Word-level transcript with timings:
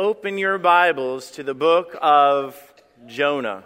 open 0.00 0.38
your 0.38 0.56
Bibles 0.56 1.30
to 1.32 1.42
the 1.42 1.52
book 1.52 1.94
of 2.00 2.58
Jonah. 3.06 3.64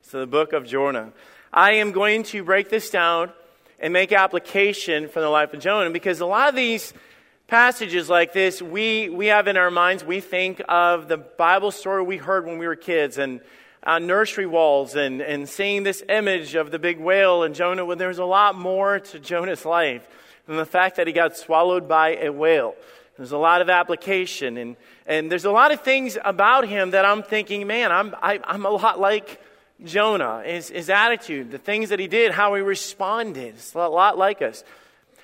So, 0.00 0.18
the 0.18 0.26
book 0.26 0.52
of 0.52 0.66
Jonah. 0.66 1.12
I 1.52 1.74
am 1.74 1.92
going 1.92 2.24
to 2.24 2.42
break 2.42 2.68
this 2.68 2.90
down 2.90 3.30
and 3.78 3.92
make 3.92 4.10
application 4.10 5.08
from 5.08 5.22
the 5.22 5.28
life 5.28 5.54
of 5.54 5.60
Jonah 5.60 5.90
because 5.90 6.18
a 6.18 6.26
lot 6.26 6.48
of 6.48 6.56
these 6.56 6.92
passages 7.46 8.10
like 8.10 8.32
this, 8.32 8.60
we, 8.60 9.08
we 9.08 9.26
have 9.26 9.46
in 9.46 9.56
our 9.56 9.70
minds, 9.70 10.02
we 10.02 10.18
think 10.18 10.60
of 10.68 11.06
the 11.06 11.18
Bible 11.18 11.70
story 11.70 12.02
we 12.02 12.16
heard 12.16 12.44
when 12.44 12.58
we 12.58 12.66
were 12.66 12.74
kids 12.74 13.16
and 13.16 13.40
on 13.84 14.08
nursery 14.08 14.46
walls 14.46 14.96
and, 14.96 15.22
and 15.22 15.48
seeing 15.48 15.84
this 15.84 16.02
image 16.08 16.56
of 16.56 16.72
the 16.72 16.80
big 16.80 16.98
whale 16.98 17.44
and 17.44 17.54
Jonah. 17.54 17.84
Well, 17.84 17.96
there's 17.96 18.18
a 18.18 18.24
lot 18.24 18.58
more 18.58 18.98
to 18.98 19.20
Jonah's 19.20 19.64
life 19.64 20.04
than 20.48 20.56
the 20.56 20.66
fact 20.66 20.96
that 20.96 21.06
he 21.06 21.12
got 21.12 21.36
swallowed 21.36 21.86
by 21.86 22.16
a 22.16 22.32
whale. 22.32 22.74
There's 23.16 23.32
a 23.32 23.38
lot 23.38 23.60
of 23.60 23.68
application, 23.68 24.56
and, 24.56 24.76
and 25.06 25.30
there's 25.30 25.44
a 25.44 25.50
lot 25.50 25.70
of 25.70 25.82
things 25.82 26.16
about 26.24 26.66
him 26.66 26.92
that 26.92 27.04
I'm 27.04 27.22
thinking, 27.22 27.66
man, 27.66 27.92
I'm, 27.92 28.14
I, 28.22 28.34
am 28.34 28.42
i 28.44 28.54
am 28.54 28.66
a 28.66 28.70
lot 28.70 28.98
like 28.98 29.40
Jonah. 29.84 30.42
His, 30.44 30.70
his 30.70 30.88
attitude, 30.88 31.50
the 31.50 31.58
things 31.58 31.90
that 31.90 31.98
he 31.98 32.06
did, 32.06 32.32
how 32.32 32.54
he 32.54 32.62
responded. 32.62 33.54
It's 33.54 33.74
a 33.74 33.86
lot 33.88 34.16
like 34.16 34.40
us. 34.40 34.64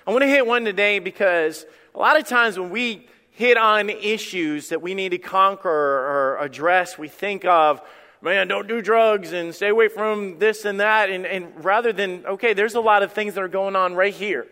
I 0.06 0.10
want 0.10 0.22
to 0.22 0.28
hit 0.28 0.46
one 0.46 0.64
today 0.64 0.98
because 0.98 1.64
a 1.94 1.98
lot 1.98 2.18
of 2.18 2.26
times 2.26 2.58
when 2.58 2.70
we 2.70 3.06
hit 3.30 3.56
on 3.56 3.88
issues 3.88 4.68
that 4.68 4.82
we 4.82 4.94
need 4.94 5.10
to 5.10 5.18
conquer 5.18 5.68
or 5.68 6.38
address, 6.40 6.98
we 6.98 7.08
think 7.08 7.44
of, 7.44 7.80
man, 8.20 8.48
don't 8.48 8.68
do 8.68 8.82
drugs 8.82 9.32
and 9.32 9.54
stay 9.54 9.68
away 9.68 9.88
from 9.88 10.38
this 10.38 10.64
and 10.64 10.80
that. 10.80 11.08
And, 11.08 11.24
and 11.24 11.64
rather 11.64 11.92
than, 11.92 12.26
okay, 12.26 12.52
there's 12.52 12.74
a 12.74 12.80
lot 12.80 13.02
of 13.02 13.12
things 13.12 13.34
that 13.34 13.42
are 13.42 13.48
going 13.48 13.76
on 13.76 13.94
right 13.94 14.12
here. 14.12 14.46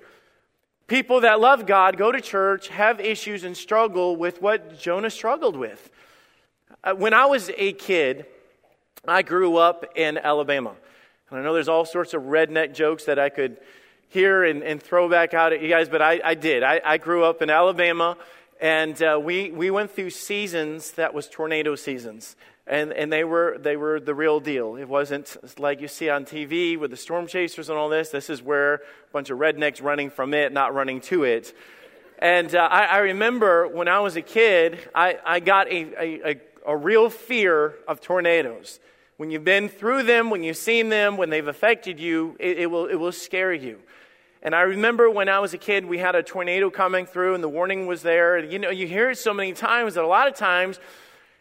People 0.87 1.23
that 1.23 1.41
love 1.41 1.67
God, 1.67 1.97
go 1.97 2.13
to 2.13 2.21
church, 2.21 2.69
have 2.69 3.01
issues, 3.01 3.43
and 3.43 3.57
struggle 3.57 4.15
with 4.15 4.41
what 4.41 4.79
Jonah 4.79 5.11
struggled 5.11 5.57
with. 5.57 5.91
Uh, 6.85 6.95
when 6.95 7.13
I 7.13 7.27
was 7.27 7.51
a 7.57 7.73
kid, 7.73 8.27
I 9.07 9.23
grew 9.23 9.57
up 9.57 9.85
in 9.97 10.16
Alabama. 10.16 10.75
And 11.30 11.41
I 11.41 11.43
know 11.43 11.55
there's 11.55 11.69
all 11.69 11.85
sorts 11.85 12.15
of 12.15 12.23
redneck 12.23 12.73
jokes 12.73 13.05
that 13.07 13.19
I 13.19 13.30
could 13.30 13.57
hear 14.09 14.45
and, 14.45 14.63
and 14.63 14.80
throw 14.80 15.09
back 15.09 15.35
out 15.35 15.52
at 15.52 15.60
you 15.60 15.69
guys, 15.69 15.88
but 15.88 16.01
I, 16.01 16.21
I 16.25 16.35
did. 16.35 16.63
I, 16.63 16.80
I, 16.85 16.99
grew 16.99 17.25
up 17.25 17.43
in 17.43 17.51
Alabama, 17.51 18.16
and 18.60 19.01
uh, 19.03 19.21
we, 19.21 19.51
we 19.51 19.73
went 19.73 19.91
through 19.91 20.10
seasons 20.10 20.93
that 20.93 21.13
was 21.13 21.27
tornado 21.29 21.75
seasons 21.75 22.37
and, 22.67 22.93
and 22.93 23.13
they, 23.13 23.23
were, 23.23 23.59
they 23.61 23.77
were 23.77 24.01
the 24.01 24.15
real 24.15 24.41
deal. 24.41 24.77
It 24.77 24.89
wasn't 24.89 25.37
like 25.59 25.81
you 25.81 25.89
see 25.89 26.09
on 26.09 26.25
TV 26.25 26.79
with 26.79 26.91
the 26.91 26.97
storm 26.97 27.27
chasers 27.27 27.69
and 27.69 27.79
all 27.79 27.89
this. 27.89 28.11
This 28.11 28.29
is 28.29 28.43
where 28.43 28.75
a 28.75 28.81
bunch 29.13 29.31
of 29.31 29.39
rednecks 29.39 29.83
running 29.83 30.11
from 30.11 30.35
it, 30.35 30.53
not 30.53 30.75
running 30.75 31.01
to 31.03 31.25
it. 31.25 31.57
And 32.19 32.55
uh, 32.55 32.69
I, 32.71 32.85
I, 32.85 32.99
remember 32.99 33.69
when 33.69 33.89
I 33.89 34.01
was 34.01 34.17
a 34.17 34.23
kid, 34.23 34.79
I, 34.95 35.19
I 35.25 35.41
got 35.41 35.69
a, 35.69 36.31
a, 36.31 36.41
a 36.67 36.77
real 36.77 37.11
fear 37.11 37.75
of 37.87 38.01
tornadoes. 38.01 38.81
When 39.19 39.31
you've 39.31 39.45
been 39.45 39.69
through 39.69 40.05
them, 40.05 40.31
when 40.31 40.43
you've 40.43 40.57
seen 40.57 40.89
them, 40.89 41.19
when 41.19 41.31
they've 41.31 41.47
affected 41.47 42.01
you, 42.01 42.37
it, 42.41 42.59
it, 42.59 42.67
will, 42.71 42.87
it 42.87 42.97
will 42.97 43.13
scare 43.13 43.53
you. 43.53 43.79
And 44.43 44.55
I 44.55 44.63
remember 44.63 45.11
when 45.11 45.29
I 45.29 45.39
was 45.41 45.55
a 45.55 45.59
kid, 45.59 45.85
we 45.85 45.99
had 45.99 46.15
a 46.15 46.23
tornado 46.23 46.71
coming 46.71 47.07
through 47.07 47.35
and 47.35 47.45
the 47.45 47.49
warning 47.49 47.87
was 47.87 48.03
there. 48.03 48.39
You 48.39 48.59
know, 48.59 48.71
you 48.71 48.87
hear 48.87 49.11
it 49.11 49.19
so 49.19 49.33
many 49.33 49.53
times 49.53 49.95
that 49.95 50.05
a 50.05 50.07
lot 50.07 50.29
of 50.29 50.35
times 50.35 50.81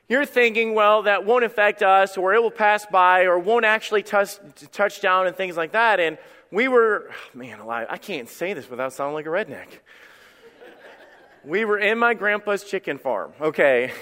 you're 0.08 0.26
thinking, 0.26 0.74
well, 0.76 1.04
that 1.04 1.26
won't 1.26 1.44
affect 1.44 1.82
us, 1.82 2.18
or 2.18 2.34
it 2.34 2.42
will 2.42 2.52
pass 2.52 2.86
by, 2.86 3.24
or 3.24 3.40
won't 3.40 3.66
actually 3.66 4.04
touch, 4.04 4.38
touch 4.72 5.02
down, 5.02 5.28
and 5.28 5.36
things 5.36 5.58
like 5.58 5.72
that. 5.72 6.00
And 6.00 6.18
we 6.52 6.68
were, 6.68 7.10
man, 7.34 7.60
alive, 7.60 7.88
I 7.90 7.98
can't 7.98 8.30
say 8.30 8.54
this 8.54 8.70
without 8.70 8.94
sounding 8.94 9.16
like 9.16 9.26
a 9.26 9.30
redneck. 9.30 9.68
we 11.44 11.66
were 11.66 11.80
in 11.80 11.98
my 11.98 12.14
grandpa's 12.14 12.64
chicken 12.64 12.98
farm, 12.98 13.34
okay? 13.42 13.92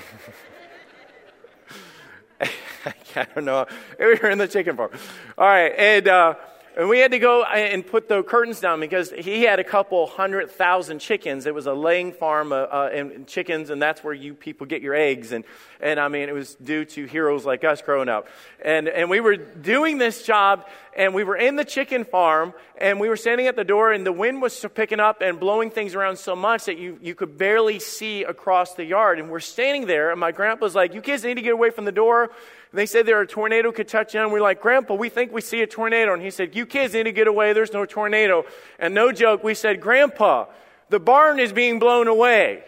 I 3.15 3.27
don't 3.35 3.45
know. 3.45 3.65
We 3.97 4.05
were 4.15 4.29
in 4.29 4.37
the 4.37 4.47
chicken 4.47 4.75
farm. 4.75 4.91
All 5.37 5.47
right, 5.47 5.73
and 5.77 6.07
uh, 6.07 6.35
and 6.75 6.89
we 6.89 6.99
had 6.99 7.11
to 7.11 7.19
go 7.19 7.43
and 7.43 7.85
put 7.85 8.09
the 8.09 8.23
curtains 8.23 8.59
down 8.59 8.79
because 8.79 9.11
he 9.11 9.43
had 9.43 9.59
a 9.59 9.63
couple 9.63 10.07
hundred 10.07 10.49
thousand 10.49 10.99
chickens. 10.99 11.45
It 11.45 11.53
was 11.53 11.67
a 11.67 11.73
laying 11.73 12.13
farm 12.13 12.51
uh, 12.51 12.55
uh, 12.55 12.89
and 12.91 13.27
chickens, 13.27 13.69
and 13.69 13.81
that's 13.81 14.03
where 14.03 14.13
you 14.13 14.33
people 14.33 14.65
get 14.65 14.81
your 14.81 14.95
eggs. 14.95 15.31
And, 15.31 15.43
and 15.79 15.99
I 15.99 16.07
mean, 16.07 16.29
it 16.29 16.33
was 16.33 16.55
due 16.55 16.85
to 16.85 17.05
heroes 17.05 17.45
like 17.45 17.63
us 17.63 17.81
growing 17.81 18.09
up. 18.09 18.27
And, 18.63 18.87
and 18.87 19.09
we 19.09 19.19
were 19.19 19.35
doing 19.35 19.99
this 19.99 20.23
job, 20.25 20.67
and 20.97 21.13
we 21.13 21.23
were 21.23 21.35
in 21.35 21.57
the 21.57 21.65
chicken 21.65 22.05
farm, 22.05 22.53
and 22.77 22.99
we 22.99 23.07
were 23.07 23.17
standing 23.17 23.45
at 23.47 23.55
the 23.55 23.63
door, 23.63 23.91
and 23.91 24.05
the 24.05 24.11
wind 24.11 24.41
was 24.41 24.65
picking 24.73 24.99
up 24.99 25.21
and 25.21 25.39
blowing 25.39 25.69
things 25.69 25.93
around 25.93 26.17
so 26.17 26.35
much 26.35 26.65
that 26.65 26.79
you, 26.79 26.97
you 27.01 27.13
could 27.13 27.37
barely 27.37 27.79
see 27.79 28.23
across 28.23 28.73
the 28.73 28.85
yard. 28.85 29.19
And 29.19 29.29
we're 29.29 29.41
standing 29.41 29.85
there, 29.85 30.09
and 30.09 30.19
my 30.19 30.31
grandpa's 30.31 30.73
like, 30.73 30.95
You 30.95 31.01
kids 31.01 31.23
need 31.23 31.35
to 31.35 31.41
get 31.41 31.53
away 31.53 31.69
from 31.69 31.85
the 31.85 31.91
door. 31.91 32.31
They 32.73 32.87
said 32.87 33.05
there 33.05 33.21
a 33.21 33.27
tornado 33.27 33.71
could 33.71 33.87
touch 33.87 34.13
down. 34.13 34.31
We're 34.31 34.41
like, 34.41 34.59
Grandpa, 34.59 34.95
we 34.95 35.09
think 35.09 35.31
we 35.31 35.41
see 35.41 35.61
a 35.61 35.67
tornado. 35.67 36.13
And 36.13 36.23
he 36.23 36.31
said, 36.31 36.55
You 36.55 36.65
kids 36.65 36.95
need 36.95 37.03
to 37.03 37.11
get 37.11 37.27
away. 37.27 37.53
There's 37.53 37.71
no 37.71 37.85
tornado. 37.85 38.45
And 38.79 38.95
no 38.95 39.11
joke, 39.11 39.43
we 39.43 39.53
said, 39.53 39.79
Grandpa, 39.79 40.47
the 40.89 40.99
barn 40.99 41.39
is 41.39 41.53
being 41.53 41.77
blown 41.77 42.07
away. 42.07 42.63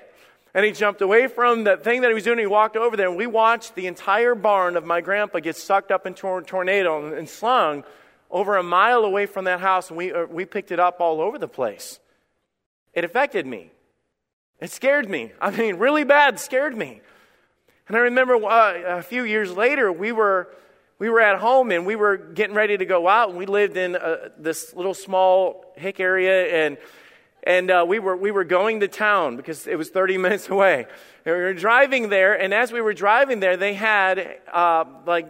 And 0.53 0.63
he 0.63 0.71
jumped 0.71 1.01
away 1.01 1.27
from 1.27 1.63
the 1.63 1.75
thing 1.75 2.01
that 2.01 2.09
he 2.09 2.13
was 2.13 2.23
doing. 2.23 2.37
He 2.37 2.45
walked 2.45 2.77
over 2.77 2.95
there, 2.95 3.09
and 3.09 3.17
we 3.17 3.27
watched 3.27 3.75
the 3.75 3.87
entire 3.87 4.35
barn 4.35 4.77
of 4.77 4.85
my 4.85 5.01
grandpa 5.01 5.39
get 5.39 5.57
sucked 5.57 5.91
up 5.91 6.05
into 6.05 6.27
a 6.29 6.41
tornado 6.43 7.13
and 7.13 7.27
slung 7.27 7.83
over 8.29 8.55
a 8.55 8.63
mile 8.63 9.03
away 9.03 9.25
from 9.25 9.45
that 9.45 9.59
house. 9.59 9.89
And 9.89 9.97
we, 9.97 10.13
uh, 10.13 10.25
we 10.25 10.45
picked 10.45 10.71
it 10.71 10.79
up 10.79 11.01
all 11.01 11.19
over 11.19 11.39
the 11.39 11.47
place. 11.47 11.99
It 12.93 13.03
affected 13.03 13.45
me. 13.45 13.71
It 14.61 14.71
scared 14.71 15.09
me. 15.09 15.33
I 15.41 15.49
mean, 15.51 15.77
really 15.77 16.05
bad, 16.05 16.39
scared 16.39 16.77
me. 16.77 17.01
And 17.87 17.95
I 17.95 17.99
remember 18.01 18.35
uh, 18.35 18.97
a 18.97 19.01
few 19.03 19.23
years 19.23 19.51
later, 19.51 19.91
we 19.91 20.11
were, 20.11 20.49
we 20.97 21.09
were 21.09 21.21
at 21.21 21.39
home 21.39 21.71
and 21.71 21.85
we 21.85 21.95
were 21.95 22.17
getting 22.17 22.55
ready 22.55 22.77
to 22.77 22.85
go 22.85 23.07
out. 23.07 23.29
And 23.29 23.37
we 23.37 23.45
lived 23.45 23.77
in 23.77 23.95
uh, 23.95 24.29
this 24.37 24.73
little 24.73 24.93
small 24.93 25.73
hick 25.75 25.99
area. 25.99 26.65
And 26.65 26.77
and 27.45 27.69
uh, 27.69 27.85
we, 27.87 27.99
were, 27.99 28.17
we 28.17 28.31
were 28.31 28.43
going 28.43 28.79
to 28.79 28.87
town 28.87 29.37
because 29.37 29.67
it 29.67 29.77
was 29.77 29.89
30 29.89 30.17
minutes 30.25 30.49
away. 30.49 30.87
And 31.25 31.35
we 31.35 31.41
were 31.43 31.53
driving 31.53 32.09
there, 32.09 32.39
and 32.39 32.53
as 32.53 32.71
we 32.71 32.81
were 32.81 32.93
driving 32.93 33.39
there, 33.39 33.57
they 33.57 33.75
had 33.75 34.39
uh, 34.51 34.85
like 35.05 35.27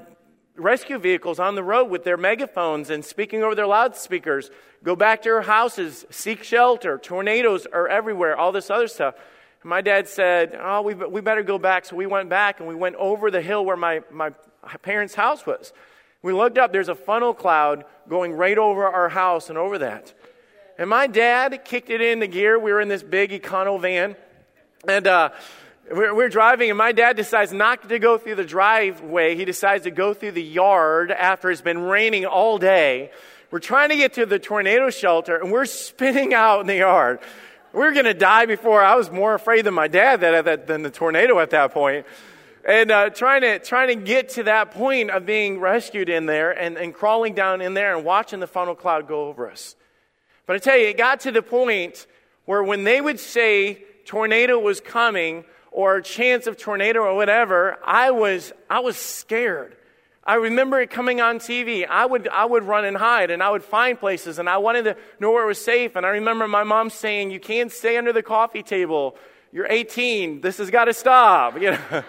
rescue 0.55 0.97
vehicles 0.97 1.39
on 1.39 1.55
the 1.55 1.63
road 1.63 1.89
with 1.89 2.05
their 2.05 2.17
megaphones 2.17 2.89
and 2.89 3.03
speaking 3.03 3.43
over 3.43 3.55
their 3.55 3.67
loudspeakers. 3.67 4.49
Go 4.83 4.95
back 4.95 5.23
to 5.23 5.29
your 5.29 5.41
houses, 5.41 6.05
seek 6.09 6.43
shelter. 6.43 6.97
Tornadoes 6.97 7.65
are 7.65 7.87
everywhere, 7.87 8.37
all 8.37 8.51
this 8.51 8.69
other 8.69 8.87
stuff. 8.87 9.15
My 9.65 9.81
dad 9.81 10.07
said, 10.07 10.55
Oh, 10.61 10.83
we, 10.83 10.93
we 10.93 11.21
better 11.21 11.41
go 11.41 11.57
back. 11.57 11.85
So 11.85 11.95
we 11.95 12.05
went 12.05 12.29
back 12.29 12.59
and 12.59 12.69
we 12.69 12.75
went 12.75 12.97
over 12.97 13.31
the 13.31 13.41
hill 13.41 13.65
where 13.65 13.75
my, 13.75 14.01
my 14.11 14.29
parents' 14.83 15.15
house 15.15 15.43
was. 15.47 15.73
We 16.21 16.33
looked 16.33 16.59
up, 16.59 16.71
there's 16.71 16.87
a 16.87 16.95
funnel 16.95 17.33
cloud 17.33 17.83
going 18.07 18.33
right 18.33 18.59
over 18.59 18.85
our 18.85 19.09
house 19.09 19.49
and 19.49 19.57
over 19.57 19.79
that. 19.79 20.13
And 20.77 20.87
my 20.87 21.07
dad 21.07 21.65
kicked 21.65 21.89
it 21.89 21.99
into 21.99 22.27
gear. 22.27 22.59
We 22.59 22.73
were 22.73 22.79
in 22.79 22.89
this 22.89 23.01
big 23.01 23.31
econo 23.31 23.81
van. 23.81 24.15
And 24.87 25.07
uh, 25.07 25.29
we're, 25.91 26.13
we're, 26.13 26.29
driving, 26.29 26.69
and 26.69 26.77
my 26.77 26.91
dad 26.91 27.15
decides 27.15 27.51
not 27.51 27.89
to 27.89 27.97
go 27.97 28.19
through 28.19 28.35
the 28.35 28.45
driveway. 28.45 29.35
He 29.35 29.45
decides 29.45 29.85
to 29.85 29.91
go 29.91 30.13
through 30.13 30.33
the 30.33 30.43
yard 30.43 31.09
after 31.09 31.49
it's 31.49 31.61
been 31.61 31.79
raining 31.79 32.27
all 32.27 32.59
day. 32.59 33.09
We're 33.49 33.59
trying 33.59 33.89
to 33.89 33.95
get 33.95 34.13
to 34.13 34.27
the 34.27 34.37
tornado 34.37 34.91
shelter, 34.91 35.37
and 35.37 35.51
we're 35.51 35.65
spinning 35.65 36.35
out 36.35 36.61
in 36.61 36.67
the 36.67 36.77
yard. 36.77 37.19
We're 37.75 37.91
going 37.91 38.05
to 38.05 38.13
die 38.13 38.45
before. 38.45 38.81
I 38.81 38.95
was 38.95 39.11
more 39.11 39.33
afraid 39.33 39.65
than 39.65 39.73
my 39.73 39.89
dad 39.89 40.21
that, 40.21 40.45
that, 40.45 40.65
than 40.65 40.81
the 40.81 40.89
tornado 40.89 41.39
at 41.39 41.49
that 41.49 41.73
point. 41.73 42.05
And 42.65 42.89
uh, 42.89 43.09
trying, 43.09 43.41
to, 43.41 43.59
trying 43.59 43.89
to 43.89 43.95
get 44.01 44.29
to 44.29 44.43
that 44.43 44.71
point 44.71 45.11
of 45.11 45.25
being 45.25 45.59
rescued 45.59 46.07
in 46.07 46.25
there 46.25 46.51
and, 46.51 46.77
and 46.77 46.93
crawling 46.93 47.35
down 47.35 47.59
in 47.59 47.73
there 47.73 47.93
and 47.93 48.05
watching 48.05 48.39
the 48.39 48.47
funnel 48.47 48.75
cloud 48.75 49.09
go 49.09 49.27
over 49.27 49.51
us. 49.51 49.75
But 50.45 50.55
I 50.55 50.59
tell 50.59 50.77
you, 50.77 50.87
it 50.87 50.97
got 50.97 51.19
to 51.21 51.31
the 51.31 51.41
point 51.41 52.07
where 52.45 52.63
when 52.63 52.85
they 52.85 53.01
would 53.01 53.19
say 53.19 53.83
tornado 54.05 54.57
was 54.57 54.79
coming 54.79 55.43
or 55.69 55.99
chance 55.99 56.47
of 56.47 56.55
tornado 56.55 57.01
or 57.01 57.13
whatever, 57.13 57.77
I 57.83 58.11
was, 58.11 58.53
I 58.69 58.79
was 58.79 58.95
scared. 58.95 59.75
I 60.25 60.35
remember 60.35 60.81
it 60.81 60.89
coming 60.89 61.21
on 61.21 61.37
TV. 61.37 61.85
I 61.87 62.05
would, 62.05 62.27
I 62.27 62.45
would 62.45 62.63
run 62.63 62.83
and 62.83 62.97
hide 62.97 63.29
and 63.29 63.43
I 63.43 63.51
would 63.51 63.63
find 63.63 63.99
places 63.99 64.39
and 64.39 64.49
I 64.49 64.57
wanted 64.57 64.85
to 64.85 64.97
know 65.19 65.31
where 65.31 65.43
it 65.43 65.47
was 65.47 65.63
safe. 65.63 65.95
And 65.95 66.05
I 66.05 66.09
remember 66.09 66.47
my 66.47 66.63
mom 66.63 66.89
saying, 66.89 67.29
You 67.29 67.39
can't 67.39 67.71
stay 67.71 67.97
under 67.97 68.11
the 68.11 68.23
coffee 68.23 68.63
table. 68.63 69.15
You're 69.51 69.67
18. 69.67 70.41
This 70.41 70.57
has 70.57 70.71
got 70.71 70.85
to 70.85 70.93
stop. 70.93 71.59
You 71.61 71.71
know? 71.71 72.03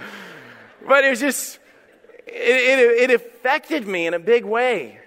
but 0.89 1.05
it 1.05 1.11
was 1.11 1.21
just, 1.21 1.59
it, 2.27 2.79
it, 2.79 3.11
it 3.11 3.15
affected 3.15 3.87
me 3.87 4.07
in 4.07 4.15
a 4.15 4.19
big 4.19 4.45
way. 4.45 4.99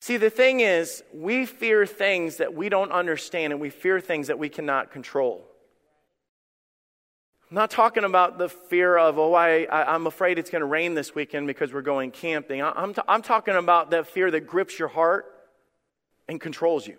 See, 0.00 0.16
the 0.16 0.30
thing 0.30 0.60
is, 0.60 1.02
we 1.12 1.46
fear 1.46 1.84
things 1.84 2.36
that 2.36 2.54
we 2.54 2.68
don't 2.68 2.92
understand 2.92 3.52
and 3.52 3.60
we 3.60 3.70
fear 3.70 4.00
things 4.00 4.28
that 4.28 4.38
we 4.38 4.48
cannot 4.48 4.92
control. 4.92 5.44
I'm 7.50 7.54
not 7.54 7.70
talking 7.70 8.02
about 8.02 8.38
the 8.38 8.48
fear 8.48 8.96
of, 8.98 9.18
oh, 9.18 9.32
I, 9.32 9.64
I, 9.70 9.94
am 9.94 10.08
afraid 10.08 10.38
it's 10.38 10.50
going 10.50 10.60
to 10.62 10.66
rain 10.66 10.94
this 10.94 11.14
weekend 11.14 11.46
because 11.46 11.72
we're 11.72 11.80
going 11.80 12.10
camping. 12.10 12.60
I, 12.60 12.72
I'm, 12.72 12.92
t- 12.92 13.02
I'm 13.06 13.22
talking 13.22 13.54
about 13.54 13.90
that 13.90 14.08
fear 14.08 14.32
that 14.32 14.48
grips 14.48 14.76
your 14.76 14.88
heart 14.88 15.26
and 16.26 16.40
controls 16.40 16.88
you. 16.88 16.96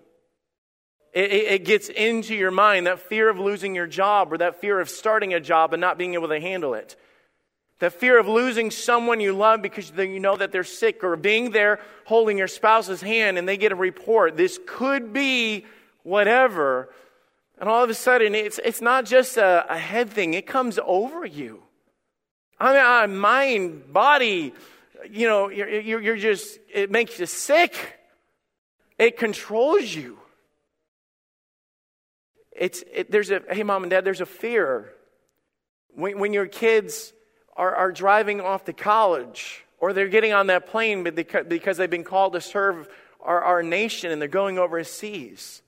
it, 1.14 1.32
it, 1.32 1.66
gets 1.66 1.90
into 1.90 2.34
your 2.34 2.52
mind, 2.52 2.88
that 2.88 3.00
fear 3.00 3.28
of 3.28 3.40
losing 3.40 3.76
your 3.76 3.88
job 3.88 4.32
or 4.32 4.38
that 4.38 4.62
fear 4.62 4.80
of 4.80 4.90
starting 4.90 5.34
a 5.34 5.42
job 5.42 5.74
and 5.74 5.82
not 5.82 5.98
being 5.98 6.14
able 6.14 6.30
to 6.30 6.40
handle 6.40 6.76
it. 6.76 6.96
The 7.80 7.90
fear 7.90 8.18
of 8.18 8.30
losing 8.30 8.72
someone 8.72 9.20
you 9.20 9.34
love 9.34 9.62
because 9.62 9.92
you 9.98 10.20
know 10.22 10.38
that 10.38 10.54
they're 10.54 10.64
sick 10.64 11.04
or 11.04 11.18
being 11.18 11.52
there 11.52 11.82
holding 12.06 12.38
your 12.38 12.48
spouse's 12.48 13.02
hand 13.02 13.38
and 13.38 13.46
they 13.46 13.58
get 13.58 13.74
a 13.74 13.76
report. 13.76 14.38
This 14.38 14.58
could 14.66 15.12
be 15.12 15.66
whatever. 16.04 16.90
And 17.59 17.68
all 17.69 17.83
of 17.83 17.89
a 17.89 17.95
sudden, 17.95 18.36
it's, 18.36 18.59
it's 18.63 18.81
not 18.81 19.06
just 19.06 19.38
a, 19.38 19.65
a 19.69 19.77
head 19.77 20.09
thing, 20.09 20.33
it 20.33 20.45
comes 20.45 20.80
over 20.86 21.25
you. 21.25 21.63
I 22.59 23.06
mean, 23.06 23.18
mind, 23.18 23.94
body, 23.94 24.54
you 25.09 25.27
know, 25.27 25.50
you're, 25.50 26.01
you're 26.01 26.18
just, 26.18 26.59
it 26.74 26.92
makes 26.92 27.19
you 27.19 27.25
sick. 27.25 28.00
It 28.98 29.18
controls 29.18 29.94
you. 29.94 30.18
It's, 32.51 32.83
it, 32.92 33.12
there's 33.12 33.30
a, 33.30 33.42
hey, 33.50 33.62
mom 33.62 33.83
and 33.83 33.92
dad, 33.92 34.03
there's 34.03 34.21
a 34.21 34.25
fear. 34.25 34.92
When, 35.94 36.19
when 36.19 36.33
your 36.33 36.48
kids 36.48 37.13
are, 37.56 37.75
are 37.75 37.92
driving 37.92 38.42
off 38.42 38.65
to 38.65 38.74
college 38.74 39.63
or 39.80 39.94
they're 39.94 40.07
getting 40.07 40.33
on 40.33 40.48
that 40.48 40.68
plane 40.68 41.03
because 41.03 41.77
they've 41.77 41.89
been 41.89 42.03
called 42.03 42.33
to 42.33 42.42
serve 42.42 42.89
our, 43.21 43.44
our 43.44 43.63
nation 43.63 44.12
and 44.12 44.19
they're 44.19 44.27
going 44.27 44.57
overseas. 44.57 45.62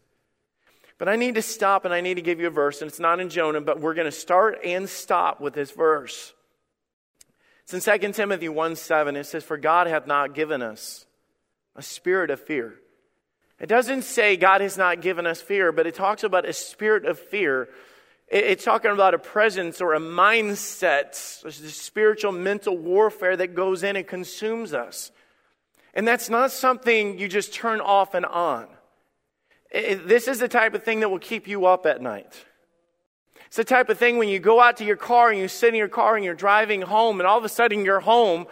But 1.00 1.10
I 1.10 1.16
need 1.16 1.36
to 1.36 1.42
stop 1.42 1.86
and 1.86 1.94
I 1.94 2.02
need 2.02 2.16
to 2.16 2.22
give 2.22 2.40
you 2.40 2.48
a 2.48 2.52
verse, 2.52 2.82
and 2.82 2.90
it's 2.90 3.00
not 3.00 3.20
in 3.20 3.30
Jonah, 3.30 3.62
but 3.62 3.80
we're 3.80 3.96
going 3.96 4.06
to 4.06 4.12
start 4.12 4.60
and 4.64 4.88
stop 4.88 5.42
with 5.42 5.56
this 5.56 5.72
verse. 5.72 6.34
It's 7.64 7.88
in 7.88 8.00
2 8.00 8.12
Timothy 8.14 8.50
1 8.50 8.76
7. 8.76 9.16
It 9.16 9.24
says, 9.24 9.44
For 9.44 9.58
God 9.58 9.88
hath 9.88 10.06
not 10.06 10.36
given 10.36 10.62
us 10.62 11.08
a 11.76 11.82
spirit 11.82 12.30
of 12.30 12.40
fear 12.40 12.76
it 13.60 13.68
doesn't 13.68 14.04
say 14.04 14.38
God 14.38 14.62
has 14.62 14.78
not 14.78 15.02
given 15.02 15.26
us 15.26 15.42
fear, 15.42 15.72
but 15.72 15.86
it 15.86 15.94
talks 15.94 16.24
about 16.24 16.48
a 16.48 16.54
spirit 16.54 17.06
of 17.06 17.20
fear. 17.20 17.68
It's 18.30 18.64
talking 18.64 18.92
about 18.92 19.14
a 19.14 19.20
presence 19.20 19.82
or 19.82 19.94
a 19.94 20.00
mindset, 20.00 21.44
a 21.44 21.52
spiritual 21.52 22.32
mental 22.32 22.78
warfare 22.78 23.36
that 23.36 23.56
goes 23.56 23.84
in 23.84 23.96
and 23.96 24.08
consumes 24.08 24.74
us. 24.74 25.12
And 25.94 26.08
that's 26.08 26.30
not 26.30 26.52
something 26.52 27.20
you 27.20 27.28
just 27.28 27.54
turn 27.54 27.82
off 27.82 28.14
and 28.14 28.26
on. 28.26 28.68
This 29.72 30.28
is 30.28 30.40
the 30.40 30.48
type 30.48 30.74
of 30.74 30.84
thing 30.84 31.02
that 31.02 31.10
will 31.10 31.20
keep 31.20 31.48
you 31.48 31.66
up 31.66 31.86
at 31.86 32.02
night. 32.02 32.46
It's 33.48 33.58
the 33.58 33.64
type 33.64 33.90
of 33.90 33.98
thing 33.98 34.18
when 34.18 34.30
you 34.30 34.40
go 34.40 34.60
out 34.62 34.78
to 34.78 34.86
your 34.86 34.96
car 34.96 35.30
and 35.30 35.40
you 35.40 35.48
sit 35.48 35.70
in 35.70 35.76
your 35.76 35.88
car 35.88 36.16
and 36.16 36.24
you're 36.24 36.36
driving 36.36 36.82
home, 36.82 37.20
and 37.20 37.28
all 37.28 37.38
of 37.38 37.44
a 37.46 37.50
sudden 37.50 37.84
you're 37.84 38.00
home 38.00 38.46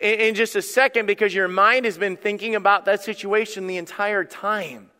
in, 0.00 0.20
in 0.20 0.34
just 0.34 0.56
a 0.56 0.62
second 0.62 1.06
because 1.06 1.34
your 1.34 1.48
mind 1.48 1.84
has 1.84 1.98
been 1.98 2.16
thinking 2.16 2.54
about 2.54 2.86
that 2.86 3.02
situation 3.02 3.66
the 3.66 3.76
entire 3.76 4.24
time. 4.24 4.90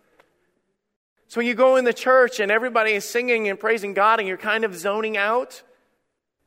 So 1.28 1.40
when 1.40 1.46
you 1.46 1.54
go 1.54 1.76
in 1.76 1.84
the 1.84 1.92
church 1.92 2.40
and 2.40 2.50
everybody 2.50 2.92
is 2.92 3.04
singing 3.04 3.48
and 3.48 3.60
praising 3.60 3.92
God 3.92 4.18
and 4.18 4.26
you're 4.26 4.38
kind 4.38 4.64
of 4.64 4.74
zoning 4.74 5.16
out, 5.16 5.62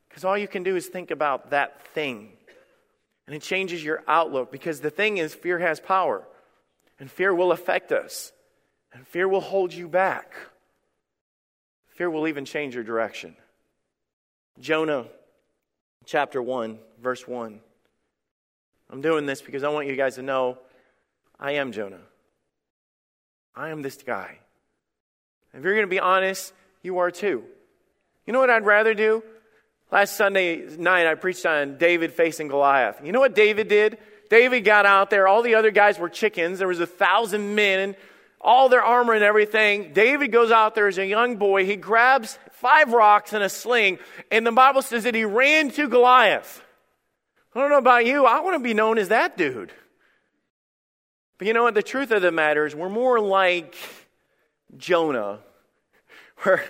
because 0.09 0.25
all 0.25 0.37
you 0.37 0.47
can 0.47 0.63
do 0.63 0.75
is 0.75 0.87
think 0.87 1.11
about 1.11 1.51
that 1.51 1.81
thing. 1.87 2.33
And 3.27 3.35
it 3.35 3.43
changes 3.43 3.83
your 3.83 4.03
outlook 4.07 4.51
because 4.51 4.81
the 4.81 4.89
thing 4.89 5.17
is, 5.17 5.33
fear 5.33 5.59
has 5.59 5.79
power. 5.79 6.27
And 6.99 7.09
fear 7.09 7.33
will 7.33 7.51
affect 7.51 7.91
us. 7.91 8.31
And 8.93 9.07
fear 9.07 9.27
will 9.27 9.41
hold 9.41 9.73
you 9.73 9.87
back. 9.87 10.33
Fear 11.87 12.09
will 12.09 12.27
even 12.27 12.45
change 12.45 12.75
your 12.75 12.83
direction. 12.83 13.35
Jonah 14.59 15.05
chapter 16.05 16.41
1, 16.41 16.79
verse 17.01 17.27
1. 17.27 17.59
I'm 18.89 19.01
doing 19.01 19.25
this 19.25 19.41
because 19.41 19.63
I 19.63 19.69
want 19.69 19.87
you 19.87 19.95
guys 19.95 20.15
to 20.15 20.21
know 20.21 20.57
I 21.39 21.53
am 21.53 21.71
Jonah. 21.71 22.01
I 23.55 23.69
am 23.69 23.81
this 23.81 23.97
guy. 23.97 24.39
If 25.53 25.63
you're 25.63 25.73
going 25.73 25.85
to 25.85 25.89
be 25.89 25.99
honest, 25.99 26.53
you 26.81 26.99
are 26.99 27.11
too. 27.11 27.43
You 28.25 28.33
know 28.33 28.39
what 28.39 28.49
I'd 28.49 28.65
rather 28.65 28.93
do? 28.93 29.23
Last 29.91 30.15
Sunday 30.15 30.77
night, 30.77 31.05
I 31.05 31.15
preached 31.15 31.45
on 31.45 31.77
David 31.77 32.13
facing 32.13 32.47
Goliath. 32.47 33.01
You 33.03 33.11
know 33.11 33.19
what 33.19 33.35
David 33.35 33.67
did? 33.67 33.97
David 34.29 34.61
got 34.61 34.85
out 34.85 35.09
there. 35.09 35.27
All 35.27 35.41
the 35.41 35.55
other 35.55 35.71
guys 35.71 35.99
were 35.99 36.07
chickens. 36.07 36.59
There 36.59 36.67
was 36.67 36.79
a 36.79 36.87
thousand 36.87 37.55
men, 37.55 37.95
all 38.41 38.69
their 38.69 38.83
armor 38.83 39.13
and 39.13 39.23
everything. 39.23 39.93
David 39.93 40.31
goes 40.31 40.51
out 40.51 40.75
there 40.75 40.87
as 40.87 40.97
a 40.97 41.05
young 41.05 41.37
boy. 41.37 41.65
He 41.65 41.75
grabs 41.75 42.37
five 42.53 42.91
rocks 42.91 43.33
and 43.33 43.43
a 43.43 43.49
sling, 43.49 43.99
and 44.31 44.45
the 44.45 44.51
Bible 44.51 44.81
says 44.81 45.03
that 45.03 45.15
he 45.15 45.25
ran 45.25 45.69
to 45.71 45.87
Goliath. 45.87 46.63
I 47.53 47.59
don't 47.59 47.69
know 47.69 47.77
about 47.77 48.05
you. 48.05 48.25
I 48.25 48.39
want 48.39 48.55
to 48.55 48.63
be 48.63 48.73
known 48.73 48.97
as 48.97 49.09
that 49.09 49.37
dude. 49.37 49.71
But 51.37 51.47
you 51.47 51.53
know 51.53 51.63
what? 51.63 51.73
The 51.73 51.83
truth 51.83 52.11
of 52.11 52.21
the 52.21 52.31
matter 52.31 52.65
is, 52.65 52.75
we're 52.75 52.89
more 52.89 53.19
like 53.19 53.75
Jonah, 54.77 55.39
where 56.43 56.63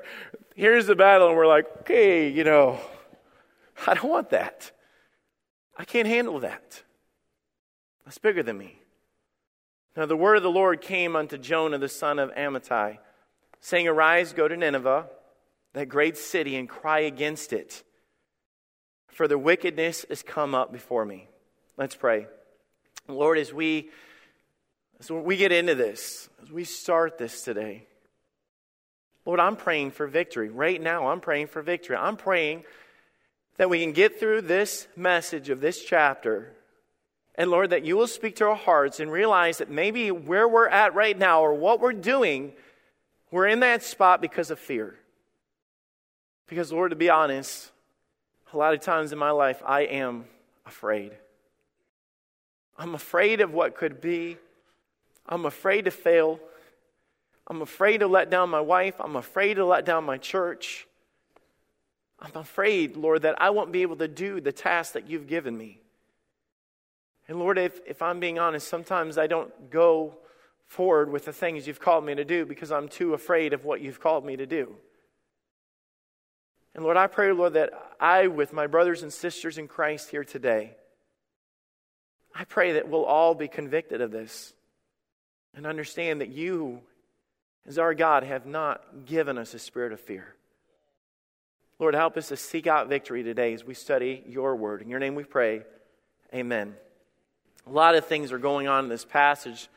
here's 0.56 0.88
the 0.88 0.96
battle, 0.96 1.30
and 1.30 1.38
we're 1.38 1.48
like, 1.48 1.66
okay, 1.82 2.30
you 2.30 2.44
know, 2.44 2.80
I 3.86 3.94
don't 3.94 4.10
want 4.10 4.32
that. 4.32 4.72
I 5.78 5.86
can't 5.86 6.08
handle 6.08 6.40
that. 6.40 6.84
That's 8.06 8.18
bigger 8.18 8.44
than 8.44 8.58
me. 8.58 8.81
Now, 9.96 10.06
the 10.06 10.16
word 10.16 10.38
of 10.38 10.44
the 10.44 10.50
Lord 10.50 10.82
came 10.82 11.16
unto 11.16 11.38
Jonah, 11.38 11.78
the 11.78 11.90
son 11.90 12.18
of 12.20 12.34
Amittai, 12.34 13.00
saying, 13.60 13.88
Arise, 13.88 14.34
go 14.34 14.48
to 14.48 14.56
Nineveh, 14.56 15.08
that 15.74 15.90
great 15.90 16.18
city, 16.18 16.56
and 16.56 16.68
cry 16.68 17.00
against 17.00 17.54
it 17.54 17.84
for 19.12 19.28
the 19.28 19.38
wickedness 19.38 20.04
is 20.06 20.24
come 20.24 20.56
up 20.56 20.72
before 20.72 21.06
me. 21.06 21.28
Let's 21.78 21.96
pray. 21.96 22.28
Lord, 23.08 23.38
as 23.38 23.54
we 23.54 23.90
as 25.00 25.10
we 25.10 25.36
get 25.36 25.52
into 25.52 25.76
this, 25.76 26.30
as 26.44 26.52
we 26.52 26.64
start 26.64 27.18
this 27.18 27.44
today, 27.44 27.88
Lord, 29.26 29.40
I'm 29.40 29.56
praying 29.56 29.92
for 29.92 30.08
victory. 30.08 30.50
Right 30.50 30.82
now, 30.82 31.08
I'm 31.08 31.22
praying 31.22 31.48
for 31.48 31.62
victory. 31.62 31.96
I'm 31.96 32.18
praying 32.18 32.64
that 33.58 33.70
we 33.70 33.82
can 33.82 33.94
get 33.94 34.20
through 34.20 34.42
this 34.42 34.88
message 34.96 35.50
of 35.50 35.60
this 35.60 35.84
chapter. 35.84 36.54
And 37.42 37.50
Lord, 37.50 37.72
that 37.72 37.84
you 37.84 37.98
will 37.98 38.06
speak 38.06 38.36
to 38.36 38.46
our 38.46 38.56
hearts 38.56 39.00
and 39.00 39.12
realize 39.12 39.58
that 39.58 39.68
maybe 39.72 40.12
where 40.12 40.48
we're 40.48 40.68
at 40.68 40.94
right 40.94 41.18
now 41.18 41.42
or 41.42 41.56
what 41.56 41.80
we're 41.80 41.92
doing, 41.92 42.54
we're 43.32 43.48
in 43.48 43.62
that 43.62 43.82
spot 43.82 44.22
because 44.22 44.52
of 44.52 44.60
fear. 44.60 44.94
Because, 46.46 46.72
Lord, 46.72 46.92
to 46.92 46.96
be 46.96 47.10
honest, 47.10 47.72
a 48.54 48.58
lot 48.58 48.76
of 48.76 48.82
times 48.82 49.12
in 49.12 49.18
my 49.18 49.32
life, 49.32 49.60
I 49.66 49.86
am 49.86 50.26
afraid. 50.68 51.14
I'm 52.78 52.94
afraid 52.94 53.42
of 53.42 53.52
what 53.52 53.76
could 53.76 54.02
be. 54.02 54.38
I'm 55.28 55.46
afraid 55.46 55.86
to 55.86 55.92
fail. 55.92 56.40
I'm 57.48 57.64
afraid 57.64 58.02
to 58.02 58.08
let 58.08 58.30
down 58.30 58.52
my 58.52 58.62
wife. 58.62 58.94
I'm 59.00 59.16
afraid 59.16 59.56
to 59.56 59.66
let 59.66 59.84
down 59.84 60.04
my 60.04 60.20
church. 60.20 60.86
I'm 62.20 62.36
afraid, 62.36 62.98
Lord, 62.98 63.24
that 63.24 63.42
I 63.42 63.50
won't 63.50 63.72
be 63.72 63.82
able 63.82 63.96
to 63.96 64.08
do 64.08 64.40
the 64.42 64.52
task 64.52 64.94
that 64.94 65.10
you've 65.10 65.26
given 65.26 65.58
me. 65.58 65.81
And 67.28 67.40
Lord, 67.40 67.58
if, 67.58 67.80
if 67.86 68.02
I'm 68.02 68.20
being 68.20 68.40
honest, 68.40 68.68
sometimes 68.68 69.18
I 69.18 69.28
don't 69.28 69.70
go 69.70 70.18
forward 70.68 71.12
with 71.12 71.26
the 71.26 71.34
things 71.34 71.68
you've 71.68 71.80
called 71.80 72.06
me 72.06 72.16
to 72.16 72.26
do 72.26 72.46
because 72.46 72.72
I'm 72.72 72.88
too 72.88 73.14
afraid 73.14 73.54
of 73.54 73.66
what 73.66 73.82
you've 73.82 74.00
called 74.00 74.26
me 74.26 74.38
to 74.38 74.46
do. 74.46 74.76
And 76.74 76.84
Lord, 76.84 76.98
I 76.98 77.08
pray, 77.08 77.32
Lord, 77.32 77.54
that 77.54 77.72
I, 78.00 78.28
with 78.28 78.54
my 78.54 78.68
brothers 78.68 79.04
and 79.04 79.12
sisters 79.12 79.58
in 79.58 79.68
Christ 79.68 80.10
here 80.10 80.24
today, 80.24 80.76
I 82.34 82.46
pray 82.46 82.74
that 82.74 82.88
we'll 82.88 83.06
all 83.06 83.36
be 83.36 83.50
convicted 83.50 84.00
of 84.00 84.12
this 84.12 84.54
and 85.54 85.66
understand 85.66 86.22
that 86.22 86.30
you, 86.30 86.80
as 87.68 87.78
our 87.78 87.94
God, 87.94 88.24
have 88.24 88.46
not 88.46 89.06
given 89.06 89.38
us 89.38 89.54
a 89.54 89.60
spirit 89.60 89.92
of 89.92 90.00
fear. 90.00 90.34
Lord, 91.78 91.96
help 91.96 92.16
us 92.16 92.30
to 92.30 92.38
seek 92.38 92.68
out 92.68 92.88
victory 92.88 93.24
today 93.24 93.54
as 93.54 93.66
we 93.66 93.74
study 93.74 94.24
your 94.28 94.56
word. 94.56 94.82
In 94.82 94.90
your 94.90 95.00
name 95.00 95.16
we 95.16 95.24
pray. 95.24 95.64
Amen. 96.34 96.76
A 97.68 97.72
lot 97.72 97.96
of 97.96 98.06
things 98.06 98.32
are 98.32 98.40
going 98.40 98.68
on 98.68 98.86
in 98.86 98.90
this 98.90 99.06
passage 99.06 99.70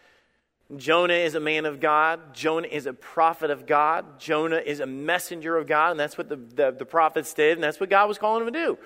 Jonah 0.76 1.14
is 1.14 1.35
a 1.35 1.41
man 1.41 1.67
of 1.67 1.79
God. 1.79 2.35
Jonah 2.35 2.69
is 2.69 2.87
a 2.87 2.93
prophet 2.93 3.50
of 3.50 3.67
God. 3.67 4.19
Jonah 4.19 4.62
is 4.64 4.81
a 4.81 4.87
messenger 4.87 5.57
of 5.57 5.67
God. 5.67 5.91
And 5.91 6.00
that's 6.00 6.17
what 6.17 6.29
the, 6.29 6.37
the, 6.37 6.71
the, 6.73 6.87
prophets 6.87 7.35
did. 7.35 7.59
And 7.59 7.62
that's 7.62 7.79
what 7.79 7.91
God 7.91 8.09
was 8.09 8.19
calling 8.19 8.47
him 8.47 8.53
to 8.53 8.59
do. 8.59 8.79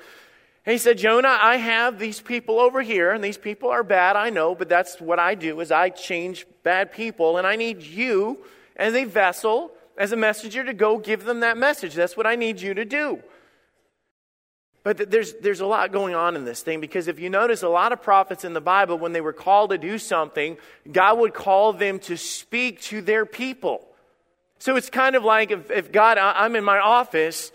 And 0.67 0.73
he 0.73 0.78
said, 0.78 0.99
Jonah, 0.99 1.38
I 1.40 1.57
have 1.57 1.99
these 1.99 2.21
people 2.21 2.59
over 2.59 2.83
here. 2.83 3.12
And 3.12 3.23
these 3.23 3.38
people 3.38 3.71
are 3.71 3.85
bad, 3.85 4.17
I 4.17 4.31
know. 4.31 4.55
But 4.55 4.69
that's 4.69 5.00
what 5.00 5.21
I 5.21 5.35
do 5.37 5.61
is 5.61 5.71
I 5.71 5.90
change 5.90 6.47
bad 6.64 6.93
people. 6.93 7.38
And 7.38 7.47
I 7.47 7.55
need 7.55 7.83
you 7.83 8.38
as 8.75 8.95
a 8.95 9.05
vessel, 9.05 9.71
as 9.97 10.11
a 10.11 10.17
messenger 10.17 10.64
to 10.64 10.75
go 10.75 10.99
give 10.99 11.25
them 11.25 11.40
that 11.40 11.57
message. 11.57 11.95
That's 11.95 12.17
what 12.17 12.26
I 12.26 12.35
need 12.35 12.61
you 12.61 12.75
to 12.75 12.85
do. 12.85 13.23
But 14.85 15.11
there's, 15.11 15.35
there's 15.35 15.61
a 15.61 15.66
lot 15.66 15.92
going 15.92 16.14
on 16.14 16.37
in 16.37 16.44
this 16.44 16.62
thing 16.62 16.80
because 16.80 17.08
if 17.08 17.18
you 17.18 17.30
notice, 17.30 17.62
a 17.62 17.68
lot 17.68 17.92
of 17.92 18.00
prophets 18.00 18.44
in 18.44 18.52
the 18.52 18.61
Bible, 18.61 18.99
when 18.99 19.12
they 19.12 19.20
were 19.20 19.32
called 19.32 19.70
to 19.70 19.78
do 19.78 19.99
something, 19.99 20.56
God 20.90 21.18
would 21.18 21.35
call 21.35 21.73
them 21.73 21.99
to 22.00 22.16
speak 22.16 22.80
to 22.82 23.02
their 23.02 23.26
people. 23.26 23.85
So 24.61 24.76
it's 24.76 24.90
kind 24.90 25.14
of 25.14 25.25
like 25.25 25.50
if, 25.50 25.70
if 25.70 25.92
God, 25.92 26.18
I'm 26.18 26.56
in 26.56 26.64
my 26.64 26.78
office 26.78 27.52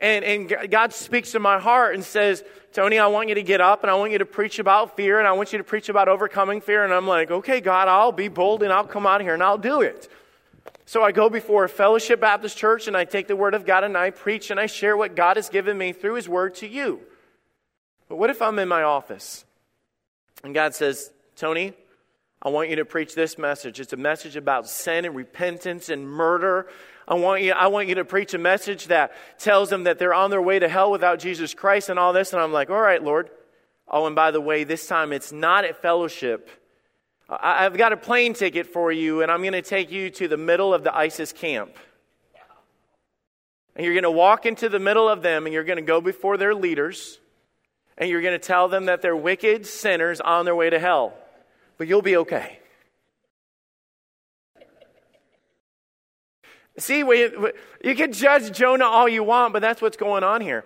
and, 0.00 0.24
and 0.24 0.70
God 0.70 0.92
speaks 0.92 1.32
to 1.32 1.40
my 1.40 1.58
heart 1.58 1.94
and 1.94 2.04
says, 2.04 2.44
Tony, 2.72 2.98
I 2.98 3.06
want 3.08 3.28
you 3.28 3.34
to 3.34 3.42
get 3.42 3.60
up 3.60 3.82
and 3.82 3.90
I 3.90 3.94
want 3.94 4.12
you 4.12 4.18
to 4.18 4.26
preach 4.26 4.58
about 4.58 4.94
fear 4.94 5.18
and 5.18 5.26
I 5.26 5.32
want 5.32 5.52
you 5.52 5.58
to 5.58 5.64
preach 5.64 5.88
about 5.88 6.08
overcoming 6.08 6.60
fear. 6.60 6.84
And 6.84 6.92
I'm 6.92 7.06
like, 7.06 7.30
okay, 7.30 7.60
God, 7.60 7.88
I'll 7.88 8.12
be 8.12 8.28
bold 8.28 8.62
and 8.62 8.72
I'll 8.72 8.86
come 8.86 9.06
out 9.06 9.20
here 9.20 9.34
and 9.34 9.42
I'll 9.42 9.58
do 9.58 9.80
it. 9.80 10.08
So 10.88 11.02
I 11.02 11.12
go 11.12 11.28
before 11.28 11.64
a 11.64 11.68
fellowship 11.68 12.18
Baptist 12.18 12.56
church 12.56 12.88
and 12.88 12.96
I 12.96 13.04
take 13.04 13.28
the 13.28 13.36
word 13.36 13.52
of 13.52 13.66
God 13.66 13.84
and 13.84 13.94
I 13.94 14.08
preach 14.08 14.50
and 14.50 14.58
I 14.58 14.64
share 14.64 14.96
what 14.96 15.14
God 15.14 15.36
has 15.36 15.50
given 15.50 15.76
me 15.76 15.92
through 15.92 16.14
his 16.14 16.30
word 16.30 16.54
to 16.56 16.66
you. 16.66 17.00
But 18.08 18.16
what 18.16 18.30
if 18.30 18.40
I'm 18.40 18.58
in 18.58 18.68
my 18.68 18.84
office 18.84 19.44
and 20.42 20.54
God 20.54 20.74
says, 20.74 21.12
Tony, 21.36 21.74
I 22.40 22.48
want 22.48 22.70
you 22.70 22.76
to 22.76 22.86
preach 22.86 23.14
this 23.14 23.36
message. 23.36 23.80
It's 23.80 23.92
a 23.92 23.98
message 23.98 24.34
about 24.34 24.66
sin 24.66 25.04
and 25.04 25.14
repentance 25.14 25.90
and 25.90 26.08
murder. 26.08 26.68
I 27.06 27.16
want 27.16 27.42
you, 27.42 27.52
I 27.52 27.66
want 27.66 27.88
you 27.88 27.96
to 27.96 28.04
preach 28.06 28.32
a 28.32 28.38
message 28.38 28.86
that 28.86 29.12
tells 29.38 29.68
them 29.68 29.84
that 29.84 29.98
they're 29.98 30.14
on 30.14 30.30
their 30.30 30.40
way 30.40 30.58
to 30.58 30.70
hell 30.70 30.90
without 30.90 31.18
Jesus 31.18 31.52
Christ 31.52 31.90
and 31.90 31.98
all 31.98 32.14
this. 32.14 32.32
And 32.32 32.40
I'm 32.40 32.54
like, 32.54 32.70
all 32.70 32.80
right, 32.80 33.04
Lord. 33.04 33.28
Oh, 33.88 34.06
and 34.06 34.16
by 34.16 34.30
the 34.30 34.40
way, 34.40 34.64
this 34.64 34.86
time 34.86 35.12
it's 35.12 35.32
not 35.32 35.66
at 35.66 35.82
fellowship. 35.82 36.48
I've 37.28 37.76
got 37.76 37.92
a 37.92 37.96
plane 37.96 38.32
ticket 38.32 38.66
for 38.66 38.90
you, 38.90 39.22
and 39.22 39.30
I'm 39.30 39.42
going 39.42 39.52
to 39.52 39.62
take 39.62 39.90
you 39.90 40.08
to 40.10 40.28
the 40.28 40.38
middle 40.38 40.72
of 40.72 40.82
the 40.82 40.96
ISIS 40.96 41.32
camp. 41.32 41.76
And 43.76 43.84
you're 43.84 43.94
going 43.94 44.04
to 44.04 44.10
walk 44.10 44.46
into 44.46 44.68
the 44.68 44.78
middle 44.78 45.08
of 45.08 45.22
them, 45.22 45.44
and 45.44 45.52
you're 45.52 45.64
going 45.64 45.76
to 45.76 45.82
go 45.82 46.00
before 46.00 46.38
their 46.38 46.54
leaders, 46.54 47.18
and 47.98 48.08
you're 48.08 48.22
going 48.22 48.38
to 48.38 48.44
tell 48.44 48.68
them 48.68 48.86
that 48.86 49.02
they're 49.02 49.14
wicked 49.14 49.66
sinners 49.66 50.20
on 50.20 50.46
their 50.46 50.56
way 50.56 50.70
to 50.70 50.78
hell. 50.78 51.12
But 51.76 51.86
you'll 51.86 52.02
be 52.02 52.16
okay. 52.16 52.58
See, 56.78 57.02
we 57.02 57.30
you 57.82 57.94
can 57.96 58.12
judge 58.12 58.56
Jonah 58.56 58.84
all 58.84 59.08
you 59.08 59.24
want, 59.24 59.52
but 59.52 59.60
that's 59.60 59.82
what's 59.82 59.96
going 59.96 60.22
on 60.22 60.40
here. 60.40 60.64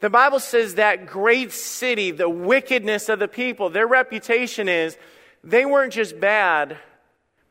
The 0.00 0.08
Bible 0.08 0.40
says 0.40 0.76
that 0.76 1.06
great 1.06 1.52
city, 1.52 2.10
the 2.10 2.30
wickedness 2.30 3.10
of 3.10 3.18
the 3.18 3.28
people, 3.28 3.68
their 3.68 3.86
reputation 3.86 4.68
is 4.68 4.96
they 5.42 5.64
weren't 5.64 5.92
just 5.92 6.20
bad, 6.20 6.76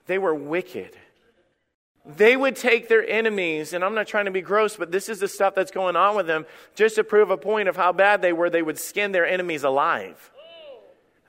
they 0.08 0.18
were 0.18 0.34
wicked. 0.34 0.96
They 2.06 2.36
would 2.36 2.56
take 2.56 2.88
their 2.88 3.08
enemies, 3.08 3.74
and 3.74 3.84
I'm 3.84 3.94
not 3.94 4.08
trying 4.08 4.26
to 4.26 4.32
be 4.32 4.42
gross, 4.42 4.76
but 4.76 4.92
this 4.92 5.10
is 5.10 5.20
the 5.20 5.28
stuff 5.28 5.54
that's 5.54 5.70
going 5.72 5.96
on 5.96 6.16
with 6.16 6.26
them. 6.26 6.46
Just 6.74 6.96
to 6.96 7.04
prove 7.04 7.30
a 7.30 7.38
point 7.38 7.70
of 7.70 7.76
how 7.76 7.92
bad 7.92 8.22
they 8.22 8.34
were, 8.34 8.50
they 8.50 8.64
would 8.64 8.80
skin 8.80 9.12
their 9.12 9.28
enemies 9.28 9.64
alive. 9.64 10.32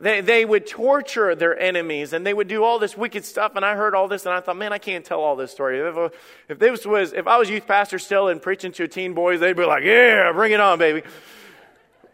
They, 0.01 0.23
they 0.23 0.45
would 0.45 0.67
torture 0.67 1.35
their 1.35 1.59
enemies 1.59 2.13
and 2.15 2.27
they 2.27 2.33
would 2.33 2.49
do 2.49 2.65
all 2.65 2.79
this 2.79 2.97
wicked 2.97 3.25
stuff. 3.25 3.53
And 3.55 3.65
I 3.65 3.77
heard 3.77 3.95
all 3.95 4.09
this 4.09 4.25
and 4.25 4.35
I 4.35 4.41
thought, 4.41 4.57
man, 4.57 4.73
I 4.73 4.79
can't 4.79 5.05
tell 5.05 5.21
all 5.21 5.37
this 5.37 5.51
story. 5.51 5.79
If, 5.79 6.13
if 6.49 6.59
this 6.59 6.87
was, 6.87 7.13
if 7.13 7.27
I 7.27 7.37
was 7.37 7.51
youth 7.51 7.67
pastor 7.67 7.99
still 7.99 8.29
and 8.29 8.41
preaching 8.41 8.73
to 8.73 8.89
teen 8.89 9.13
boys, 9.13 9.41
they'd 9.41 9.57
be 9.57 9.65
like, 9.65 9.85
yeah, 9.85 10.33
bring 10.33 10.53
it 10.53 10.61
on, 10.61 10.79
baby. 10.79 11.03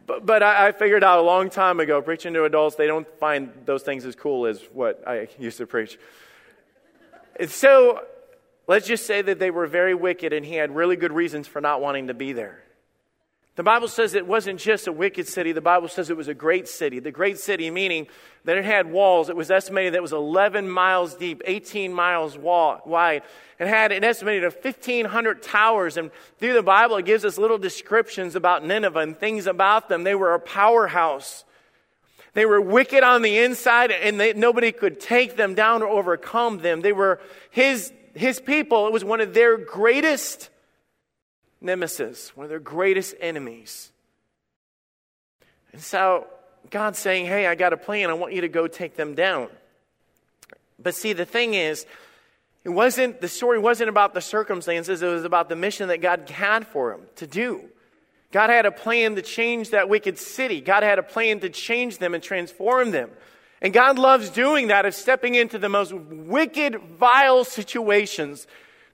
But, 0.06 0.24
but 0.24 0.42
I, 0.42 0.68
I, 0.68 0.72
figured 0.72 1.02
out 1.02 1.18
a 1.18 1.22
long 1.22 1.50
time 1.50 1.80
ago, 1.80 2.00
preaching 2.00 2.32
to 2.34 2.44
adults, 2.44 2.76
they 2.76 2.86
don't 2.86 3.06
find 3.18 3.52
those 3.64 3.82
things 3.82 4.04
as 4.04 4.14
cool 4.14 4.46
as 4.46 4.60
what 4.72 5.02
I 5.06 5.28
used 5.38 5.58
to 5.58 5.66
preach. 5.66 5.98
So 7.48 8.02
let's 8.66 8.86
just 8.86 9.04
say 9.04 9.20
that 9.22 9.38
they 9.38 9.50
were 9.50 9.66
very 9.66 9.94
wicked 9.94 10.32
and 10.32 10.46
he 10.46 10.54
had 10.54 10.74
really 10.74 10.96
good 10.96 11.12
reasons 11.12 11.48
for 11.48 11.60
not 11.60 11.80
wanting 11.80 12.06
to 12.06 12.14
be 12.14 12.32
there. 12.32 12.62
The 13.56 13.62
Bible 13.62 13.88
says 13.88 14.14
it 14.14 14.26
wasn't 14.26 14.60
just 14.60 14.86
a 14.86 14.92
wicked 14.92 15.26
city. 15.26 15.52
The 15.52 15.62
Bible 15.62 15.88
says 15.88 16.10
it 16.10 16.16
was 16.16 16.28
a 16.28 16.34
great 16.34 16.68
city. 16.68 17.00
The 17.00 17.10
great 17.10 17.38
city 17.38 17.70
meaning 17.70 18.06
that 18.44 18.58
it 18.58 18.66
had 18.66 18.92
walls. 18.92 19.30
It 19.30 19.36
was 19.36 19.50
estimated 19.50 19.94
that 19.94 19.98
it 19.98 20.02
was 20.02 20.12
11 20.12 20.68
miles 20.68 21.14
deep, 21.14 21.40
18 21.46 21.90
miles 21.90 22.36
wide. 22.36 23.22
It 23.58 23.66
had 23.66 23.92
an 23.92 24.04
estimated 24.04 24.44
of 24.44 24.54
1,500 24.60 25.42
towers. 25.42 25.96
And 25.96 26.10
through 26.38 26.52
the 26.52 26.62
Bible, 26.62 26.96
it 26.96 27.06
gives 27.06 27.24
us 27.24 27.38
little 27.38 27.56
descriptions 27.56 28.36
about 28.36 28.62
Nineveh 28.62 28.98
and 28.98 29.18
things 29.18 29.46
about 29.46 29.88
them. 29.88 30.04
They 30.04 30.14
were 30.14 30.34
a 30.34 30.40
powerhouse. 30.40 31.44
They 32.34 32.44
were 32.44 32.60
wicked 32.60 33.02
on 33.02 33.22
the 33.22 33.38
inside, 33.38 33.90
and 33.90 34.20
they, 34.20 34.34
nobody 34.34 34.70
could 34.70 35.00
take 35.00 35.36
them 35.36 35.54
down 35.54 35.82
or 35.82 35.88
overcome 35.88 36.58
them. 36.58 36.82
They 36.82 36.92
were 36.92 37.20
his, 37.50 37.90
his 38.14 38.38
people. 38.38 38.86
It 38.86 38.92
was 38.92 39.02
one 39.02 39.22
of 39.22 39.32
their 39.32 39.56
greatest 39.56 40.50
nemesis, 41.66 42.34
one 42.36 42.44
of 42.44 42.50
their 42.50 42.58
greatest 42.58 43.14
enemies. 43.20 43.90
And 45.72 45.82
so 45.82 46.26
God's 46.70 46.98
saying, 46.98 47.26
Hey, 47.26 47.46
I 47.46 47.54
got 47.54 47.72
a 47.72 47.76
plan. 47.76 48.08
I 48.08 48.14
want 48.14 48.32
you 48.32 48.40
to 48.40 48.48
go 48.48 48.66
take 48.66 48.96
them 48.96 49.14
down. 49.14 49.48
But 50.78 50.94
see, 50.94 51.12
the 51.12 51.26
thing 51.26 51.54
is, 51.54 51.86
it 52.64 52.70
wasn't, 52.70 53.20
the 53.20 53.28
story 53.28 53.58
wasn't 53.58 53.88
about 53.88 54.14
the 54.14 54.20
circumstances, 54.20 55.02
it 55.02 55.06
was 55.06 55.24
about 55.24 55.48
the 55.48 55.56
mission 55.56 55.88
that 55.88 56.00
God 56.00 56.28
had 56.30 56.66
for 56.66 56.92
him 56.92 57.02
to 57.16 57.26
do. 57.26 57.62
God 58.32 58.50
had 58.50 58.66
a 58.66 58.72
plan 58.72 59.14
to 59.14 59.22
change 59.22 59.70
that 59.70 59.88
wicked 59.88 60.18
city. 60.18 60.60
God 60.60 60.82
had 60.82 60.98
a 60.98 61.02
plan 61.02 61.40
to 61.40 61.48
change 61.48 61.98
them 61.98 62.12
and 62.12 62.22
transform 62.22 62.90
them. 62.90 63.10
And 63.62 63.72
God 63.72 63.98
loves 63.98 64.30
doing 64.30 64.68
that 64.68 64.84
of 64.84 64.94
stepping 64.94 65.34
into 65.34 65.58
the 65.58 65.68
most 65.68 65.92
wicked, 65.92 66.76
vile 66.98 67.44
situations 67.44 68.46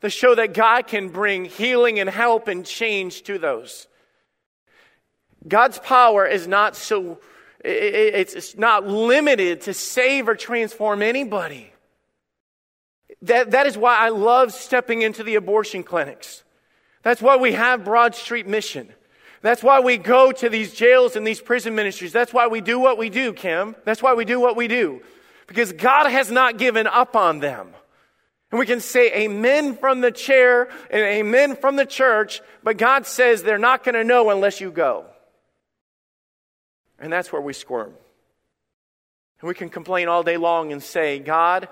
to 0.03 0.11
show 0.11 0.35
that 0.35 0.53
God 0.53 0.87
can 0.87 1.09
bring 1.09 1.47
healing 1.47 1.99
and 1.99 2.11
help 2.11 2.49
and 2.49 2.67
change 2.67 3.23
to 3.23 3.39
those. 3.39 3.87
God's 5.47 5.79
power 5.79 6.27
is 6.27 6.47
not 6.47 6.77
so, 6.77 7.21
it's 7.65 8.57
not 8.57 8.87
limited 8.87 9.63
to 9.63 9.75
save 9.75 10.29
or 10.29 10.35
transform 10.35 11.03
anybody. 11.03 11.73
That, 13.23 13.53
that 13.53 13.67
is 13.67 13.79
why 13.79 13.97
I 13.97 14.09
love 14.09 14.53
stepping 14.53 15.03
into 15.03 15.23
the 15.23 15.37
abortion 15.37 15.85
clinics. 15.85 16.43
That's 17.03 17.23
why 17.23 17.37
we 17.37 17.53
have 17.53 17.85
Broad 17.85 18.15
Street 18.17 18.47
Mission. 18.47 18.89
That's 19.41 19.63
why 19.63 19.81
we 19.81 19.99
go 19.99 20.33
to 20.33 20.49
these 20.49 20.75
jails 20.75 21.15
and 21.15 21.27
these 21.27 21.41
prison 21.41 21.75
ministries. 21.75 22.13
That's 22.13 22.33
why 22.33 22.49
we 22.49 22.61
do 22.61 22.79
what 22.79 22.99
we 22.99 23.11
do, 23.11 23.33
Kim. 23.33 23.77
That's 23.85 24.03
why 24.03 24.15
we 24.15 24.25
do 24.25 24.41
what 24.41 24.57
we 24.57 24.67
do. 24.69 25.03
Because 25.47 25.73
God 25.73 26.09
has 26.11 26.31
not 26.31 26.59
given 26.59 26.87
up 26.87 27.15
on 27.15 27.41
them. 27.41 27.69
And 28.53 28.59
we 28.59 28.67
can 28.67 28.81
say 28.81 29.11
amen 29.15 29.77
from 29.77 30.03
the 30.03 30.13
chair 30.13 30.69
and 30.91 31.01
amen 31.01 31.57
from 31.57 31.77
the 31.77 31.87
church, 31.87 32.43
but 32.63 32.77
God 32.77 33.07
says 33.07 33.43
they're 33.43 33.57
not 33.57 33.83
going 33.83 33.95
to 33.95 34.05
know 34.05 34.29
unless 34.29 34.61
you 34.61 34.71
go. 34.71 35.07
And 36.99 37.11
that's 37.11 37.33
where 37.33 37.41
we 37.41 37.55
squirm. 37.55 37.95
And 39.41 39.49
we 39.49 39.55
can 39.55 39.71
complain 39.71 40.07
all 40.07 40.23
day 40.23 40.37
long 40.37 40.71
and 40.71 40.83
say, 40.83 41.19
God, 41.19 41.67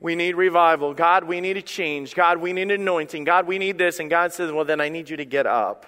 we 0.00 0.16
need 0.16 0.34
revival. 0.34 0.92
God, 0.92 1.22
we 1.22 1.40
need 1.40 1.56
a 1.56 1.62
change. 1.62 2.16
God, 2.16 2.38
we 2.38 2.52
need 2.52 2.72
anointing. 2.72 3.22
God, 3.22 3.46
we 3.46 3.58
need 3.58 3.78
this. 3.78 4.00
And 4.00 4.10
God 4.10 4.32
says, 4.32 4.50
well, 4.50 4.64
then 4.64 4.80
I 4.80 4.88
need 4.88 5.08
you 5.08 5.16
to 5.18 5.24
get 5.24 5.46
up 5.46 5.86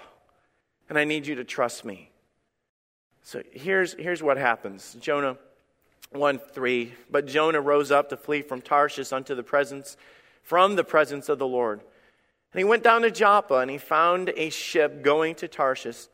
and 0.87 0.97
I 0.97 1.03
need 1.03 1.27
you 1.27 1.35
to 1.35 1.43
trust 1.43 1.83
me. 1.83 2.09
So 3.21 3.43
here's, 3.51 3.93
here's 3.93 4.23
what 4.23 4.37
happens 4.37 4.95
Jonah 5.01 5.37
1 6.11 6.39
3. 6.39 6.93
But 7.09 7.27
Jonah 7.27 7.61
rose 7.61 7.91
up 7.91 8.09
to 8.09 8.17
flee 8.17 8.41
from 8.41 8.61
Tarshish 8.61 9.11
unto 9.11 9.35
the 9.35 9.43
presence, 9.43 9.97
from 10.41 10.75
the 10.75 10.83
presence 10.83 11.29
of 11.29 11.39
the 11.39 11.47
Lord. 11.47 11.81
And 12.53 12.59
he 12.59 12.63
went 12.63 12.83
down 12.83 13.01
to 13.01 13.11
Joppa, 13.11 13.55
and 13.55 13.69
he 13.69 13.77
found 13.77 14.29
a 14.35 14.49
ship 14.49 15.01
going 15.01 15.35
to 15.35 15.47
Tarshish. 15.47 16.07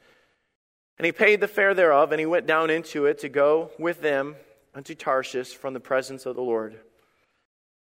And 0.97 1.05
he 1.05 1.11
paid 1.11 1.39
the 1.39 1.47
fare 1.47 1.73
thereof, 1.73 2.11
and 2.11 2.19
he 2.19 2.25
went 2.25 2.47
down 2.47 2.69
into 2.69 3.05
it 3.05 3.19
to 3.19 3.29
go 3.29 3.71
with 3.77 4.01
them 4.01 4.35
unto 4.73 4.95
Tarshish 4.95 5.53
from 5.53 5.73
the 5.73 5.79
presence 5.79 6.25
of 6.25 6.35
the 6.35 6.41
Lord. 6.41 6.79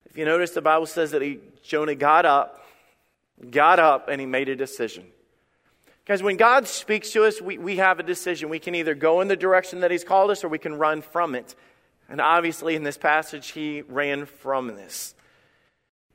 If 0.06 0.18
you 0.18 0.26
notice, 0.26 0.52
the 0.52 0.62
Bible 0.62 0.86
says 0.86 1.12
that 1.12 1.22
he, 1.22 1.40
Jonah 1.64 1.96
got 1.96 2.26
up, 2.26 2.64
got 3.50 3.80
up, 3.80 4.08
and 4.08 4.22
he 4.22 4.28
made 4.28 4.50
a 4.50 4.56
decision. 4.56 5.06
Because 6.06 6.22
when 6.22 6.38
God 6.38 6.68
speaks 6.68 7.12
to 7.12 7.24
us, 7.24 7.42
we, 7.42 7.58
we 7.58 7.78
have 7.78 8.00
a 8.00 8.04
decision. 8.04 8.50
We 8.50 8.60
can 8.60 8.76
either 8.76 8.94
go 8.94 9.22
in 9.22 9.28
the 9.28 9.36
direction 9.36 9.80
that 9.80 9.90
He's 9.90 10.04
called 10.04 10.30
us 10.30 10.44
or 10.44 10.50
we 10.50 10.60
can 10.60 10.76
run 10.76 11.02
from 11.02 11.34
it. 11.34 11.56
And 12.10 12.22
obviously, 12.22 12.76
in 12.76 12.84
this 12.84 12.98
passage, 12.98 13.50
he 13.50 13.82
ran 13.82 14.26
from 14.26 14.68
this. 14.68 15.16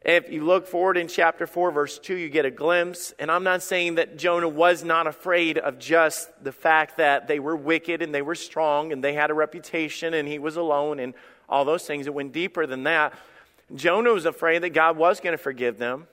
If 0.03 0.33
you 0.33 0.45
look 0.45 0.67
forward 0.67 0.97
in 0.97 1.09
chapter 1.09 1.47
4, 1.47 1.73
verse 1.73 1.99
2, 1.99 2.15
you 2.17 2.31
get 2.31 2.47
a 2.47 2.51
glimpse. 2.51 3.13
And 3.19 3.31
I'm 3.31 3.45
not 3.45 3.63
saying 3.63 3.97
that 3.97 4.17
Jonah 4.17 4.49
was 4.49 4.83
not 4.83 5.07
afraid 5.07 5.59
of 5.59 5.79
just 5.79 6.31
the 6.43 6.53
fact 6.53 6.97
that 6.97 7.29
they 7.29 7.39
were 7.39 7.55
wicked 7.55 8.01
and 8.01 8.15
they 8.15 8.23
were 8.23 8.35
strong 8.35 8.93
and 8.93 9.05
they 9.05 9.13
had 9.13 9.31
a 9.31 9.35
reputation 9.35 10.15
and 10.15 10.27
he 10.27 10.39
was 10.39 10.57
alone 10.57 11.01
and 11.01 11.13
all 11.51 11.67
those 11.67 11.85
things. 11.85 12.07
It 12.07 12.15
went 12.15 12.33
deeper 12.33 12.67
than 12.67 12.85
that. 12.85 13.13
Jonah 13.75 14.13
was 14.13 14.25
afraid 14.25 14.63
that 14.63 14.71
God 14.71 14.97
was 14.97 15.21
going 15.21 15.33
to 15.33 15.43
forgive 15.43 15.77
them. 15.77 16.07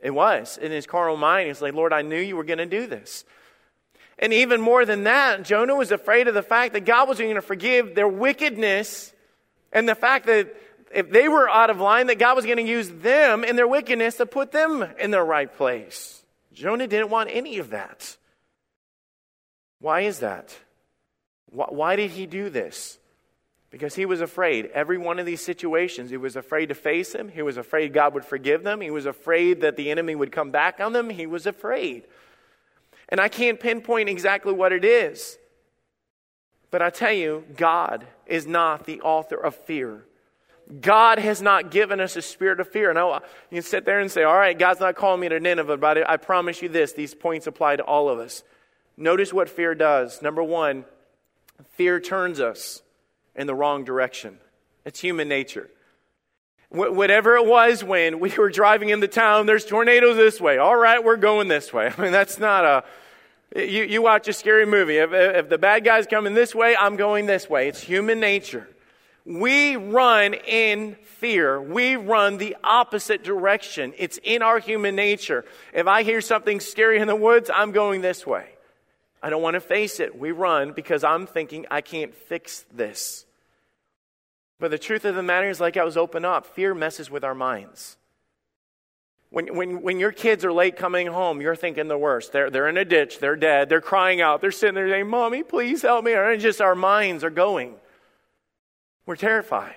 It 0.00 0.10
was. 0.10 0.56
In 0.56 0.72
his 0.72 0.86
carnal 0.86 1.16
mind, 1.16 1.48
he's 1.48 1.60
like, 1.60 1.74
Lord, 1.74 1.92
I 1.92 2.02
knew 2.02 2.20
you 2.20 2.36
were 2.36 2.44
going 2.44 2.58
to 2.58 2.66
do 2.66 2.86
this. 2.86 3.24
And 4.18 4.32
even 4.32 4.60
more 4.60 4.84
than 4.84 5.04
that, 5.04 5.44
Jonah 5.44 5.76
was 5.76 5.92
afraid 5.92 6.26
of 6.26 6.34
the 6.34 6.42
fact 6.42 6.72
that 6.72 6.84
God 6.84 7.08
wasn't 7.08 7.26
going 7.26 7.36
to 7.36 7.42
forgive 7.42 7.94
their 7.94 8.08
wickedness 8.08 9.12
and 9.72 9.88
the 9.88 9.94
fact 9.94 10.26
that 10.26 10.54
if 10.92 11.10
they 11.10 11.28
were 11.28 11.48
out 11.48 11.70
of 11.70 11.80
line, 11.80 12.06
that 12.06 12.18
God 12.18 12.34
was 12.34 12.44
going 12.44 12.56
to 12.56 12.62
use 12.62 12.88
them 12.88 13.44
in 13.44 13.56
their 13.56 13.68
wickedness 13.68 14.16
to 14.16 14.26
put 14.26 14.50
them 14.52 14.82
in 14.98 15.10
their 15.10 15.24
right 15.24 15.52
place. 15.54 16.24
Jonah 16.52 16.86
didn't 16.86 17.10
want 17.10 17.30
any 17.32 17.58
of 17.58 17.70
that. 17.70 18.16
Why 19.80 20.00
is 20.00 20.20
that? 20.20 20.56
Why 21.50 21.96
did 21.96 22.10
he 22.10 22.26
do 22.26 22.50
this? 22.50 22.98
Because 23.70 23.94
he 23.94 24.06
was 24.06 24.20
afraid. 24.20 24.66
Every 24.72 24.98
one 24.98 25.18
of 25.18 25.26
these 25.26 25.42
situations, 25.42 26.10
he 26.10 26.16
was 26.16 26.36
afraid 26.36 26.66
to 26.66 26.74
face 26.74 27.14
him. 27.14 27.28
He 27.28 27.42
was 27.42 27.58
afraid 27.58 27.92
God 27.92 28.14
would 28.14 28.24
forgive 28.24 28.64
them. 28.64 28.80
He 28.80 28.90
was 28.90 29.06
afraid 29.06 29.60
that 29.60 29.76
the 29.76 29.90
enemy 29.90 30.14
would 30.14 30.32
come 30.32 30.50
back 30.50 30.80
on 30.80 30.92
them. 30.94 31.10
He 31.10 31.26
was 31.26 31.46
afraid. 31.46 32.04
And 33.08 33.20
I 33.20 33.28
can't 33.28 33.58
pinpoint 33.58 34.08
exactly 34.08 34.52
what 34.52 34.72
it 34.72 34.84
is. 34.84 35.38
But 36.70 36.82
I 36.82 36.90
tell 36.90 37.12
you, 37.12 37.44
God 37.56 38.06
is 38.26 38.46
not 38.46 38.84
the 38.84 39.00
author 39.00 39.36
of 39.36 39.54
fear. 39.54 40.04
God 40.80 41.18
has 41.18 41.40
not 41.40 41.70
given 41.70 41.98
us 41.98 42.16
a 42.16 42.22
spirit 42.22 42.60
of 42.60 42.68
fear. 42.68 42.92
Now, 42.92 43.22
you 43.50 43.56
can 43.56 43.62
sit 43.62 43.86
there 43.86 44.00
and 44.00 44.10
say, 44.10 44.24
all 44.24 44.36
right, 44.36 44.58
God's 44.58 44.80
not 44.80 44.96
calling 44.96 45.20
me 45.20 45.28
to 45.30 45.40
Nineveh, 45.40 45.78
but 45.78 46.08
I 46.08 46.18
promise 46.18 46.60
you 46.60 46.68
this 46.68 46.92
these 46.92 47.14
points 47.14 47.46
apply 47.46 47.76
to 47.76 47.82
all 47.82 48.10
of 48.10 48.18
us. 48.18 48.42
Notice 48.96 49.32
what 49.32 49.48
fear 49.48 49.74
does. 49.74 50.20
Number 50.20 50.42
one, 50.42 50.84
fear 51.70 52.00
turns 52.00 52.38
us 52.38 52.82
in 53.34 53.46
the 53.46 53.54
wrong 53.54 53.84
direction. 53.84 54.38
It's 54.84 55.00
human 55.00 55.28
nature. 55.28 55.70
Wh- 56.70 56.92
whatever 56.94 57.36
it 57.36 57.46
was 57.46 57.82
when 57.82 58.20
we 58.20 58.30
were 58.30 58.50
driving 58.50 58.90
into 58.90 59.08
town, 59.08 59.46
there's 59.46 59.64
tornadoes 59.64 60.16
this 60.16 60.40
way. 60.40 60.58
All 60.58 60.76
right, 60.76 61.02
we're 61.02 61.16
going 61.16 61.48
this 61.48 61.72
way. 61.72 61.92
I 61.98 62.00
mean, 62.00 62.12
that's 62.12 62.38
not 62.38 62.64
a. 62.64 62.84
You, 63.56 63.84
you 63.84 64.02
watch 64.02 64.28
a 64.28 64.34
scary 64.34 64.66
movie. 64.66 64.98
If, 64.98 65.12
if 65.12 65.48
the 65.48 65.56
bad 65.56 65.82
guy's 65.82 66.06
coming 66.06 66.34
this 66.34 66.54
way, 66.54 66.76
I'm 66.78 66.96
going 66.96 67.24
this 67.24 67.48
way. 67.48 67.68
It's 67.68 67.80
human 67.80 68.20
nature. 68.20 68.68
We 69.24 69.76
run 69.76 70.34
in 70.34 70.96
fear. 71.18 71.60
We 71.60 71.96
run 71.96 72.36
the 72.36 72.56
opposite 72.62 73.24
direction. 73.24 73.94
It's 73.96 74.18
in 74.22 74.42
our 74.42 74.58
human 74.58 74.96
nature. 74.96 75.44
If 75.72 75.86
I 75.86 76.02
hear 76.02 76.20
something 76.20 76.60
scary 76.60 76.98
in 76.98 77.08
the 77.08 77.16
woods, 77.16 77.50
I'm 77.52 77.72
going 77.72 78.02
this 78.02 78.26
way. 78.26 78.50
I 79.22 79.30
don't 79.30 79.42
want 79.42 79.54
to 79.54 79.60
face 79.60 79.98
it. 80.00 80.18
We 80.18 80.30
run 80.30 80.72
because 80.72 81.02
I'm 81.02 81.26
thinking 81.26 81.66
I 81.70 81.80
can't 81.80 82.14
fix 82.14 82.64
this. 82.72 83.24
But 84.58 84.70
the 84.70 84.78
truth 84.78 85.04
of 85.04 85.14
the 85.14 85.22
matter 85.22 85.48
is, 85.48 85.60
like 85.60 85.76
I 85.76 85.84
was 85.84 85.96
open 85.96 86.24
up, 86.24 86.46
fear 86.46 86.74
messes 86.74 87.10
with 87.10 87.24
our 87.24 87.34
minds. 87.34 87.96
When, 89.30 89.54
when, 89.54 89.82
when 89.82 90.00
your 90.00 90.10
kids 90.10 90.44
are 90.44 90.52
late 90.52 90.76
coming 90.76 91.06
home, 91.06 91.40
you're 91.40 91.54
thinking 91.54 91.88
the 91.88 91.98
worst. 91.98 92.32
They're, 92.32 92.50
they're 92.50 92.68
in 92.68 92.78
a 92.78 92.84
ditch, 92.84 93.18
they're 93.20 93.36
dead, 93.36 93.68
they're 93.68 93.82
crying 93.82 94.20
out, 94.20 94.40
they're 94.40 94.50
sitting 94.50 94.74
there 94.74 94.88
saying, 94.88 95.08
Mommy, 95.08 95.42
please 95.42 95.82
help 95.82 96.04
me. 96.04 96.14
And 96.14 96.40
just 96.40 96.60
our 96.60 96.74
minds 96.74 97.22
are 97.24 97.30
going. 97.30 97.74
We're 99.04 99.16
terrified. 99.16 99.76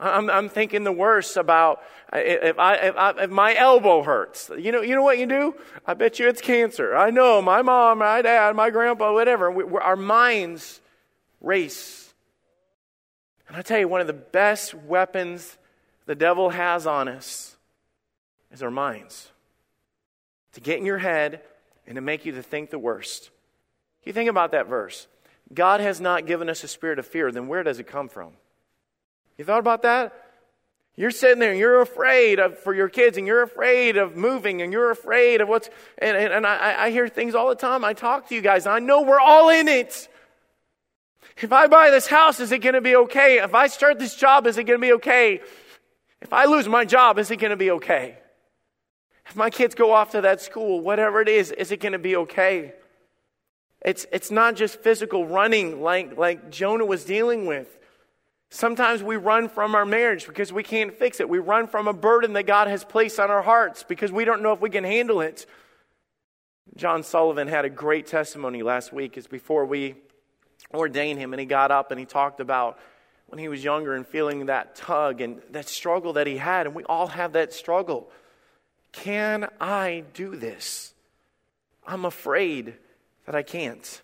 I'm, 0.00 0.30
I'm 0.30 0.48
thinking 0.48 0.84
the 0.84 0.92
worst 0.92 1.36
about 1.36 1.82
uh, 2.12 2.18
if, 2.18 2.58
I, 2.58 2.74
if, 2.76 2.96
I, 2.96 3.10
if 3.22 3.30
my 3.30 3.54
elbow 3.56 4.02
hurts. 4.02 4.50
You 4.56 4.70
know, 4.70 4.80
you 4.80 4.94
know 4.94 5.02
what 5.02 5.18
you 5.18 5.26
do? 5.26 5.54
I 5.86 5.94
bet 5.94 6.20
you 6.20 6.28
it's 6.28 6.40
cancer. 6.40 6.96
I 6.96 7.10
know 7.10 7.42
my 7.42 7.62
mom, 7.62 7.98
my 7.98 8.22
dad, 8.22 8.54
my 8.54 8.70
grandpa, 8.70 9.12
whatever. 9.12 9.50
We, 9.50 9.64
our 9.78 9.96
minds 9.96 10.80
race. 11.40 11.97
And 13.48 13.56
I 13.56 13.62
tell 13.62 13.78
you, 13.78 13.88
one 13.88 14.00
of 14.00 14.06
the 14.06 14.12
best 14.12 14.74
weapons 14.74 15.56
the 16.06 16.14
devil 16.14 16.50
has 16.50 16.86
on 16.86 17.08
us 17.08 17.56
is 18.52 18.62
our 18.62 18.70
minds. 18.70 19.30
To 20.52 20.60
get 20.60 20.78
in 20.78 20.86
your 20.86 20.98
head 20.98 21.42
and 21.86 21.96
to 21.96 22.00
make 22.00 22.24
you 22.26 22.32
to 22.32 22.42
think 22.42 22.70
the 22.70 22.78
worst. 22.78 23.30
You 24.04 24.12
think 24.12 24.28
about 24.30 24.52
that 24.52 24.68
verse. 24.68 25.06
God 25.52 25.80
has 25.80 26.00
not 26.00 26.26
given 26.26 26.48
us 26.48 26.62
a 26.62 26.68
spirit 26.68 26.98
of 26.98 27.06
fear, 27.06 27.32
then 27.32 27.48
where 27.48 27.62
does 27.62 27.78
it 27.78 27.86
come 27.86 28.08
from? 28.08 28.32
You 29.38 29.44
thought 29.44 29.60
about 29.60 29.82
that? 29.82 30.12
You're 30.96 31.12
sitting 31.12 31.38
there 31.38 31.52
and 31.52 31.60
you're 31.60 31.80
afraid 31.80 32.40
of, 32.40 32.58
for 32.58 32.74
your 32.74 32.88
kids 32.88 33.16
and 33.18 33.26
you're 33.26 33.42
afraid 33.42 33.96
of 33.96 34.16
moving 34.16 34.62
and 34.62 34.72
you're 34.72 34.90
afraid 34.90 35.40
of 35.40 35.48
what's, 35.48 35.70
and, 35.98 36.16
and, 36.16 36.32
and 36.32 36.46
I, 36.46 36.86
I 36.86 36.90
hear 36.90 37.06
things 37.06 37.36
all 37.36 37.48
the 37.48 37.54
time. 37.54 37.84
I 37.84 37.92
talk 37.92 38.28
to 38.28 38.34
you 38.34 38.40
guys. 38.40 38.66
I 38.66 38.80
know 38.80 39.02
we're 39.02 39.20
all 39.20 39.48
in 39.48 39.68
it. 39.68 40.08
If 41.36 41.52
I 41.52 41.66
buy 41.66 41.90
this 41.90 42.06
house, 42.06 42.40
is 42.40 42.50
it 42.50 42.58
going 42.58 42.74
to 42.74 42.80
be 42.80 42.96
okay? 42.96 43.38
If 43.38 43.54
I 43.54 43.68
start 43.68 43.98
this 43.98 44.14
job, 44.14 44.46
is 44.46 44.58
it 44.58 44.64
going 44.64 44.80
to 44.80 44.86
be 44.86 44.92
okay? 44.94 45.40
If 46.20 46.32
I 46.32 46.46
lose 46.46 46.68
my 46.68 46.84
job, 46.84 47.18
is 47.18 47.30
it 47.30 47.36
going 47.36 47.50
to 47.50 47.56
be 47.56 47.70
okay? 47.72 48.18
If 49.26 49.36
my 49.36 49.50
kids 49.50 49.74
go 49.74 49.92
off 49.92 50.12
to 50.12 50.22
that 50.22 50.40
school, 50.40 50.80
whatever 50.80 51.20
it 51.20 51.28
is, 51.28 51.52
is 51.52 51.70
it 51.70 51.80
going 51.80 51.92
to 51.92 51.98
be 51.98 52.16
okay? 52.16 52.72
It's, 53.84 54.06
it's 54.12 54.30
not 54.30 54.56
just 54.56 54.80
physical 54.80 55.26
running 55.26 55.82
like, 55.82 56.16
like 56.16 56.50
Jonah 56.50 56.86
was 56.86 57.04
dealing 57.04 57.46
with. 57.46 57.78
Sometimes 58.50 59.02
we 59.02 59.16
run 59.16 59.48
from 59.48 59.74
our 59.74 59.84
marriage 59.84 60.26
because 60.26 60.52
we 60.52 60.62
can't 60.62 60.94
fix 60.94 61.20
it. 61.20 61.28
We 61.28 61.38
run 61.38 61.66
from 61.66 61.86
a 61.86 61.92
burden 61.92 62.32
that 62.32 62.44
God 62.44 62.66
has 62.68 62.82
placed 62.82 63.20
on 63.20 63.30
our 63.30 63.42
hearts 63.42 63.84
because 63.86 64.10
we 64.10 64.24
don't 64.24 64.42
know 64.42 64.52
if 64.52 64.60
we 64.60 64.70
can 64.70 64.84
handle 64.84 65.20
it. 65.20 65.46
John 66.74 67.02
Sullivan 67.02 67.48
had 67.48 67.66
a 67.66 67.70
great 67.70 68.06
testimony 68.06 68.62
last 68.62 68.92
week. 68.92 69.18
It's 69.18 69.26
before 69.26 69.66
we 69.66 69.96
ordained 70.74 71.18
him, 71.18 71.32
and 71.32 71.40
he 71.40 71.46
got 71.46 71.70
up 71.70 71.90
and 71.90 71.98
he 71.98 72.06
talked 72.06 72.40
about 72.40 72.78
when 73.26 73.38
he 73.38 73.48
was 73.48 73.62
younger 73.62 73.94
and 73.94 74.06
feeling 74.06 74.46
that 74.46 74.74
tug 74.74 75.20
and 75.20 75.40
that 75.50 75.68
struggle 75.68 76.14
that 76.14 76.26
he 76.26 76.36
had. 76.36 76.66
And 76.66 76.74
we 76.74 76.84
all 76.84 77.08
have 77.08 77.32
that 77.32 77.52
struggle. 77.52 78.10
Can 78.92 79.48
I 79.60 80.04
do 80.14 80.36
this? 80.36 80.94
I'm 81.86 82.04
afraid 82.04 82.74
that 83.26 83.34
I 83.34 83.42
can't. 83.42 84.02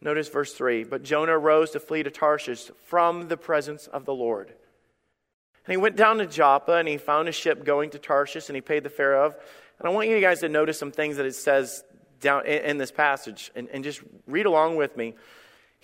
Notice 0.00 0.28
verse 0.28 0.52
3 0.52 0.84
But 0.84 1.02
Jonah 1.02 1.38
rose 1.38 1.70
to 1.72 1.80
flee 1.80 2.02
to 2.02 2.10
Tarshish 2.10 2.70
from 2.86 3.28
the 3.28 3.36
presence 3.36 3.86
of 3.86 4.04
the 4.04 4.14
Lord. 4.14 4.48
And 5.66 5.72
he 5.72 5.76
went 5.76 5.96
down 5.96 6.18
to 6.18 6.26
Joppa 6.26 6.72
and 6.72 6.86
he 6.86 6.98
found 6.98 7.28
a 7.28 7.32
ship 7.32 7.64
going 7.64 7.90
to 7.90 7.98
Tarshish 7.98 8.48
and 8.48 8.56
he 8.56 8.60
paid 8.60 8.82
the 8.82 8.90
fare 8.90 9.24
of. 9.24 9.34
And 9.78 9.88
I 9.88 9.90
want 9.90 10.08
you 10.08 10.20
guys 10.20 10.40
to 10.40 10.48
notice 10.48 10.78
some 10.78 10.92
things 10.92 11.16
that 11.16 11.26
it 11.26 11.34
says 11.34 11.82
down 12.20 12.46
in, 12.46 12.64
in 12.64 12.78
this 12.78 12.92
passage 12.92 13.50
and, 13.54 13.68
and 13.70 13.82
just 13.82 14.02
read 14.26 14.46
along 14.46 14.76
with 14.76 14.96
me. 14.96 15.14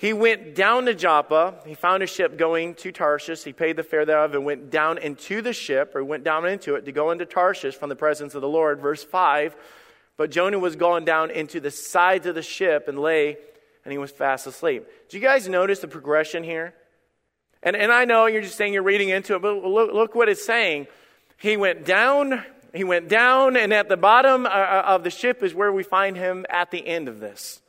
He 0.01 0.15
went 0.15 0.55
down 0.55 0.87
to 0.87 0.95
Joppa. 0.95 1.57
He 1.67 1.75
found 1.75 2.03
a 2.03 2.07
ship 2.07 2.39
going 2.39 2.75
to 2.77 2.91
Tarshish. 2.91 3.45
He 3.45 3.53
paid 3.53 3.77
the 3.77 3.83
fare 3.83 4.07
thereof 4.07 4.35
and 4.35 4.47
went 4.47 4.71
down 4.71 4.97
into 4.97 5.43
the 5.43 5.53
ship, 5.53 5.95
or 5.95 6.03
went 6.03 6.25
down 6.25 6.47
into 6.47 6.75
it 6.75 6.87
to 6.87 6.93
go 6.93 7.11
into 7.11 7.27
Tarshish 7.27 7.75
from 7.75 7.91
the 7.91 7.97
presence 7.97 8.35
of 8.35 8.41
the 8.41 8.49
Lord. 8.49 8.81
Verse 8.81 9.05
5 9.05 9.55
But 10.17 10.31
Jonah 10.31 10.59
was 10.59 10.77
gone 10.77 11.05
down 11.05 11.31
into 11.31 11.61
the 11.61 11.71
sides 11.71 12.27
of 12.27 12.35
the 12.35 12.43
ship 12.43 12.89
and 12.89 12.99
lay 12.99 13.37
and 13.85 13.93
he 13.93 13.99
was 13.99 14.11
fast 14.11 14.47
asleep. 14.47 14.87
Do 15.09 15.17
you 15.17 15.23
guys 15.23 15.49
notice 15.49 15.81
the 15.81 15.89
progression 15.89 16.45
here? 16.45 16.75
And, 17.63 17.77
and 17.77 17.93
I 17.93 18.05
know 18.05 18.27
you're 18.27 18.43
just 18.43 18.57
saying 18.57 18.73
you're 18.73 18.83
reading 18.83 19.09
into 19.11 19.35
it, 19.35 19.43
but 19.43 19.65
look, 19.65 19.93
look 19.93 20.15
what 20.15 20.29
it's 20.29 20.45
saying. 20.45 20.87
He 21.39 21.57
went 21.57 21.85
down, 21.85 22.45
he 22.75 22.85
went 22.85 23.09
down, 23.09 23.57
and 23.57 23.73
at 23.73 23.89
the 23.89 23.97
bottom 23.97 24.47
uh, 24.47 24.49
uh, 24.49 24.83
of 24.87 25.05
the 25.05 25.11
ship 25.11 25.43
is 25.43 25.55
where 25.55 25.73
we 25.73 25.83
find 25.83 26.17
him 26.17 26.47
at 26.49 26.71
the 26.71 26.87
end 26.87 27.09
of 27.09 27.21
this. 27.21 27.61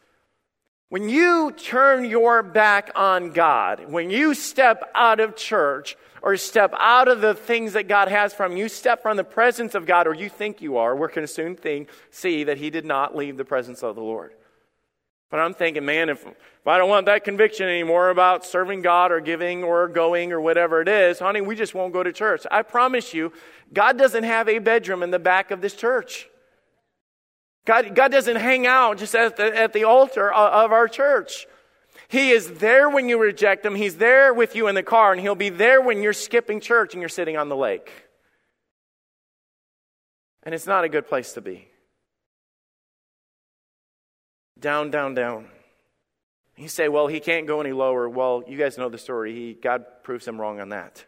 When 0.92 1.08
you 1.08 1.54
turn 1.54 2.04
your 2.04 2.44
back 2.44 2.92
on 2.96 3.32
God, 3.32 3.90
when 3.90 4.10
you 4.10 4.34
step 4.34 4.92
out 4.94 5.22
of 5.22 5.38
church 5.38 5.96
or 6.22 6.36
step 6.36 6.74
out 6.78 7.08
of 7.08 7.22
the 7.22 7.34
things 7.34 7.72
that 7.74 7.88
God 7.88 8.10
has 8.10 8.34
from 8.34 8.58
you, 8.58 8.68
step 8.68 9.02
from 9.02 9.16
the 9.16 9.24
presence 9.24 9.74
of 9.74 9.86
God, 9.86 10.06
or 10.06 10.14
you 10.14 10.28
think 10.28 10.62
you 10.62 10.76
are, 10.76 10.94
we're 10.94 11.08
going 11.08 11.26
to 11.26 11.28
soon 11.28 11.56
think, 11.56 11.88
see 12.10 12.44
that 12.44 12.58
he 12.58 12.70
did 12.70 12.84
not 12.84 13.16
leave 13.16 13.38
the 13.38 13.46
presence 13.46 13.84
of 13.84 13.96
the 13.96 14.02
Lord. 14.02 14.34
But 15.30 15.40
I'm 15.40 15.54
thinking, 15.54 15.86
man, 15.86 16.10
if, 16.10 16.26
if 16.26 16.68
I 16.68 16.78
don't 16.78 16.90
want 16.90 17.06
that 17.06 17.24
conviction 17.24 17.70
anymore 17.70 18.10
about 18.10 18.46
serving 18.46 18.82
God 18.82 19.14
or 19.14 19.22
giving 19.22 19.64
or 19.64 19.88
going 19.88 20.34
or 20.34 20.42
whatever 20.42 20.82
it 20.82 20.90
is, 20.90 21.20
honey, 21.20 21.40
we 21.40 21.56
just 21.56 21.74
won't 21.74 21.94
go 21.94 22.04
to 22.04 22.12
church. 22.12 22.46
I 22.52 22.64
promise 22.64 23.14
you, 23.14 23.32
God 23.72 23.98
doesn't 23.98 24.26
have 24.26 24.50
a 24.50 24.60
bedroom 24.60 25.04
in 25.04 25.12
the 25.12 25.20
back 25.20 25.52
of 25.52 25.62
this 25.62 25.74
church. 25.74 26.28
God, 27.66 27.96
God 27.96 28.12
doesn't 28.12 28.38
hang 28.38 28.66
out 28.66 28.98
just 28.98 29.16
at 29.16 29.38
the, 29.38 29.56
at 29.56 29.74
the 29.74 29.84
altar 29.84 30.32
of 30.32 30.72
our 30.72 30.88
church. 30.88 31.48
He 32.08 32.32
is 32.32 32.52
there 32.60 32.90
when 32.90 33.08
you 33.08 33.18
reject 33.18 33.66
Him. 33.66 33.76
He's 33.76 33.98
there 33.98 34.34
with 34.34 34.56
you 34.56 34.68
in 34.68 34.76
the 34.76 34.84
car, 34.84 35.12
and 35.12 35.22
He'll 35.22 35.36
be 35.36 35.50
there 35.50 35.82
when 35.82 36.02
you're 36.02 36.14
skipping 36.14 36.60
church 36.60 36.94
and 36.94 37.02
you're 37.02 37.10
sitting 37.10 37.38
on 37.38 37.50
the 37.50 37.56
lake. 37.56 37.92
And 40.44 40.56
it's 40.56 40.68
not 40.68 40.84
a 40.84 40.90
good 40.90 41.08
place 41.08 41.34
to 41.34 41.42
be. 41.42 41.68
Down, 44.60 44.92
down, 44.92 45.14
down. 45.14 45.48
You 46.58 46.68
say, 46.68 46.90
well, 46.90 47.08
he 47.08 47.20
can't 47.20 47.48
go 47.48 47.62
any 47.62 47.72
lower. 47.72 48.10
Well, 48.10 48.44
you 48.48 48.58
guys 48.58 48.78
know 48.78 48.90
the 48.90 48.98
story. 48.98 49.34
He, 49.34 49.54
God 49.54 49.86
proves 50.04 50.28
him 50.28 50.40
wrong 50.40 50.60
on 50.60 50.70
that. 50.70 51.06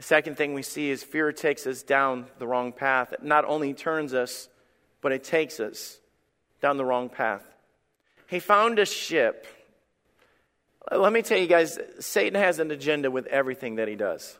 The 0.00 0.06
second 0.06 0.38
thing 0.38 0.54
we 0.54 0.62
see 0.62 0.88
is 0.88 1.02
fear 1.02 1.30
takes 1.30 1.66
us 1.66 1.82
down 1.82 2.24
the 2.38 2.46
wrong 2.46 2.72
path. 2.72 3.12
It 3.12 3.22
not 3.22 3.44
only 3.44 3.74
turns 3.74 4.14
us, 4.14 4.48
but 5.02 5.12
it 5.12 5.22
takes 5.22 5.60
us 5.60 5.98
down 6.62 6.78
the 6.78 6.86
wrong 6.86 7.10
path. 7.10 7.44
He 8.26 8.38
found 8.38 8.78
a 8.78 8.86
ship. 8.86 9.46
Let 10.90 11.12
me 11.12 11.20
tell 11.20 11.36
you 11.36 11.46
guys, 11.46 11.78
Satan 11.98 12.40
has 12.40 12.60
an 12.60 12.70
agenda 12.70 13.10
with 13.10 13.26
everything 13.26 13.74
that 13.74 13.88
he 13.88 13.94
does. 13.94 14.38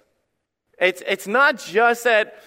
It's, 0.78 1.02
it's 1.06 1.26
not 1.26 1.58
just 1.58 2.04
that 2.04 2.42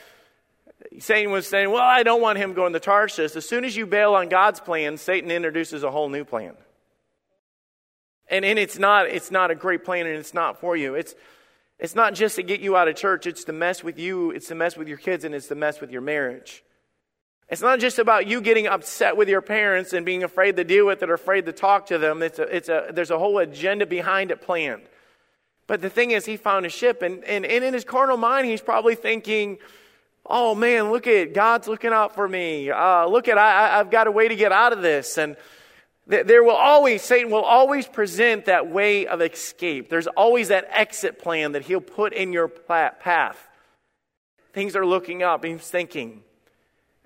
Satan 0.98 1.32
was 1.32 1.46
saying, 1.46 1.70
Well, 1.70 1.84
I 1.84 2.02
don't 2.02 2.20
want 2.20 2.40
him 2.40 2.54
going 2.54 2.74
to 2.74 2.80
Tarshish. 2.80 3.36
As 3.36 3.48
soon 3.48 3.64
as 3.64 3.78
you 3.78 3.86
bail 3.86 4.16
on 4.16 4.28
God's 4.28 4.60
plan, 4.60 4.98
Satan 4.98 5.30
introduces 5.30 5.84
a 5.84 5.92
whole 5.92 6.10
new 6.10 6.26
plan. 6.26 6.56
And, 8.28 8.44
and 8.44 8.58
it's, 8.58 8.80
not, 8.80 9.06
it's 9.06 9.30
not 9.30 9.52
a 9.52 9.56
great 9.56 9.86
plan 9.86 10.08
and 10.08 10.18
it's 10.18 10.34
not 10.34 10.60
for 10.60 10.76
you. 10.76 10.96
It's, 10.96 11.14
it's 11.84 11.96
not 11.96 12.14
just 12.14 12.38
to 12.38 12.44
get 12.44 12.62
you 12.62 12.78
out 12.78 12.88
of 12.88 12.96
church, 12.96 13.28
it's 13.28 13.44
to 13.44 13.52
mess 13.52 13.84
with 13.84 14.00
you, 14.00 14.32
it's 14.32 14.48
to 14.48 14.56
mess 14.56 14.78
with 14.78 14.88
your 14.88 14.98
kids, 14.98 15.26
and 15.26 15.36
it's 15.36 15.48
to 15.50 15.56
mess 15.56 15.82
with 15.82 15.92
your 15.92 16.02
marriage. 16.02 16.64
It's 17.50 17.62
not 17.62 17.80
just 17.82 18.00
about 18.00 18.26
you 18.26 18.40
getting 18.40 18.68
upset 18.68 19.18
with 19.18 19.28
your 19.28 19.42
parents 19.42 19.92
and 19.92 20.06
being 20.06 20.24
afraid 20.24 20.56
to 20.56 20.64
deal 20.64 20.88
with 20.88 21.04
it 21.04 21.10
or 21.10 21.14
afraid 21.14 21.46
to 21.46 21.52
talk 21.52 21.88
to 21.88 21.98
them. 21.98 22.24
It's 22.24 22.40
a, 22.40 22.44
it's 22.44 22.70
a, 22.70 22.88
there's 22.94 23.12
a 23.12 23.20
whole 23.20 23.38
agenda 23.38 23.86
behind 23.86 24.32
it 24.32 24.42
planned. 24.42 24.84
But 25.68 25.82
the 25.82 25.90
thing 25.90 26.12
is, 26.12 26.26
he 26.26 26.38
found 26.38 26.66
a 26.66 26.70
ship, 26.70 27.02
and, 27.02 27.22
and, 27.26 27.46
and 27.46 27.64
in 27.66 27.74
his 27.74 27.84
carnal 27.84 28.16
mind, 28.16 28.48
he's 28.48 28.62
probably 28.62 28.96
thinking, 28.96 29.58
oh 30.26 30.56
man, 30.56 30.90
look 30.90 31.06
at 31.06 31.34
God's 31.34 31.68
looking 31.68 31.92
out 31.92 32.16
for 32.16 32.30
me. 32.30 32.72
Uh, 32.72 33.08
look 33.08 33.28
at 33.28 33.38
I, 33.38 33.78
I've 33.78 33.92
got 33.92 34.08
a 34.08 34.12
way 34.12 34.30
to 34.30 34.36
get 34.38 34.54
out 34.54 34.72
of 34.72 34.82
this. 34.82 35.18
And 35.18 35.36
There 36.06 36.44
will 36.44 36.52
always, 36.52 37.02
Satan 37.02 37.32
will 37.32 37.44
always 37.44 37.88
present 37.88 38.46
that 38.46 38.70
way 38.70 39.08
of 39.08 39.22
escape. 39.22 39.90
There's 39.90 40.08
always 40.08 40.50
that 40.50 40.68
exit 40.70 41.18
plan 41.18 41.54
that 41.54 41.64
he'll 41.64 41.80
put 41.80 42.12
in 42.12 42.34
your 42.34 42.50
path. 42.50 43.48
Things 44.52 44.76
are 44.76 44.86
looking 44.86 45.24
up, 45.24 45.46
he's 45.46 45.62
thinking. 45.62 46.24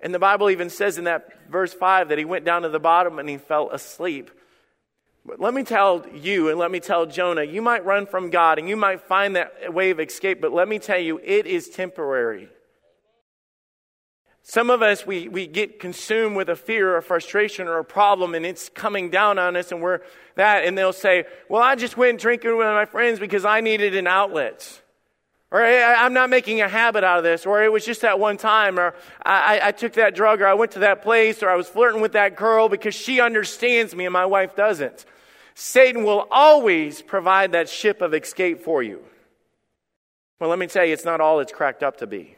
And 0.00 0.12
the 0.12 0.18
Bible 0.18 0.50
even 0.50 0.68
says 0.68 0.98
in 0.98 1.04
that 1.04 1.48
verse 1.48 1.72
5 1.72 2.08
that 2.08 2.18
he 2.18 2.24
went 2.24 2.44
down 2.44 2.62
to 2.62 2.68
the 2.68 2.80
bottom 2.80 3.18
and 3.18 3.28
he 3.28 3.36
fell 3.36 3.70
asleep. 3.70 4.30
But 5.24 5.40
let 5.40 5.54
me 5.54 5.62
tell 5.62 6.04
you 6.14 6.48
and 6.48 6.58
let 6.58 6.70
me 6.70 6.80
tell 6.80 7.06
Jonah, 7.06 7.44
you 7.44 7.62
might 7.62 7.84
run 7.84 8.06
from 8.06 8.30
God 8.30 8.58
and 8.58 8.68
you 8.68 8.76
might 8.76 9.02
find 9.02 9.36
that 9.36 9.72
way 9.72 9.90
of 9.90 10.00
escape, 10.00 10.40
but 10.40 10.52
let 10.52 10.68
me 10.68 10.78
tell 10.78 10.98
you, 10.98 11.20
it 11.22 11.46
is 11.46 11.68
temporary. 11.68 12.48
Some 14.50 14.70
of 14.70 14.80
us, 14.80 15.06
we, 15.06 15.28
we 15.28 15.46
get 15.46 15.78
consumed 15.78 16.34
with 16.34 16.48
a 16.48 16.56
fear 16.56 16.96
or 16.96 17.02
frustration 17.02 17.68
or 17.68 17.80
a 17.80 17.84
problem, 17.84 18.34
and 18.34 18.46
it's 18.46 18.70
coming 18.70 19.10
down 19.10 19.38
on 19.38 19.56
us, 19.56 19.72
and 19.72 19.82
we're 19.82 20.00
that. 20.36 20.64
And 20.64 20.76
they'll 20.76 20.94
say, 20.94 21.24
Well, 21.50 21.60
I 21.60 21.74
just 21.74 21.98
went 21.98 22.18
drinking 22.18 22.56
with 22.56 22.66
my 22.66 22.86
friends 22.86 23.18
because 23.18 23.44
I 23.44 23.60
needed 23.60 23.94
an 23.94 24.06
outlet. 24.06 24.80
Or 25.50 25.62
I'm 25.62 26.14
not 26.14 26.30
making 26.30 26.62
a 26.62 26.68
habit 26.68 27.04
out 27.04 27.18
of 27.18 27.24
this. 27.24 27.44
Or 27.44 27.62
it 27.62 27.70
was 27.70 27.84
just 27.84 28.00
that 28.00 28.18
one 28.18 28.38
time. 28.38 28.78
Or 28.78 28.94
I, 29.22 29.60
I 29.64 29.72
took 29.72 29.92
that 29.94 30.14
drug. 30.14 30.40
Or 30.40 30.46
I 30.46 30.54
went 30.54 30.72
to 30.72 30.78
that 30.78 31.02
place. 31.02 31.42
Or 31.42 31.50
I 31.50 31.54
was 31.54 31.68
flirting 31.68 32.00
with 32.00 32.12
that 32.12 32.34
girl 32.34 32.70
because 32.70 32.94
she 32.94 33.20
understands 33.20 33.94
me 33.94 34.06
and 34.06 34.12
my 34.14 34.26
wife 34.26 34.56
doesn't. 34.56 35.04
Satan 35.54 36.04
will 36.04 36.26
always 36.30 37.02
provide 37.02 37.52
that 37.52 37.68
ship 37.68 38.00
of 38.00 38.14
escape 38.14 38.62
for 38.62 38.82
you. 38.82 39.02
Well, 40.40 40.48
let 40.48 40.58
me 40.58 40.68
tell 40.68 40.86
you, 40.86 40.94
it's 40.94 41.04
not 41.04 41.20
all 41.20 41.40
it's 41.40 41.52
cracked 41.52 41.82
up 41.82 41.98
to 41.98 42.06
be. 42.06 42.37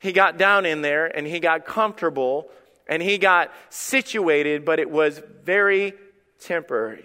He 0.00 0.12
got 0.12 0.38
down 0.38 0.66
in 0.66 0.82
there 0.82 1.06
and 1.06 1.26
he 1.26 1.40
got 1.40 1.66
comfortable 1.66 2.48
and 2.88 3.02
he 3.02 3.18
got 3.18 3.52
situated, 3.68 4.64
but 4.64 4.80
it 4.80 4.90
was 4.90 5.22
very 5.44 5.92
temporary. 6.40 7.04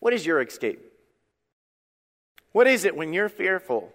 What 0.00 0.12
is 0.12 0.24
your 0.24 0.40
escape? 0.40 0.80
What 2.52 2.66
is 2.66 2.84
it 2.84 2.94
when 2.94 3.12
you're 3.12 3.30
fearful 3.30 3.90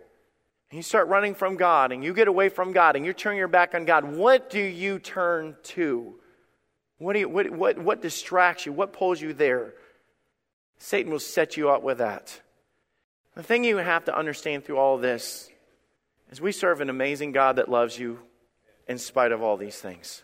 and 0.69 0.77
you 0.77 0.83
start 0.83 1.07
running 1.07 1.35
from 1.35 1.55
God 1.55 1.91
and 1.91 2.03
you 2.03 2.13
get 2.13 2.27
away 2.27 2.49
from 2.49 2.73
God 2.73 2.95
and 2.95 3.05
you 3.05 3.13
turn 3.13 3.37
your 3.37 3.47
back 3.47 3.75
on 3.75 3.85
God? 3.85 4.03
What 4.03 4.49
do 4.49 4.59
you 4.59 4.97
turn 4.97 5.55
to? 5.63 6.15
What, 6.97 7.13
do 7.13 7.19
you, 7.19 7.29
what, 7.29 7.49
what, 7.51 7.77
what 7.77 8.01
distracts 8.01 8.65
you? 8.65 8.73
What 8.73 8.91
pulls 8.91 9.21
you 9.21 9.33
there? 9.33 9.75
Satan 10.79 11.11
will 11.11 11.19
set 11.19 11.57
you 11.57 11.69
up 11.69 11.83
with 11.83 11.99
that. 11.99 12.41
The 13.35 13.43
thing 13.43 13.63
you 13.63 13.77
have 13.77 14.05
to 14.05 14.17
understand 14.17 14.65
through 14.65 14.77
all 14.77 14.97
this 14.97 15.48
is 16.31 16.39
we 16.39 16.51
serve 16.51 16.81
an 16.81 16.89
amazing 16.89 17.31
God 17.31 17.55
that 17.55 17.69
loves 17.69 17.97
you 17.97 18.19
in 18.87 18.97
spite 18.97 19.31
of 19.31 19.41
all 19.41 19.57
these 19.57 19.77
things. 19.77 20.23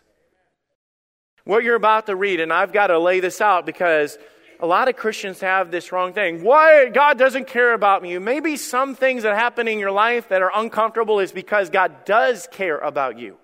What 1.44 1.62
you're 1.62 1.76
about 1.76 2.06
to 2.06 2.16
read, 2.16 2.40
and 2.40 2.52
I've 2.52 2.72
got 2.72 2.88
to 2.88 2.98
lay 2.98 3.20
this 3.20 3.40
out 3.40 3.66
because 3.66 4.18
a 4.58 4.66
lot 4.66 4.88
of 4.88 4.96
Christians 4.96 5.40
have 5.40 5.70
this 5.70 5.92
wrong 5.92 6.12
thing. 6.12 6.42
Why 6.42 6.88
God 6.88 7.18
doesn't 7.18 7.46
care 7.46 7.72
about 7.72 8.04
you? 8.06 8.20
Maybe 8.20 8.56
some 8.56 8.94
things 8.94 9.22
that 9.22 9.36
happen 9.36 9.68
in 9.68 9.78
your 9.78 9.90
life 9.90 10.28
that 10.28 10.42
are 10.42 10.50
uncomfortable 10.54 11.20
is 11.20 11.32
because 11.32 11.70
God 11.70 12.04
does 12.04 12.48
care 12.50 12.78
about 12.78 13.18
you. 13.18 13.36